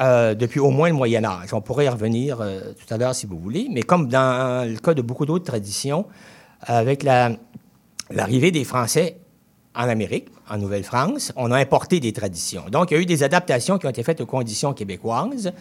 euh, 0.00 0.34
depuis 0.34 0.60
au 0.60 0.70
moins 0.70 0.88
le 0.88 0.94
Moyen 0.94 1.24
Âge. 1.24 1.52
On 1.52 1.60
pourrait 1.60 1.86
y 1.86 1.88
revenir 1.88 2.40
euh, 2.40 2.60
tout 2.72 2.94
à 2.94 2.98
l'heure 2.98 3.14
si 3.14 3.26
vous 3.26 3.38
voulez, 3.38 3.66
mais 3.70 3.82
comme 3.82 4.08
dans 4.08 4.68
le 4.68 4.76
cas 4.78 4.94
de 4.94 5.02
beaucoup 5.02 5.26
d'autres 5.26 5.44
traditions, 5.46 6.06
avec 6.60 7.02
la- 7.02 7.32
l'arrivée 8.10 8.52
des 8.52 8.64
Français 8.64 9.16
en 9.74 9.88
Amérique, 9.88 10.28
en 10.48 10.58
Nouvelle-France, 10.58 11.32
on 11.36 11.50
a 11.50 11.58
importé 11.58 12.00
des 12.00 12.12
traditions. 12.12 12.64
Donc, 12.70 12.90
il 12.90 12.94
y 12.94 12.96
a 12.96 13.00
eu 13.00 13.06
des 13.06 13.22
adaptations 13.22 13.78
qui 13.78 13.86
ont 13.86 13.90
été 13.90 14.02
faites 14.02 14.20
aux 14.20 14.26
conditions 14.26 14.72
québécoises, 14.72 15.52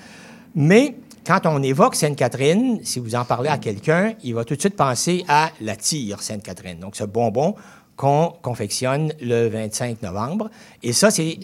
mais 0.56 0.96
quand 1.26 1.46
on 1.46 1.64
évoque 1.64 1.96
Sainte-Catherine, 1.96 2.80
si 2.84 3.00
vous 3.00 3.16
en 3.16 3.26
parlez 3.26 3.50
à 3.50 3.58
quelqu'un, 3.58 4.14
il 4.24 4.36
va 4.36 4.44
tout 4.44 4.56
de 4.56 4.60
suite 4.60 4.76
penser 4.76 5.24
à 5.28 5.52
la 5.62 5.76
tire 5.76 6.22
Sainte-Catherine, 6.22 6.80
donc 6.80 6.96
ce 6.96 7.06
bonbon 7.06 7.56
qu'on 7.96 8.34
confectionne 8.42 9.14
le 9.22 9.48
25 9.48 10.02
novembre. 10.02 10.50
Et 10.82 10.94
ça, 10.94 11.12
c'est 11.12 11.38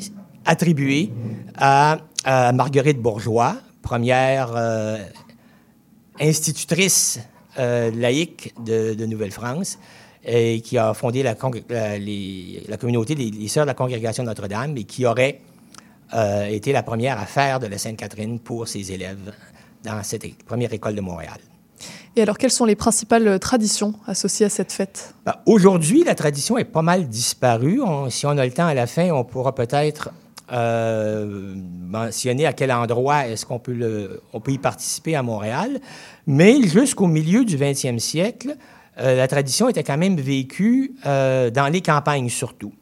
attribué 0.45 1.11
à, 1.57 1.99
Marguerite 2.25 2.99
Bourgeois, 2.99 3.55
première 3.81 4.51
euh, 4.55 4.97
institutrice 6.19 7.19
euh, 7.57 7.91
laïque 7.91 8.53
de 8.63 9.05
Nouvelle-France, 9.05 9.79
et 10.31 10.61
qui 10.61 10.77
a 10.77 10.93
fondé 10.93 11.23
la, 11.23 11.33
congré- 11.33 11.63
la- 11.69 11.97
les- 11.97 12.63
la 12.67 12.77
communauté 12.77 13.15
des 13.15 13.31
les 13.31 13.47
Sœurs 13.47 13.65
de 13.65 13.69
la 13.69 13.73
Congrégation 13.73 14.23
de 14.23 14.27
Notre-Dame 14.29 14.77
et 14.77 14.83
qui 14.83 15.05
aurait 15.05 15.39
euh, 16.13 16.45
été 16.45 16.71
la 16.71 16.83
première 16.83 17.19
à 17.19 17.25
faire 17.25 17.59
de 17.59 17.67
la 17.67 17.77
Sainte-Catherine 17.77 18.39
pour 18.39 18.67
ses 18.67 18.91
élèves 18.91 19.31
dans 19.83 20.01
cette 20.03 20.25
première 20.43 20.71
école 20.73 20.95
de 20.95 21.01
Montréal. 21.01 21.39
Et 22.15 22.21
alors, 22.21 22.37
quelles 22.37 22.51
sont 22.51 22.65
les 22.65 22.75
principales 22.75 23.27
euh, 23.27 23.37
traditions 23.37 23.93
associées 24.07 24.45
à 24.45 24.49
cette 24.49 24.71
fête? 24.71 25.13
Ben, 25.25 25.35
Aujourd'hui, 25.45 26.03
la 26.03 26.15
tradition 26.15 26.57
est 26.57 26.65
pas 26.65 26.81
mal 26.81 27.07
disparue. 27.07 27.81
On- 27.81 28.09
si 28.09 28.25
on 28.25 28.37
a 28.37 28.45
le 28.45 28.51
temps 28.51 28.67
à 28.67 28.73
la 28.73 28.87
fin, 28.87 29.09
on 29.11 29.23
pourra 29.23 29.53
peut-être 29.55 30.09
euh, 30.51 31.53
mentionner 31.55 32.45
à 32.47 32.53
quel 32.53 32.71
endroit 32.71 33.27
est-ce 33.27 33.45
qu'on 33.45 33.59
peut, 33.59 33.73
le- 33.73 34.21
on 34.33 34.39
peut 34.41 34.51
y 34.51 34.57
participer 34.57 35.15
à 35.15 35.21
Montréal. 35.23 35.79
Mais 36.27 36.61
jusqu'au 36.67 37.07
milieu 37.07 37.45
du 37.45 37.55
20e 37.57 37.99
siècle, 37.99 38.55
euh, 38.99 39.15
la 39.15 39.27
tradition 39.27 39.69
était 39.69 39.83
quand 39.83 39.97
même 39.97 40.17
vécue 40.17 40.93
euh, 41.05 41.49
dans 41.49 41.67
les 41.67 41.81
campagnes 41.81 42.29
surtout. 42.29 42.73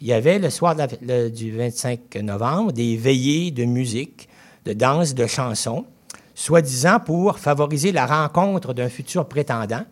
Il 0.00 0.06
y 0.06 0.12
avait 0.12 0.38
le 0.38 0.50
soir 0.50 0.76
du 0.76 1.56
25 1.56 2.16
novembre 2.16 2.72
des 2.72 2.96
veillées 2.96 3.50
de 3.50 3.64
musique, 3.64 4.28
de 4.66 4.74
danse, 4.74 5.14
de 5.14 5.26
chansons, 5.26 5.86
soi-disant 6.34 7.00
pour 7.00 7.38
favoriser 7.38 7.92
la 7.92 8.06
rencontre 8.06 8.74
d'un 8.74 8.90
futur 8.90 9.26
prétendant 9.26 9.84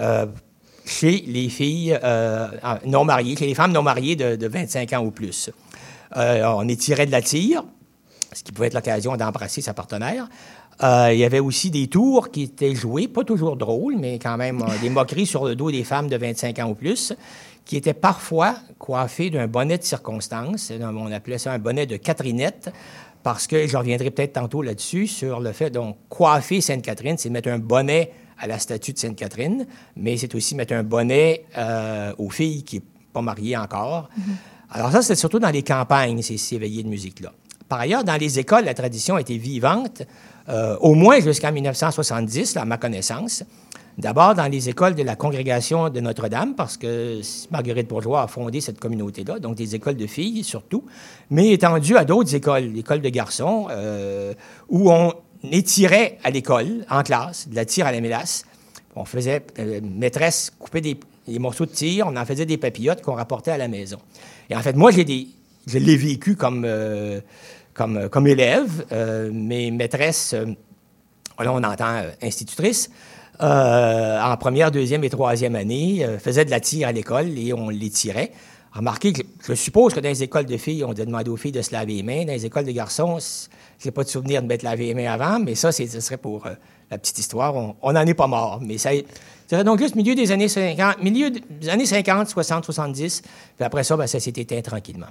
euh, 0.00 0.26
chez 0.84 1.24
les 1.26 1.48
filles 1.48 1.98
non 2.86 3.04
mariées, 3.04 3.36
chez 3.36 3.46
les 3.46 3.54
femmes 3.54 3.72
non 3.72 3.82
mariées 3.82 4.16
de, 4.16 4.36
de 4.36 4.46
25 4.46 4.92
ans 4.92 5.04
ou 5.04 5.10
plus. 5.10 5.50
On 6.14 6.68
étirait 6.68 7.06
de 7.06 7.12
la 7.12 7.22
tire, 7.22 7.64
ce 8.32 8.42
qui 8.42 8.52
pouvait 8.52 8.68
être 8.68 8.74
l'occasion 8.74 9.16
d'embrasser 9.16 9.60
sa 9.62 9.74
partenaire. 9.74 10.28
Euh, 10.82 11.10
il 11.12 11.18
y 11.18 11.24
avait 11.24 11.40
aussi 11.40 11.70
des 11.70 11.88
tours 11.88 12.30
qui 12.30 12.42
étaient 12.42 12.74
joués, 12.74 13.08
pas 13.08 13.24
toujours 13.24 13.56
drôles, 13.56 13.96
mais 13.98 14.18
quand 14.18 14.36
même 14.36 14.62
euh, 14.62 14.78
des 14.80 14.90
moqueries 14.90 15.26
sur 15.26 15.44
le 15.44 15.56
dos 15.56 15.70
des 15.70 15.82
femmes 15.82 16.08
de 16.08 16.16
25 16.16 16.58
ans 16.60 16.70
ou 16.70 16.74
plus, 16.74 17.12
qui 17.64 17.76
étaient 17.76 17.94
parfois 17.94 18.54
coiffées 18.78 19.30
d'un 19.30 19.48
bonnet 19.48 19.78
de 19.78 19.82
circonstance. 19.82 20.72
On 20.80 21.10
appelait 21.10 21.38
ça 21.38 21.52
un 21.52 21.58
bonnet 21.58 21.86
de 21.86 21.96
Catherinette, 21.96 22.72
parce 23.24 23.48
que 23.48 23.66
je 23.66 23.76
reviendrai 23.76 24.10
peut-être 24.10 24.34
tantôt 24.34 24.62
là-dessus, 24.62 25.08
sur 25.08 25.40
le 25.40 25.52
fait 25.52 25.70
donc 25.70 25.96
coiffer 26.08 26.60
Sainte-Catherine, 26.60 27.18
c'est 27.18 27.30
mettre 27.30 27.48
un 27.48 27.58
bonnet 27.58 28.12
à 28.38 28.46
la 28.46 28.60
statue 28.60 28.92
de 28.92 28.98
Sainte-Catherine, 28.98 29.66
mais 29.96 30.16
c'est 30.16 30.32
aussi 30.36 30.54
mettre 30.54 30.74
un 30.74 30.84
bonnet 30.84 31.44
euh, 31.56 32.12
aux 32.18 32.30
filles 32.30 32.62
qui 32.62 32.76
n'est 32.76 32.84
pas 33.12 33.20
mariés 33.20 33.56
encore. 33.56 34.08
Alors 34.70 34.92
ça, 34.92 35.02
c'est 35.02 35.16
surtout 35.16 35.40
dans 35.40 35.50
les 35.50 35.64
campagnes, 35.64 36.22
ces, 36.22 36.36
ces 36.36 36.56
veillées 36.56 36.84
de 36.84 36.88
musique-là. 36.88 37.32
Par 37.68 37.80
ailleurs, 37.80 38.04
dans 38.04 38.16
les 38.16 38.38
écoles, 38.38 38.64
la 38.64 38.74
tradition 38.74 39.18
était 39.18 39.36
vivante, 39.36 40.02
euh, 40.48 40.76
au 40.80 40.94
moins 40.94 41.20
jusqu'en 41.20 41.52
1970, 41.52 42.54
là, 42.54 42.62
à 42.62 42.64
ma 42.64 42.78
connaissance. 42.78 43.44
D'abord 43.98 44.34
dans 44.36 44.46
les 44.46 44.68
écoles 44.68 44.94
de 44.94 45.02
la 45.02 45.16
congrégation 45.16 45.90
de 45.90 46.00
Notre-Dame, 46.00 46.54
parce 46.54 46.76
que 46.76 47.20
Marguerite 47.50 47.88
Bourgeois 47.88 48.22
a 48.22 48.26
fondé 48.28 48.60
cette 48.60 48.78
communauté-là, 48.78 49.40
donc 49.40 49.56
des 49.56 49.74
écoles 49.74 49.96
de 49.96 50.06
filles 50.06 50.44
surtout, 50.44 50.84
mais 51.30 51.50
étendu 51.50 51.96
à 51.96 52.04
d'autres 52.04 52.32
écoles, 52.34 52.72
l'école 52.72 53.00
de 53.00 53.08
garçons, 53.08 53.66
euh, 53.70 54.34
où 54.68 54.90
on 54.90 55.12
étirait 55.50 56.18
à 56.22 56.30
l'école, 56.30 56.86
en 56.88 57.02
classe, 57.02 57.48
de 57.48 57.56
la 57.56 57.64
tire 57.64 57.86
à 57.86 57.92
la 57.92 58.00
mélasse. 58.00 58.44
On 58.94 59.04
faisait, 59.04 59.44
euh, 59.58 59.80
maîtresse 59.82 60.52
coupait 60.58 60.80
des, 60.80 60.96
morceaux 61.40 61.66
de 61.66 61.72
tir, 61.72 62.06
on 62.08 62.16
en 62.16 62.24
faisait 62.24 62.46
des 62.46 62.56
papillotes 62.56 63.02
qu'on 63.02 63.14
rapportait 63.14 63.50
à 63.50 63.58
la 63.58 63.68
maison. 63.68 63.98
Et 64.48 64.54
en 64.54 64.60
fait, 64.60 64.76
moi, 64.76 64.92
je 64.92 65.78
l'ai 65.78 65.96
vécu 65.96 66.36
comme, 66.36 66.64
comme, 67.78 68.08
comme 68.08 68.26
élève. 68.26 68.84
Euh, 68.92 69.30
mes 69.32 69.70
maîtresses, 69.70 70.34
euh, 70.34 70.46
là, 71.38 71.52
on 71.52 71.62
entend 71.62 71.96
euh, 71.96 72.10
institutrice, 72.20 72.90
euh, 73.40 74.20
en 74.20 74.36
première, 74.36 74.72
deuxième 74.72 75.04
et 75.04 75.10
troisième 75.10 75.54
année, 75.54 76.04
euh, 76.04 76.18
faisaient 76.18 76.44
de 76.44 76.50
la 76.50 76.58
tire 76.58 76.88
à 76.88 76.92
l'école 76.92 77.38
et 77.38 77.54
on 77.54 77.68
les 77.70 77.88
tirait. 77.88 78.32
Remarquez 78.72 79.12
que 79.12 79.22
je 79.46 79.54
suppose 79.54 79.94
que 79.94 80.00
dans 80.00 80.08
les 80.08 80.22
écoles 80.24 80.44
de 80.44 80.56
filles, 80.56 80.84
on 80.84 80.92
demander 80.92 81.30
aux 81.30 81.36
filles 81.36 81.52
de 81.52 81.62
se 81.62 81.72
laver 81.72 81.94
les 81.94 82.02
mains. 82.02 82.24
Dans 82.24 82.32
les 82.32 82.44
écoles 82.44 82.64
de 82.64 82.72
garçons, 82.72 83.18
je 83.78 83.86
n'ai 83.86 83.92
pas 83.92 84.02
de 84.02 84.08
souvenir 84.08 84.42
de 84.42 84.48
mettre 84.48 84.64
laver 84.64 84.86
les 84.86 84.94
mains 84.94 85.12
avant, 85.12 85.38
mais 85.38 85.54
ça, 85.54 85.70
ce 85.72 85.86
serait 86.00 86.18
pour 86.18 86.46
euh, 86.46 86.54
la 86.90 86.98
petite 86.98 87.18
histoire. 87.18 87.54
On 87.82 87.92
n'en 87.92 88.06
est 88.06 88.14
pas 88.14 88.26
mort. 88.26 88.60
Mais 88.62 88.78
ça, 88.78 88.90
donc 89.64 89.78
juste 89.78 89.94
milieu 89.94 90.14
des 90.14 90.30
années 90.30 90.48
50, 90.48 91.02
milieu 91.02 91.30
des 91.30 91.68
années 91.68 91.86
50, 91.86 92.28
60, 92.28 92.64
70. 92.64 93.22
Puis 93.22 93.64
après 93.64 93.84
ça, 93.84 93.96
ben, 93.96 94.06
ça 94.06 94.20
s'est 94.20 94.32
éteint 94.36 94.60
tranquillement. 94.60 95.06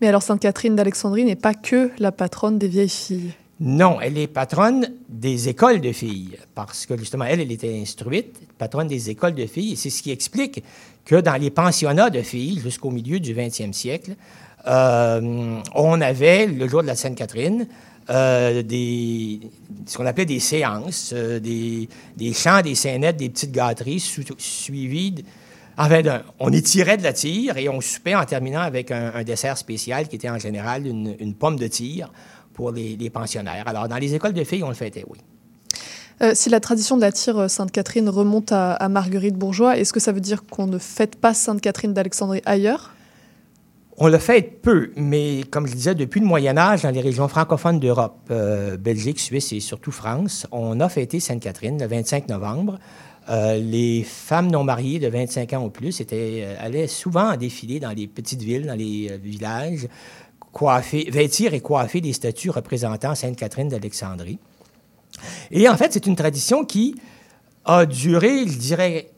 Mais 0.00 0.08
alors 0.08 0.22
Sainte-Catherine 0.22 0.76
d'Alexandrie 0.76 1.24
n'est 1.24 1.36
pas 1.36 1.54
que 1.54 1.90
la 1.98 2.12
patronne 2.12 2.58
des 2.58 2.68
vieilles 2.68 2.88
filles. 2.88 3.32
Non, 3.62 4.00
elle 4.00 4.16
est 4.16 4.26
patronne 4.26 4.88
des 5.10 5.50
écoles 5.50 5.82
de 5.82 5.92
filles, 5.92 6.38
parce 6.54 6.86
que 6.86 6.96
justement, 6.96 7.26
elle, 7.26 7.42
elle 7.42 7.52
était 7.52 7.78
instruite, 7.78 8.40
patronne 8.56 8.88
des 8.88 9.10
écoles 9.10 9.34
de 9.34 9.44
filles, 9.44 9.74
et 9.74 9.76
c'est 9.76 9.90
ce 9.90 10.02
qui 10.02 10.10
explique 10.10 10.64
que 11.04 11.16
dans 11.16 11.38
les 11.38 11.50
pensionnats 11.50 12.08
de 12.08 12.22
filles, 12.22 12.58
jusqu'au 12.60 12.90
milieu 12.90 13.20
du 13.20 13.34
20e 13.34 13.74
siècle, 13.74 14.12
euh, 14.66 15.60
on 15.74 16.00
avait, 16.00 16.46
le 16.46 16.68
jour 16.68 16.80
de 16.80 16.86
la 16.86 16.94
Sainte-Catherine, 16.94 17.66
euh, 18.08 18.62
des, 18.62 19.40
ce 19.86 19.96
qu'on 19.96 20.06
appelait 20.06 20.24
des 20.26 20.40
séances, 20.40 21.12
euh, 21.14 21.38
des, 21.38 21.88
chants, 22.32 22.62
des 22.62 22.74
scénettes, 22.74 23.16
des 23.16 23.28
petites 23.28 23.52
gâteries 23.52 24.00
su- 24.00 24.24
suivies 24.38 25.12
de- 25.12 25.22
Enfin, 25.78 26.02
d'un- 26.02 26.22
on 26.38 26.52
étirait 26.52 26.98
de 26.98 27.02
la 27.02 27.12
tire 27.14 27.56
et 27.56 27.68
on 27.68 27.80
soupait 27.80 28.14
en 28.14 28.24
terminant 28.24 28.60
avec 28.60 28.90
un, 28.90 29.22
dessert 29.22 29.56
spécial 29.56 30.08
qui 30.08 30.16
était 30.16 30.28
en 30.28 30.38
général 30.38 30.86
une, 30.86 31.34
pomme 31.34 31.56
de 31.56 31.66
tire 31.68 32.12
pour 32.52 32.70
les, 32.70 33.10
pensionnaires. 33.10 33.64
Alors, 33.66 33.88
dans 33.88 33.96
les 33.96 34.14
écoles 34.14 34.34
de 34.34 34.44
filles, 34.44 34.62
on 34.62 34.68
le 34.68 34.74
fêtait, 34.74 35.04
oui. 35.08 35.18
Euh, 36.22 36.32
si 36.34 36.50
la 36.50 36.60
tradition 36.60 36.96
de 36.96 37.00
la 37.00 37.12
tire 37.12 37.48
Sainte-Catherine 37.48 38.10
remonte 38.10 38.52
à, 38.52 38.74
à 38.74 38.88
Marguerite 38.90 39.36
Bourgeois, 39.36 39.78
est-ce 39.78 39.94
que 39.94 40.00
ça 40.00 40.12
veut 40.12 40.20
dire 40.20 40.44
qu'on 40.44 40.66
ne 40.66 40.76
fête 40.76 41.16
pas 41.16 41.32
Sainte-Catherine 41.32 41.94
d'Alexandrie 41.94 42.42
ailleurs? 42.44 42.92
On 44.02 44.08
le 44.08 44.16
fête 44.16 44.62
peu, 44.62 44.92
mais 44.96 45.42
comme 45.50 45.66
je 45.66 45.74
disais, 45.74 45.94
depuis 45.94 46.20
le 46.20 46.26
Moyen 46.26 46.56
Âge, 46.56 46.82
dans 46.82 46.90
les 46.90 47.02
régions 47.02 47.28
francophones 47.28 47.78
d'Europe, 47.78 48.16
euh, 48.30 48.78
Belgique, 48.78 49.20
Suisse 49.20 49.52
et 49.52 49.60
surtout 49.60 49.92
France, 49.92 50.46
on 50.52 50.80
a 50.80 50.88
fêté 50.88 51.20
Sainte-Catherine 51.20 51.78
le 51.78 51.86
25 51.86 52.30
novembre. 52.30 52.78
Euh, 53.28 53.58
les 53.58 54.02
femmes 54.02 54.50
non 54.50 54.64
mariées 54.64 55.00
de 55.00 55.08
25 55.08 55.52
ans 55.52 55.64
ou 55.66 55.68
plus 55.68 56.00
étaient, 56.00 56.40
euh, 56.44 56.54
allaient 56.58 56.86
souvent 56.86 57.30
en 57.30 57.36
défilé 57.36 57.78
dans 57.78 57.90
les 57.90 58.06
petites 58.06 58.40
villes, 58.40 58.64
dans 58.66 58.74
les 58.74 59.18
villages, 59.22 59.86
coiffer, 60.50 61.10
vêtir 61.10 61.52
et 61.52 61.60
coiffer 61.60 62.00
des 62.00 62.14
statues 62.14 62.48
représentant 62.48 63.14
Sainte-Catherine 63.14 63.68
d'Alexandrie. 63.68 64.38
Et 65.50 65.68
en 65.68 65.76
fait, 65.76 65.92
c'est 65.92 66.06
une 66.06 66.16
tradition 66.16 66.64
qui 66.64 66.94
a 67.66 67.84
duré, 67.84 68.48
je 68.48 68.56
dirais, 68.56 69.10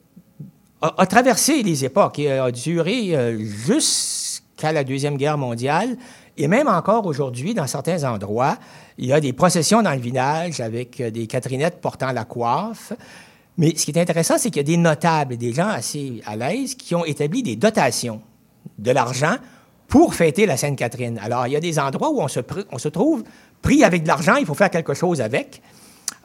a, 0.83 1.07
traversé 1.07 1.63
les 1.63 1.85
époques 1.85 2.19
et 2.19 2.33
a 2.33 2.51
duré 2.51 3.17
euh, 3.17 3.39
jusqu'à 4.63 4.73
la 4.73 4.85
Deuxième 4.85 5.17
Guerre 5.17 5.39
mondiale. 5.39 5.97
Et 6.37 6.47
même 6.49 6.69
encore 6.69 7.07
aujourd'hui, 7.07 7.53
dans 7.53 7.67
certains 7.67 8.05
endroits, 8.05 8.57
il 8.97 9.07
y 9.07 9.13
a 9.13 9.21
des 9.21 9.33
processions 9.33 9.83
dans 9.83 9.91
le 9.93 9.99
village 10.01 10.61
avec 10.61 11.01
euh, 11.01 11.11
des 11.11 11.27
Catherinettes 11.27 11.81
portant 11.81 12.13
la 12.13 12.25
coiffe. 12.25 12.93
Mais 13.59 13.75
ce 13.77 13.85
qui 13.85 13.91
est 13.91 13.99
intéressant, 14.01 14.39
c'est 14.39 14.51
qu'il 14.51 14.59
y 14.59 14.61
a 14.61 14.77
des 14.77 14.77
notables, 14.77 15.37
des 15.37 15.53
gens 15.53 15.69
assez 15.69 16.23
à 16.27 16.37
l'aise 16.37 16.75
qui 16.75 16.95
ont 16.95 17.05
établi 17.05 17.43
des 17.43 17.57
dotations 17.57 18.23
de 18.79 18.91
l'argent 18.93 19.35
pour 19.89 20.15
fêter 20.15 20.47
la 20.47 20.57
Sainte-Catherine. 20.57 21.19
Alors, 21.23 21.47
il 21.49 21.53
y 21.53 21.57
a 21.57 21.61
des 21.61 21.79
endroits 21.79 22.11
où 22.11 22.21
on 22.23 22.29
se, 22.29 22.41
on 22.71 22.79
se 22.79 22.89
trouve 22.89 23.25
pris 23.61 23.83
avec 23.85 24.05
de 24.05 24.09
l'argent, 24.09 24.37
il 24.37 24.47
faut 24.47 24.55
faire 24.55 24.71
quelque 24.71 24.95
chose 24.95 25.21
avec. 25.21 25.61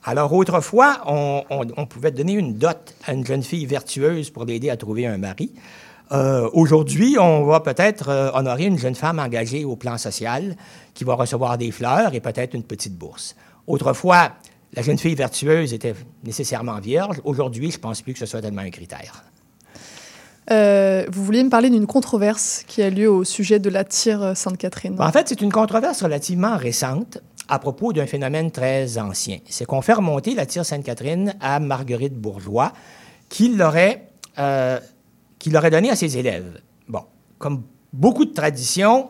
Alors, 0.06 0.32
autrefois, 0.32 1.02
on- 1.08 1.44
on 1.50 1.86
pouvait 1.86 2.12
donner 2.12 2.34
une 2.34 2.54
dot 2.54 2.94
à 3.06 3.12
une 3.14 3.26
jeune 3.26 3.44
fille 3.44 3.66
vertueuse 3.66 4.30
pour 4.30 4.46
l'aider 4.46 4.70
à 4.70 4.78
trouver 4.78 5.06
un 5.06 5.18
mari. 5.18 5.52
Euh, 6.12 6.50
Aujourd'hui, 6.54 7.18
on 7.20 7.46
va 7.46 7.60
peut-être 7.60 8.10
euh, 8.10 8.32
honorer 8.34 8.66
une 8.66 8.78
jeune 8.78 8.96
femme 8.96 9.20
engagée 9.20 9.66
au 9.66 9.76
plan 9.76 9.98
social 9.98 10.56
qui 10.94 11.04
va 11.04 11.16
recevoir 11.16 11.58
des 11.58 11.72
fleurs 11.72 12.14
et 12.14 12.20
peut-être 12.20 12.54
une 12.54 12.64
petite 12.64 12.98
bourse. 12.98 13.36
Autrefois, 13.68 14.32
la 14.74 14.82
jeune 14.82 14.98
fille 14.98 15.16
vertueuse 15.16 15.74
était 15.74 15.96
nécessairement 16.24 16.80
vierge. 16.80 17.22
Aujourd'hui, 17.26 17.72
je 17.72 17.80
pense 17.80 18.02
plus 18.02 18.14
que 18.14 18.20
ce 18.20 18.26
soit 18.26 18.42
tellement 18.42 18.62
un 18.62 18.70
critère. 18.70 19.24
Euh, 20.50 21.06
Vous 21.12 21.26
vouliez 21.26 21.44
me 21.44 21.50
parler 21.50 21.70
d'une 21.70 21.88
controverse 21.88 22.64
qui 22.68 22.82
a 22.82 22.90
lieu 22.90 23.12
au 23.12 23.26
sujet 23.26 23.60
de 23.60 23.70
la 23.70 23.84
tire 23.84 24.32
Sainte-Catherine. 24.36 24.96
En 25.00 25.12
fait, 25.12 25.28
c'est 25.28 25.42
une 25.42 25.52
controverse 25.52 26.02
relativement 26.04 26.56
récente 26.56 27.18
à 27.50 27.60
propos 27.60 27.92
d'un 27.92 28.06
phénomène 28.06 28.52
très 28.52 28.98
ancien. 28.98 29.40
C'est 29.50 29.66
qu'on 29.66 29.82
fait 29.82 29.94
remonter 29.94 30.36
la 30.36 30.46
tire 30.46 30.66
Sainte-Catherine 30.66 31.36
à 31.42 31.60
Marguerite 31.60 32.16
Bourgeois, 32.16 32.72
qui 33.30 33.50
l'aurait 33.50 34.08
euh, 34.38 34.80
qui 35.40 35.50
l'aurait 35.50 35.72
donné 35.72 35.90
à 35.90 35.96
ses 35.96 36.18
élèves. 36.18 36.62
Bon, 36.88 37.04
comme 37.38 37.64
beaucoup 37.94 38.26
de 38.26 38.34
traditions, 38.34 39.10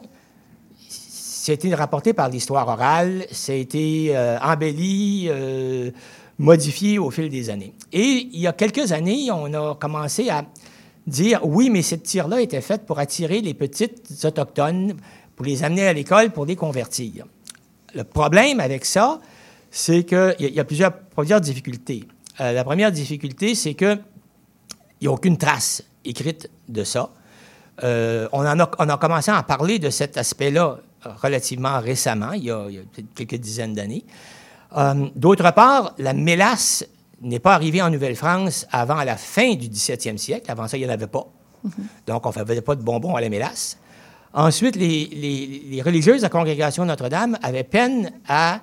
c'était 0.89 1.73
rapporté 1.73 2.13
par 2.13 2.29
l'histoire 2.29 2.67
orale, 2.67 3.25
ça 3.31 3.53
a 3.53 3.55
été 3.55 4.13
embelli, 4.41 5.27
euh, 5.29 5.91
modifié 6.37 6.99
au 6.99 7.09
fil 7.09 7.29
des 7.29 7.49
années. 7.49 7.73
Et 7.91 8.27
il 8.31 8.39
y 8.39 8.47
a 8.47 8.53
quelques 8.53 8.91
années, 8.91 9.31
on 9.31 9.53
a 9.53 9.75
commencé 9.75 10.29
à 10.29 10.45
dire 11.05 11.39
oui, 11.45 11.69
mais 11.69 11.81
cette 11.81 12.03
tire-là 12.03 12.41
était 12.41 12.61
faite 12.61 12.85
pour 12.85 12.99
attirer 12.99 13.41
les 13.41 13.53
petites 13.53 14.25
autochtones, 14.25 14.95
pour 15.35 15.45
les 15.45 15.63
amener 15.63 15.87
à 15.87 15.93
l'école, 15.93 16.31
pour 16.31 16.45
les 16.45 16.55
convertir. 16.55 17.25
Le 17.95 18.03
problème 18.03 18.59
avec 18.59 18.85
ça, 18.85 19.19
c'est 19.71 20.03
qu'il 20.03 20.35
y, 20.39 20.47
y 20.47 20.59
a 20.59 20.65
plusieurs, 20.65 20.97
plusieurs 20.97 21.41
difficultés. 21.41 22.03
Euh, 22.41 22.51
la 22.51 22.63
première 22.63 22.91
difficulté, 22.91 23.55
c'est 23.55 23.73
qu'il 23.73 23.99
n'y 25.01 25.07
a 25.07 25.11
aucune 25.11 25.37
trace 25.37 25.83
écrite 26.09 26.49
de 26.67 26.83
ça. 26.83 27.09
Euh, 27.83 28.27
on, 28.31 28.39
en 28.45 28.59
a, 28.59 28.69
on 28.79 28.89
a 28.89 28.97
commencé 28.97 29.29
à 29.31 29.37
en 29.39 29.43
parler 29.43 29.77
de 29.79 29.89
cet 29.89 30.17
aspect-là 30.17 30.77
euh, 31.05 31.09
relativement 31.21 31.79
récemment, 31.79 32.31
il 32.31 32.45
y 32.45 32.51
a, 32.51 32.65
il 32.69 32.75
y 32.75 32.79
a 32.79 32.81
quelques 33.15 33.35
dizaines 33.35 33.73
d'années. 33.75 34.03
Euh, 34.75 35.07
D'autre 35.15 35.51
part, 35.53 35.93
la 35.99 36.13
mélasse 36.13 36.85
n'est 37.21 37.39
pas 37.39 37.53
arrivée 37.53 37.81
en 37.81 37.89
Nouvelle-France 37.89 38.65
avant 38.71 39.03
la 39.03 39.15
fin 39.15 39.53
du 39.55 39.67
17e 39.69 40.17
siècle. 40.17 40.49
Avant 40.51 40.67
ça, 40.67 40.77
il 40.77 40.81
n'y 40.83 40.89
en 40.89 40.93
avait 40.93 41.07
pas. 41.07 41.25
Donc, 42.05 42.25
on 42.25 42.29
ne 42.29 42.45
faisait 42.45 42.61
pas 42.61 42.75
de 42.75 42.81
bonbons 42.83 43.15
à 43.15 43.21
la 43.21 43.29
mélasse. 43.29 43.77
Ensuite, 44.33 44.75
les, 44.75 45.05
les- 45.07 45.63
les 45.69 45.81
religieuses 45.81 46.17
de 46.17 46.23
la 46.23 46.29
congrégation 46.29 46.85
Notre-Dame 46.85 47.37
avaient 47.41 47.63
peine 47.63 48.11
à 48.27 48.59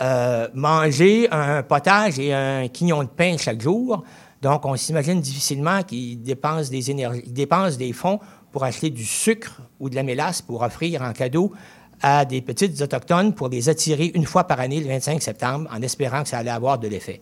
euh, 0.00 0.46
manger 0.54 1.28
un 1.32 1.62
potage 1.62 2.18
et 2.20 2.32
un 2.32 2.68
quignon 2.68 3.02
de 3.02 3.08
pain 3.08 3.36
chaque 3.36 3.60
jour. 3.60 4.04
Donc, 4.42 4.64
on 4.64 4.76
s'imagine 4.76 5.20
difficilement 5.20 5.82
qu'ils 5.82 6.22
dépensent 6.22 6.70
des, 6.70 7.92
fonds 7.92 8.20
pour 8.52 8.64
acheter 8.64 8.90
du 8.90 9.04
sucre 9.04 9.60
ou 9.80 9.90
de 9.90 9.96
la 9.96 10.02
mélasse 10.02 10.42
pour 10.42 10.62
offrir 10.62 11.02
en 11.02 11.12
cadeau 11.12 11.52
à 12.00 12.24
des 12.24 12.40
petites 12.40 12.80
autochtones 12.80 13.34
pour 13.34 13.48
les 13.48 13.68
attirer 13.68 14.12
une 14.14 14.24
fois 14.24 14.44
par 14.44 14.60
année, 14.60 14.80
le 14.80 14.86
25 14.86 15.20
septembre, 15.20 15.68
en 15.72 15.82
espérant 15.82 16.22
que 16.22 16.28
ça 16.28 16.38
allait 16.38 16.50
avoir 16.50 16.78
de 16.78 16.86
l'effet. 16.86 17.20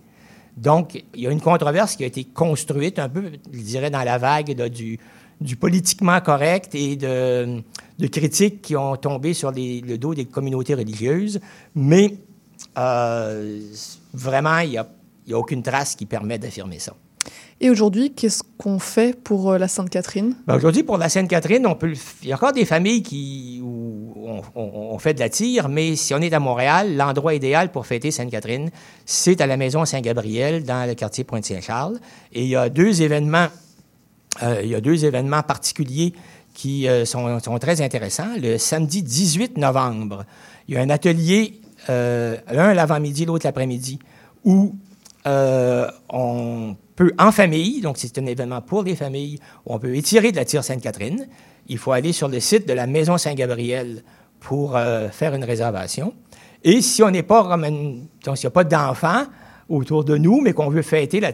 Donc, 0.57 1.03
il 1.15 1.21
y 1.21 1.27
a 1.27 1.31
une 1.31 1.41
controverse 1.41 1.97
qui 1.97 2.05
a 2.05 2.07
été 2.07 2.25
construite 2.25 2.99
un 2.99 3.09
peu, 3.09 3.33
je 3.53 3.61
dirais, 3.61 3.91
dans 3.91 4.03
la 4.03 4.19
vague 4.19 4.53
du, 4.69 4.99
politiquement 5.59 6.21
correct 6.21 6.75
et 6.75 6.97
de, 6.97 7.63
critiques 8.11 8.61
qui 8.61 8.77
ont 8.77 8.97
tombé 8.97 9.33
sur 9.33 9.53
le 9.53 9.97
dos 9.97 10.15
des 10.15 10.27
communautés 10.27 10.75
religieuses. 10.75 11.41
Mais 11.75 12.15
euh, 12.77 13.61
vraiment, 14.13 14.59
il 14.59 14.71
n'y 14.71 14.79
a, 14.79 14.87
a 15.33 15.37
aucune 15.37 15.63
trace 15.63 15.95
qui 15.95 16.07
permet 16.07 16.39
d'affirmer 16.39 16.79
ça. 16.79 16.95
Et 17.59 17.71
aujourd'hui, 17.71 18.13
qu'est-ce 18.13 18.43
qu'on 18.59 18.79
fait 18.79 19.19
pour 19.19 19.53
euh, 19.53 19.59
la 19.59 19.67
Sainte-Catherine? 19.67 20.37
Ben, 20.47 20.57
Aujourd'hui, 20.57 20.83
pour 20.83 20.99
la 20.99 21.09
Sainte-Catherine, 21.09 21.67
on 21.67 21.75
peut 21.75 21.95
il 22.23 22.29
y 22.29 22.33
a 22.33 22.37
encore 22.37 22.53
des 22.53 22.67
familles 22.67 23.03
qui 23.03 23.61
où 23.63 24.13
on, 24.55 24.99
fait 24.99 25.15
de 25.15 25.21
la 25.21 25.31
tire, 25.31 25.69
mais 25.69 25.97
si 25.97 26.13
on 26.13 26.19
est 26.19 26.33
à 26.35 26.41
Montréal, 26.41 26.97
l'endroit 26.97 27.33
idéal 27.33 27.71
pour 27.71 27.87
fêter 27.87 28.11
Sainte-Catherine, 28.11 28.71
c'est 29.07 29.41
à 29.41 29.47
la 29.47 29.57
maison 29.57 29.85
Saint-Gabriel, 29.85 30.65
dans 30.65 30.87
le 30.87 30.95
quartier 30.95 31.25
Pointe-Saint-Charles. 31.25 31.99
Et 32.33 32.43
il 32.43 32.49
y 32.49 32.57
a 32.57 32.69
deux 32.69 33.01
événements, 33.01 33.47
euh, 34.43 34.61
il 34.63 34.69
y 34.69 34.75
a 34.75 34.81
deux 34.81 35.07
événements 35.07 35.43
particuliers 35.43 36.13
qui 36.53 36.89
euh, 36.89 37.07
sont, 37.07 37.41
sont 37.41 37.59
très 37.59 37.81
intéressants. 37.81 38.37
Le 38.39 38.59
samedi 38.59 39.03
18 39.03 39.57
novembre, 39.57 40.27
il 40.69 40.75
y 40.75 40.77
a 40.77 40.83
un 40.83 40.91
atelier, 40.91 41.61
l'un 41.89 42.75
l'avant-midi, 42.75 43.25
l'autre 43.25 43.47
l'après-midi, 43.47 43.99
où 44.45 44.75
euh, 45.27 45.91
on 46.09 46.77
peut, 46.95 47.13
en 47.19 47.33
famille, 47.33 47.81
donc 47.81 47.97
c'est 47.99 48.17
un 48.19 48.27
événement 48.27 48.61
pour 48.61 48.83
les 48.83 48.95
familles, 48.95 49.39
on 49.65 49.79
peut 49.79 49.95
étirer 49.97 50.31
de 50.31 50.37
la 50.37 50.45
tire 50.45 50.63
Sainte-Catherine. 50.63 51.27
Il 51.69 51.79
faut 51.79 51.93
aller 51.93 52.13
sur 52.13 52.29
le 52.29 52.39
site 52.39 52.69
de 52.69 52.73
la 52.73 52.87
Maison 52.87 53.19
Saint-Gabriel 53.19 54.05
pour 54.41 54.77
euh, 54.77 55.09
faire 55.09 55.35
une 55.35 55.45
réservation. 55.45 56.15
Et 56.63 56.81
si 56.81 57.03
on 57.03 57.11
n'est 57.11 57.23
pas 57.23 57.43
donc 57.43 58.37
s'il 58.37 58.47
n'y 58.47 58.47
a 58.47 58.51
pas 58.51 58.65
d'enfants 58.65 59.25
autour 59.69 60.05
de 60.05 60.17
nous, 60.17 60.41
mais 60.41 60.53
qu'on 60.53 60.71
veut 60.71 60.83
fêter 60.83 61.21
la, 61.21 61.33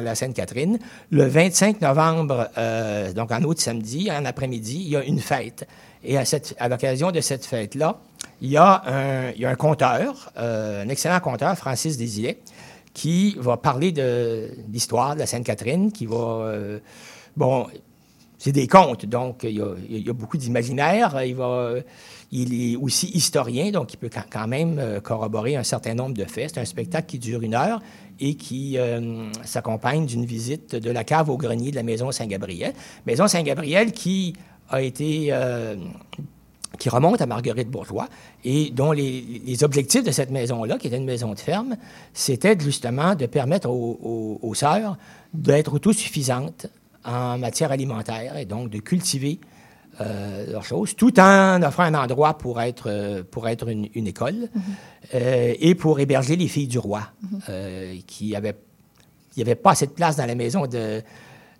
la 0.00 0.14
Sainte-Catherine, 0.14 0.78
le 1.10 1.24
25 1.24 1.80
novembre, 1.80 2.48
euh, 2.58 3.12
donc 3.14 3.32
en 3.32 3.42
autre 3.42 3.60
samedi, 3.60 4.10
en 4.10 4.24
après-midi, 4.26 4.82
il 4.84 4.88
y 4.90 4.96
a 4.96 5.04
une 5.04 5.20
fête. 5.20 5.66
Et 6.04 6.18
à, 6.18 6.68
l'occasion 6.68 7.10
de 7.10 7.20
cette 7.20 7.44
fête-là, 7.46 7.98
il 8.42 8.50
y 8.50 8.56
a 8.56 8.82
un, 8.86 9.30
a 9.30 9.98
un 10.36 10.88
excellent 10.88 11.20
conteur, 11.20 11.56
Francis 11.56 11.96
Desilets, 11.96 12.38
qui 12.92 13.36
va 13.38 13.56
parler 13.56 13.92
de 13.92 14.50
l'histoire 14.72 15.14
de 15.14 15.20
la 15.20 15.26
Sainte-Catherine, 15.26 15.92
qui 15.92 16.06
va... 16.06 16.16
euh, 16.16 16.78
bon, 17.36 17.66
c'est 18.38 18.52
des 18.52 18.66
contes, 18.66 19.04
donc 19.04 19.40
il 19.44 19.56
y 19.90 20.08
a, 20.08 20.12
beaucoup 20.14 20.38
d'imaginaire. 20.38 21.20
Il, 22.32 22.72
est 22.72 22.76
aussi 22.76 23.08
historien, 23.08 23.70
donc 23.70 23.92
il 23.92 23.98
peut 23.98 24.08
quand- 24.08 24.46
même 24.46 24.78
euh, 24.78 25.00
corroborer 25.00 25.56
un 25.56 25.62
certain 25.62 25.94
nombre 25.94 26.14
de 26.14 26.24
faits. 26.24 26.52
C'est 26.54 26.60
un 26.60 26.64
spectacle 26.64 27.06
qui 27.06 27.18
dure 27.18 27.42
une 27.42 27.54
heure 27.54 27.82
et 28.18 28.34
qui 28.36 28.78
euh, 28.78 29.30
s'accompagne 29.44 30.06
d'une 30.06 30.24
visite 30.24 30.74
de 30.74 30.90
la 30.90 31.04
cave 31.04 31.28
au 31.28 31.36
grenier 31.36 31.70
de 31.70 31.76
la 31.76 31.82
Maison 31.82 32.10
Saint-Gabriel. 32.12 32.72
Maison 33.06 33.28
Saint-Gabriel 33.28 33.92
qui 33.92 34.34
a 34.70 34.80
été... 34.80 35.32
qui 36.80 36.88
remonte 36.88 37.20
à 37.20 37.26
Marguerite 37.26 37.68
Bourgeois 37.70 38.08
et 38.42 38.70
dont 38.70 38.90
les, 38.90 39.42
les 39.46 39.62
objectifs 39.64 40.02
de 40.02 40.10
cette 40.10 40.30
maison-là, 40.30 40.78
qui 40.78 40.88
était 40.88 40.96
une 40.96 41.04
maison 41.04 41.32
de 41.34 41.38
ferme, 41.38 41.76
c'était 42.12 42.58
justement 42.58 43.14
de 43.14 43.26
permettre 43.26 43.68
aux, 43.70 43.98
aux- 44.02 44.38
aux 44.42 44.54
sœurs 44.54 44.96
d'être 45.32 45.74
autosuffisantes 45.74 46.66
en 47.04 47.38
matière 47.38 47.70
alimentaire 47.70 48.36
et 48.38 48.46
donc 48.46 48.70
de 48.70 48.78
cultiver 48.78 49.38
euh, 50.00 50.50
leurs 50.50 50.64
choses, 50.64 50.96
tout 50.96 51.20
en 51.20 51.62
offrant 51.62 51.82
un 51.82 51.94
endroit 51.94 52.38
pour 52.38 52.60
être, 52.60 52.84
euh, 52.88 53.22
pour 53.30 53.46
être 53.48 53.68
une, 53.68 53.88
une 53.94 54.06
école 54.06 54.48
euh, 55.14 55.54
et 55.60 55.74
pour 55.74 56.00
héberger 56.00 56.36
les 56.36 56.48
filles 56.48 56.68
du 56.68 56.78
roi, 56.78 57.02
euh, 57.50 57.94
qui 58.06 58.34
avaient 58.34 58.56
il 59.36 59.44
n'y 59.44 59.48
avait 59.48 59.54
pas 59.54 59.72
assez 59.72 59.86
de 59.86 59.92
place 59.92 60.16
dans 60.16 60.26
la 60.26 60.34
maison 60.34 60.66
de. 60.66 61.02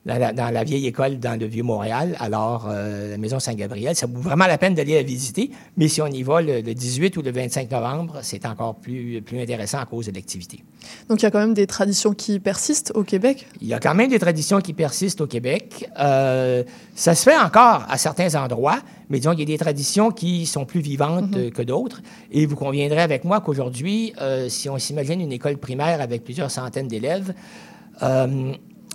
Dans 0.07 0.19
la, 0.19 0.33
dans 0.33 0.49
la 0.49 0.65
vieille 0.65 0.87
école 0.87 1.19
dans 1.19 1.39
le 1.39 1.45
Vieux-Montréal, 1.45 2.17
alors 2.21 2.69
euh, 2.71 3.11
la 3.11 3.19
maison 3.19 3.39
Saint-Gabriel, 3.39 3.95
ça 3.95 4.07
vaut 4.07 4.21
vraiment 4.21 4.47
la 4.47 4.57
peine 4.57 4.75
d'aller 4.75 4.95
la 4.95 5.03
visiter, 5.03 5.51
mais 5.77 5.89
si 5.89 6.01
on 6.01 6.07
y 6.07 6.23
va 6.23 6.41
le, 6.41 6.63
le 6.63 6.75
18 6.75 7.19
ou 7.19 7.23
le 7.23 7.31
25 7.31 7.71
novembre, 7.71 8.21
c'est 8.23 8.47
encore 8.47 8.77
plus, 8.77 9.21
plus 9.21 9.41
intéressant 9.43 9.79
à 9.79 9.85
cause 9.85 10.07
de 10.07 10.13
l'activité. 10.13 10.65
Donc 11.09 11.21
il 11.21 11.25
y 11.25 11.27
a 11.27 11.31
quand 11.31 11.41
même 11.41 11.55
des 11.55 11.67
traditions 11.67 12.15
qui 12.15 12.41
persistent 12.41 12.93
au 12.95 13.05
Québec? 13.05 13.47
Il 13.61 13.69
y 13.69 13.75
a 13.75 13.81
quand 13.81 13.95
même 13.95 14.11
des 14.11 14.19
traditions 14.19 14.61
qui 14.61 14.73
persistent 14.73 15.21
au 15.21 15.27
Québec. 15.27 15.89
Euh, 15.99 16.63
ça 16.95 17.15
se 17.15 17.23
fait 17.23 17.37
encore 17.37 17.85
à 17.89 17.99
certains 17.99 18.35
endroits, 18.35 18.79
mais 19.09 19.19
disons 19.19 19.33
qu'il 19.33 19.41
y 19.41 19.53
a 19.53 19.57
des 19.57 19.59
traditions 19.59 20.11
qui 20.11 20.47
sont 20.47 20.65
plus 20.65 20.81
vivantes 20.81 21.37
euh, 21.37 21.51
que 21.51 21.63
d'autres. 21.63 22.01
Et 22.31 22.47
vous 22.47 22.57
conviendrez 22.57 23.01
avec 23.01 23.25
moi 23.25 23.41
qu'aujourd'hui, 23.41 24.13
euh, 24.21 24.49
si 24.49 24.69
on 24.69 24.79
s'imagine 24.79 25.21
une 25.21 25.33
école 25.33 25.59
primaire 25.59 26.01
avec 26.01 26.25
plusieurs 26.25 26.51
centaines 26.51 26.89
d'élèves, 26.89 27.35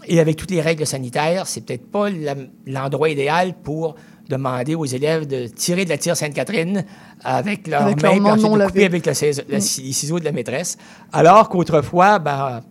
et 0.08 0.20
avec 0.20 0.36
toutes 0.38 0.52
les 0.52 0.62
règles 0.62 0.86
sanitaires, 0.86 1.48
c'est 1.48 1.62
peut-être 1.66 1.90
pas 1.92 2.08
l'endroit 2.66 3.10
idéal 3.10 3.54
pour 3.64 3.96
demander 4.30 4.74
aux 4.76 4.86
élèves 4.86 5.28
de 5.28 5.48
tirer 5.48 5.86
de 5.86 5.90
la 5.90 5.98
tire 5.98 6.18
Sainte-Catherine 6.18 6.84
avec 7.24 7.68
leurs 7.68 7.84
Avec 7.84 8.02
mains, 8.02 8.36
de 8.38 8.66
couper 8.68 8.86
avec 8.86 9.06
le 9.06 9.14
ciseau- 9.14 9.44
le 9.48 9.58
Mm. 9.58 9.62
ci- 9.62 9.82
les 9.84 9.92
ciseaux 9.94 10.20
de 10.20 10.26
la 10.26 10.32
maîtresse. 10.32 10.78
Alors 11.14 11.48
qu'autrefois, 11.48 12.18
ben, 12.20 12.62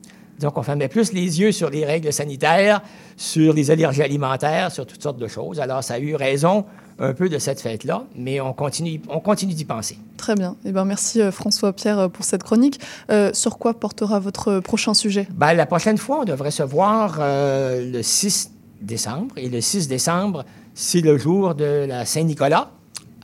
donc 0.40 0.58
on 0.58 0.62
fermait 0.64 0.88
plus 0.88 1.12
les 1.12 1.40
yeux 1.40 1.52
sur 1.52 1.70
les 1.70 1.84
règles 1.84 2.12
sanitaires, 2.12 2.82
sur 3.16 3.52
les 3.52 3.70
allergies 3.70 4.02
alimentaires, 4.02 4.72
sur 4.72 4.84
toutes 4.84 5.02
sortes 5.02 5.18
de 5.18 5.28
choses. 5.28 5.60
Alors 5.60 5.84
ça 5.84 5.94
a 5.94 5.98
eu 6.00 6.16
raison 6.16 6.64
un 6.98 7.12
peu 7.12 7.28
de 7.28 7.38
cette 7.38 7.60
fête-là, 7.60 8.04
mais 8.16 8.40
on 8.40 8.52
continue, 8.52 9.00
on 9.08 9.20
continue 9.20 9.54
d'y 9.54 9.64
penser. 9.64 9.98
Très 10.16 10.34
bien. 10.34 10.56
Eh 10.64 10.72
ben, 10.72 10.84
merci 10.84 11.20
euh, 11.20 11.30
François-Pierre 11.30 11.98
euh, 11.98 12.08
pour 12.08 12.24
cette 12.24 12.42
chronique. 12.42 12.80
Euh, 13.10 13.30
sur 13.32 13.58
quoi 13.58 13.74
portera 13.74 14.20
votre 14.20 14.60
prochain 14.60 14.94
sujet? 14.94 15.26
Ben, 15.32 15.54
la 15.54 15.66
prochaine 15.66 15.98
fois, 15.98 16.20
on 16.20 16.24
devrait 16.24 16.50
se 16.50 16.62
voir 16.62 17.16
euh, 17.18 17.90
le 17.90 18.02
6 18.02 18.52
décembre. 18.80 19.34
Et 19.36 19.48
le 19.48 19.60
6 19.60 19.88
décembre, 19.88 20.44
c'est 20.74 21.00
le 21.00 21.18
jour 21.18 21.54
de 21.54 21.86
la 21.86 22.04
Saint-Nicolas. 22.04 22.70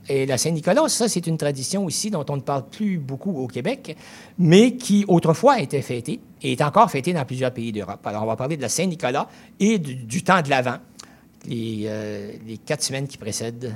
Et 0.09 0.25
la 0.25 0.37
Saint-Nicolas, 0.37 0.89
ça, 0.89 1.07
c'est 1.07 1.27
une 1.27 1.37
tradition 1.37 1.85
aussi 1.85 2.09
dont 2.11 2.25
on 2.29 2.35
ne 2.35 2.41
parle 2.41 2.65
plus 2.69 2.97
beaucoup 2.97 3.31
au 3.31 3.47
Québec, 3.47 3.95
mais 4.39 4.75
qui 4.75 5.05
autrefois 5.07 5.59
était 5.59 5.81
fêtée 5.81 6.19
et 6.41 6.53
est 6.53 6.61
encore 6.61 6.89
fêtée 6.89 7.13
dans 7.13 7.23
plusieurs 7.23 7.53
pays 7.53 7.71
d'Europe. 7.71 8.05
Alors, 8.05 8.23
on 8.23 8.25
va 8.25 8.35
parler 8.35 8.57
de 8.57 8.61
la 8.61 8.69
Saint-Nicolas 8.69 9.29
et 9.59 9.77
du, 9.77 9.95
du 9.95 10.23
temps 10.23 10.41
de 10.41 10.49
l'Avent, 10.49 10.77
les, 11.45 11.83
euh, 11.85 12.31
les 12.47 12.57
quatre 12.57 12.83
semaines 12.83 13.07
qui 13.07 13.17
précèdent 13.17 13.73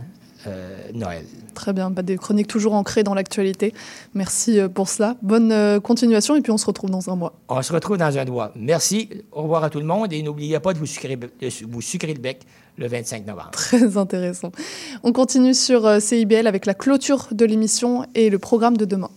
euh, 0.47 0.77
Noël. 0.93 1.25
Très 1.53 1.73
bien. 1.73 1.89
Bah, 1.89 2.01
des 2.01 2.17
chroniques 2.17 2.47
toujours 2.47 2.73
ancrées 2.73 3.03
dans 3.03 3.13
l'actualité. 3.13 3.73
Merci 4.13 4.59
euh, 4.59 4.67
pour 4.67 4.89
cela. 4.89 5.15
Bonne 5.21 5.51
euh, 5.51 5.79
continuation 5.79 6.35
et 6.35 6.41
puis 6.41 6.51
on 6.51 6.57
se 6.57 6.65
retrouve 6.65 6.89
dans 6.89 7.09
un 7.09 7.15
mois. 7.15 7.33
On 7.49 7.61
se 7.61 7.73
retrouve 7.73 7.97
dans 7.97 8.17
un 8.17 8.25
doigt. 8.25 8.51
Merci, 8.55 9.09
au 9.31 9.43
revoir 9.43 9.63
à 9.63 9.69
tout 9.69 9.79
le 9.79 9.85
monde 9.85 10.13
et 10.13 10.21
n'oubliez 10.21 10.59
pas 10.59 10.73
de 10.73 10.79
vous 10.79 10.85
sucrer, 10.85 11.15
de 11.15 11.29
vous 11.67 11.81
sucrer 11.81 12.13
le 12.13 12.19
bec 12.19 12.41
le 12.77 12.87
25 12.87 13.25
novembre. 13.25 13.49
Très 13.51 13.97
intéressant. 13.97 14.51
On 15.03 15.13
continue 15.13 15.53
sur 15.53 16.01
CIBL 16.01 16.45
avec 16.47 16.65
la 16.65 16.73
clôture 16.73 17.29
de 17.31 17.45
l'émission 17.45 18.05
et 18.13 18.29
le 18.29 18.37
programme 18.37 18.77
de 18.77 18.85
demain. 18.85 19.09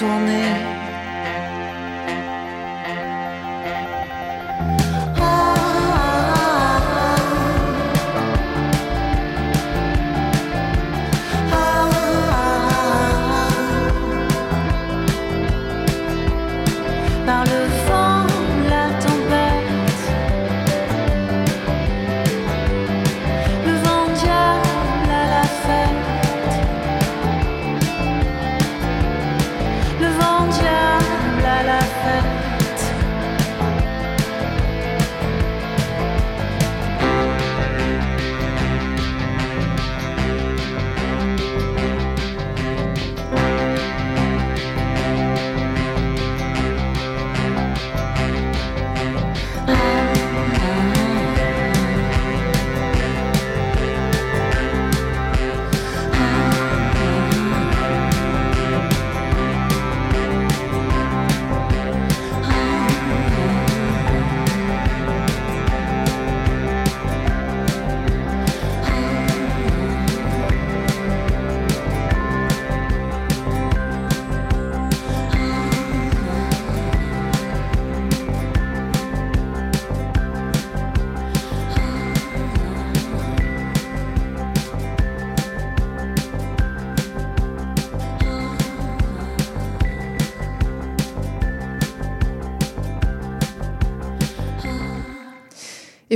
tourner 0.00 0.49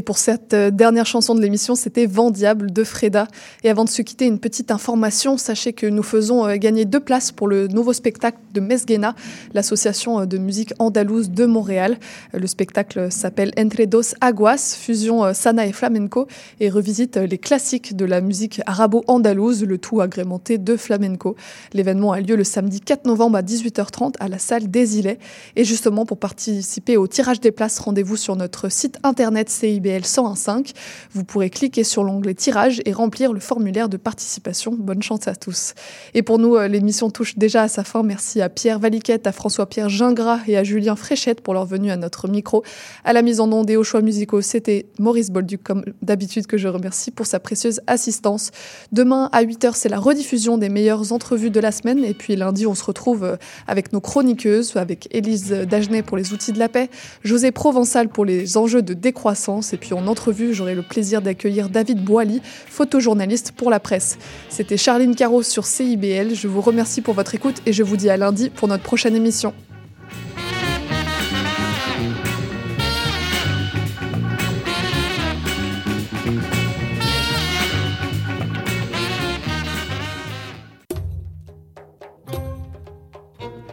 pour 0.05 0.18
cette 0.18 0.55
euh, 0.55 0.70
dernière 0.70 1.07
chanson 1.07 1.34
de 1.34 1.40
l'émission, 1.40 1.74
c'était 1.74 2.07
Vent 2.07 2.30
Diable 2.30 2.72
de 2.72 2.84
Freda. 2.84 3.26
Et 3.64 3.70
avant 3.70 3.84
de 3.84 3.88
se 3.88 4.02
quitter, 4.02 4.26
une 4.26 4.38
petite 4.38 4.70
information. 4.70 5.36
Sachez 5.36 5.72
que 5.72 5.86
nous 5.86 6.02
faisons 6.02 6.46
euh, 6.46 6.57
gagner 6.57 6.84
deux 6.84 7.00
places 7.00 7.32
pour 7.32 7.48
le 7.48 7.66
nouveau 7.66 7.92
spectacle 7.92 8.38
de 8.52 8.61
Mesguena, 8.61 9.14
l'association 9.55 10.20
euh, 10.20 10.26
de 10.26 10.38
musique 10.38 10.72
andalouse 10.78 11.30
de 11.30 11.46
Montréal. 11.46 11.98
Le 12.32 12.46
spectacle 12.46 13.11
s'appelle 13.11 13.50
Entre 13.59 13.84
dos 13.84 14.14
Aguas, 14.20 14.76
fusion 14.78 15.32
sana 15.32 15.66
et 15.66 15.72
flamenco, 15.72 16.28
et 16.61 16.68
revisite 16.68 17.16
les 17.16 17.38
classiques 17.38 17.96
de 17.96 18.05
la 18.05 18.20
musique 18.20 18.61
arabo-andalouse, 18.66 19.64
le 19.64 19.78
tout 19.78 20.00
agrémenté 20.00 20.59
de 20.59 20.76
flamenco. 20.76 21.34
L'événement 21.72 22.12
a 22.12 22.20
lieu 22.20 22.36
le 22.36 22.44
samedi 22.44 22.80
4 22.80 23.07
novembre 23.07 23.38
à 23.38 23.42
18h30 23.42 24.14
à 24.20 24.28
la 24.28 24.38
salle 24.38 24.70
des 24.70 24.98
Îlets. 24.98 25.18
Et 25.57 25.64
justement, 25.64 26.05
pour 26.05 26.18
participer 26.18 26.96
au 26.96 27.07
tirage 27.07 27.40
des 27.40 27.52
places, 27.52 27.78
rendez-vous 27.78 28.16
sur 28.16 28.36
notre 28.36 28.70
site 28.70 28.98
internet 29.02 29.48
CIBL 29.48 29.93
1015. 30.01 30.72
Vous 31.12 31.24
pourrez 31.24 31.51
cliquer 31.51 31.84
sur 31.84 32.05
l'onglet 32.05 32.34
tirage 32.34 32.82
et 32.84 32.92
remplir 32.92 33.32
le 33.32 33.40
formulaire 33.40 33.88
de 33.88 33.97
participation. 33.97 34.74
Bonne 34.76 35.03
chance 35.03 35.28
à 35.28 35.34
tous. 35.34 35.74
Et 36.14 36.22
pour 36.22 36.38
nous, 36.38 36.57
euh, 36.57 36.68
l'émission 36.68 37.11
touche 37.11 37.36
déjà 37.36 37.62
à 37.62 37.68
sa 37.68 37.84
fin. 37.84 38.03
Merci 38.03 38.40
à 38.40 38.49
Pierre 38.49 38.78
Valiquette, 38.78 39.26
à 39.26 39.32
François-Pierre 39.32 39.88
Gingras 39.88 40.40
et 40.47 40.57
à 40.57 40.64
Julien 40.64 40.97
Fréchette 40.97 41.40
pour 41.40 41.55
leur 41.55 41.66
venue 41.66 41.90
à 41.90 41.97
notre 41.97 42.28
micro. 42.28 42.62
À 43.05 43.12
la 43.12 43.22
mise 43.22 43.40
en 43.40 43.51
onde 43.53 43.70
et 43.70 43.76
aux 43.76 43.84
choix 43.84 44.01
musicaux, 44.01 44.40
c'était 44.40 44.86
Maurice 44.99 45.30
Bolduc, 45.30 45.62
comme 45.62 45.84
d'habitude, 46.03 46.47
que 46.47 46.57
je 46.57 46.68
remercie 46.68 47.11
pour 47.11 47.26
sa 47.26 47.40
précieuse 47.40 47.80
assistance. 47.86 48.51
Demain, 48.92 49.28
à 49.32 49.45
8h, 49.45 49.72
c'est 49.74 49.88
la 49.88 49.99
rediffusion 49.99 50.59
des 50.59 50.68
meilleures 50.68 51.12
entrevues 51.12 51.51
de 51.51 51.61
la 51.61 51.72
semaine. 51.72 52.05
Et 52.05 52.14
puis 52.14 52.36
lundi, 52.36 52.66
on 52.66 52.74
se 52.74 52.84
retrouve 52.84 53.24
euh, 53.24 53.36
avec 53.66 53.92
nos 53.92 54.01
chroniqueuses, 54.01 54.76
avec 54.76 55.09
Élise 55.14 55.51
Dagenet 55.51 56.03
pour 56.03 56.16
les 56.16 56.32
outils 56.32 56.53
de 56.53 56.59
la 56.59 56.68
paix, 56.68 56.90
José 57.22 57.53
Provençal 57.53 58.09
pour 58.09 58.24
les 58.24 58.57
enjeux 58.57 58.82
de 58.82 58.95
décroissance. 58.95 59.72
En 59.93 60.07
entrevue, 60.07 60.55
j'aurai 60.55 60.74
le 60.74 60.82
plaisir 60.82 61.20
d'accueillir 61.20 61.68
David 61.68 62.03
Boily, 62.03 62.41
photojournaliste 62.45 63.53
pour 63.53 63.70
la 63.70 63.80
presse. 63.80 64.18
C'était 64.49 64.76
Charline 64.76 65.14
Caro 65.14 65.43
sur 65.43 65.66
CIBL. 65.66 66.35
Je 66.35 66.49
vous 66.49 66.61
remercie 66.61 67.03
pour 67.03 67.14
votre 67.14 67.35
écoute 67.35 67.61
et 67.66 67.72
je 67.72 67.82
vous 67.82 67.97
dis 67.97 68.09
à 68.09 68.16
lundi 68.16 68.51
pour 68.51 68.68
notre 68.68 68.82
prochaine 68.82 69.14
émission. 69.14 69.53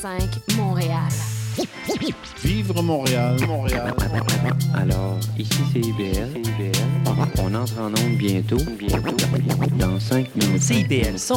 CIBL 0.00 0.28
101.5 0.48 0.56
Montréal. 0.56 1.08
Vivre 2.44 2.82
Montréal, 2.82 3.36
Montréal. 3.46 3.94
Alors, 4.74 5.18
ici 5.36 5.58
c'est 5.72 5.80
IBL. 5.80 6.40
On 7.38 7.54
entre 7.54 7.80
en 7.80 7.88
onde 7.88 8.16
bientôt. 8.16 8.58
Bientôt. 8.78 9.16
Dans 9.76 9.98
5 9.98 10.36
minutes. 10.36 10.62
CIBL 10.62 11.18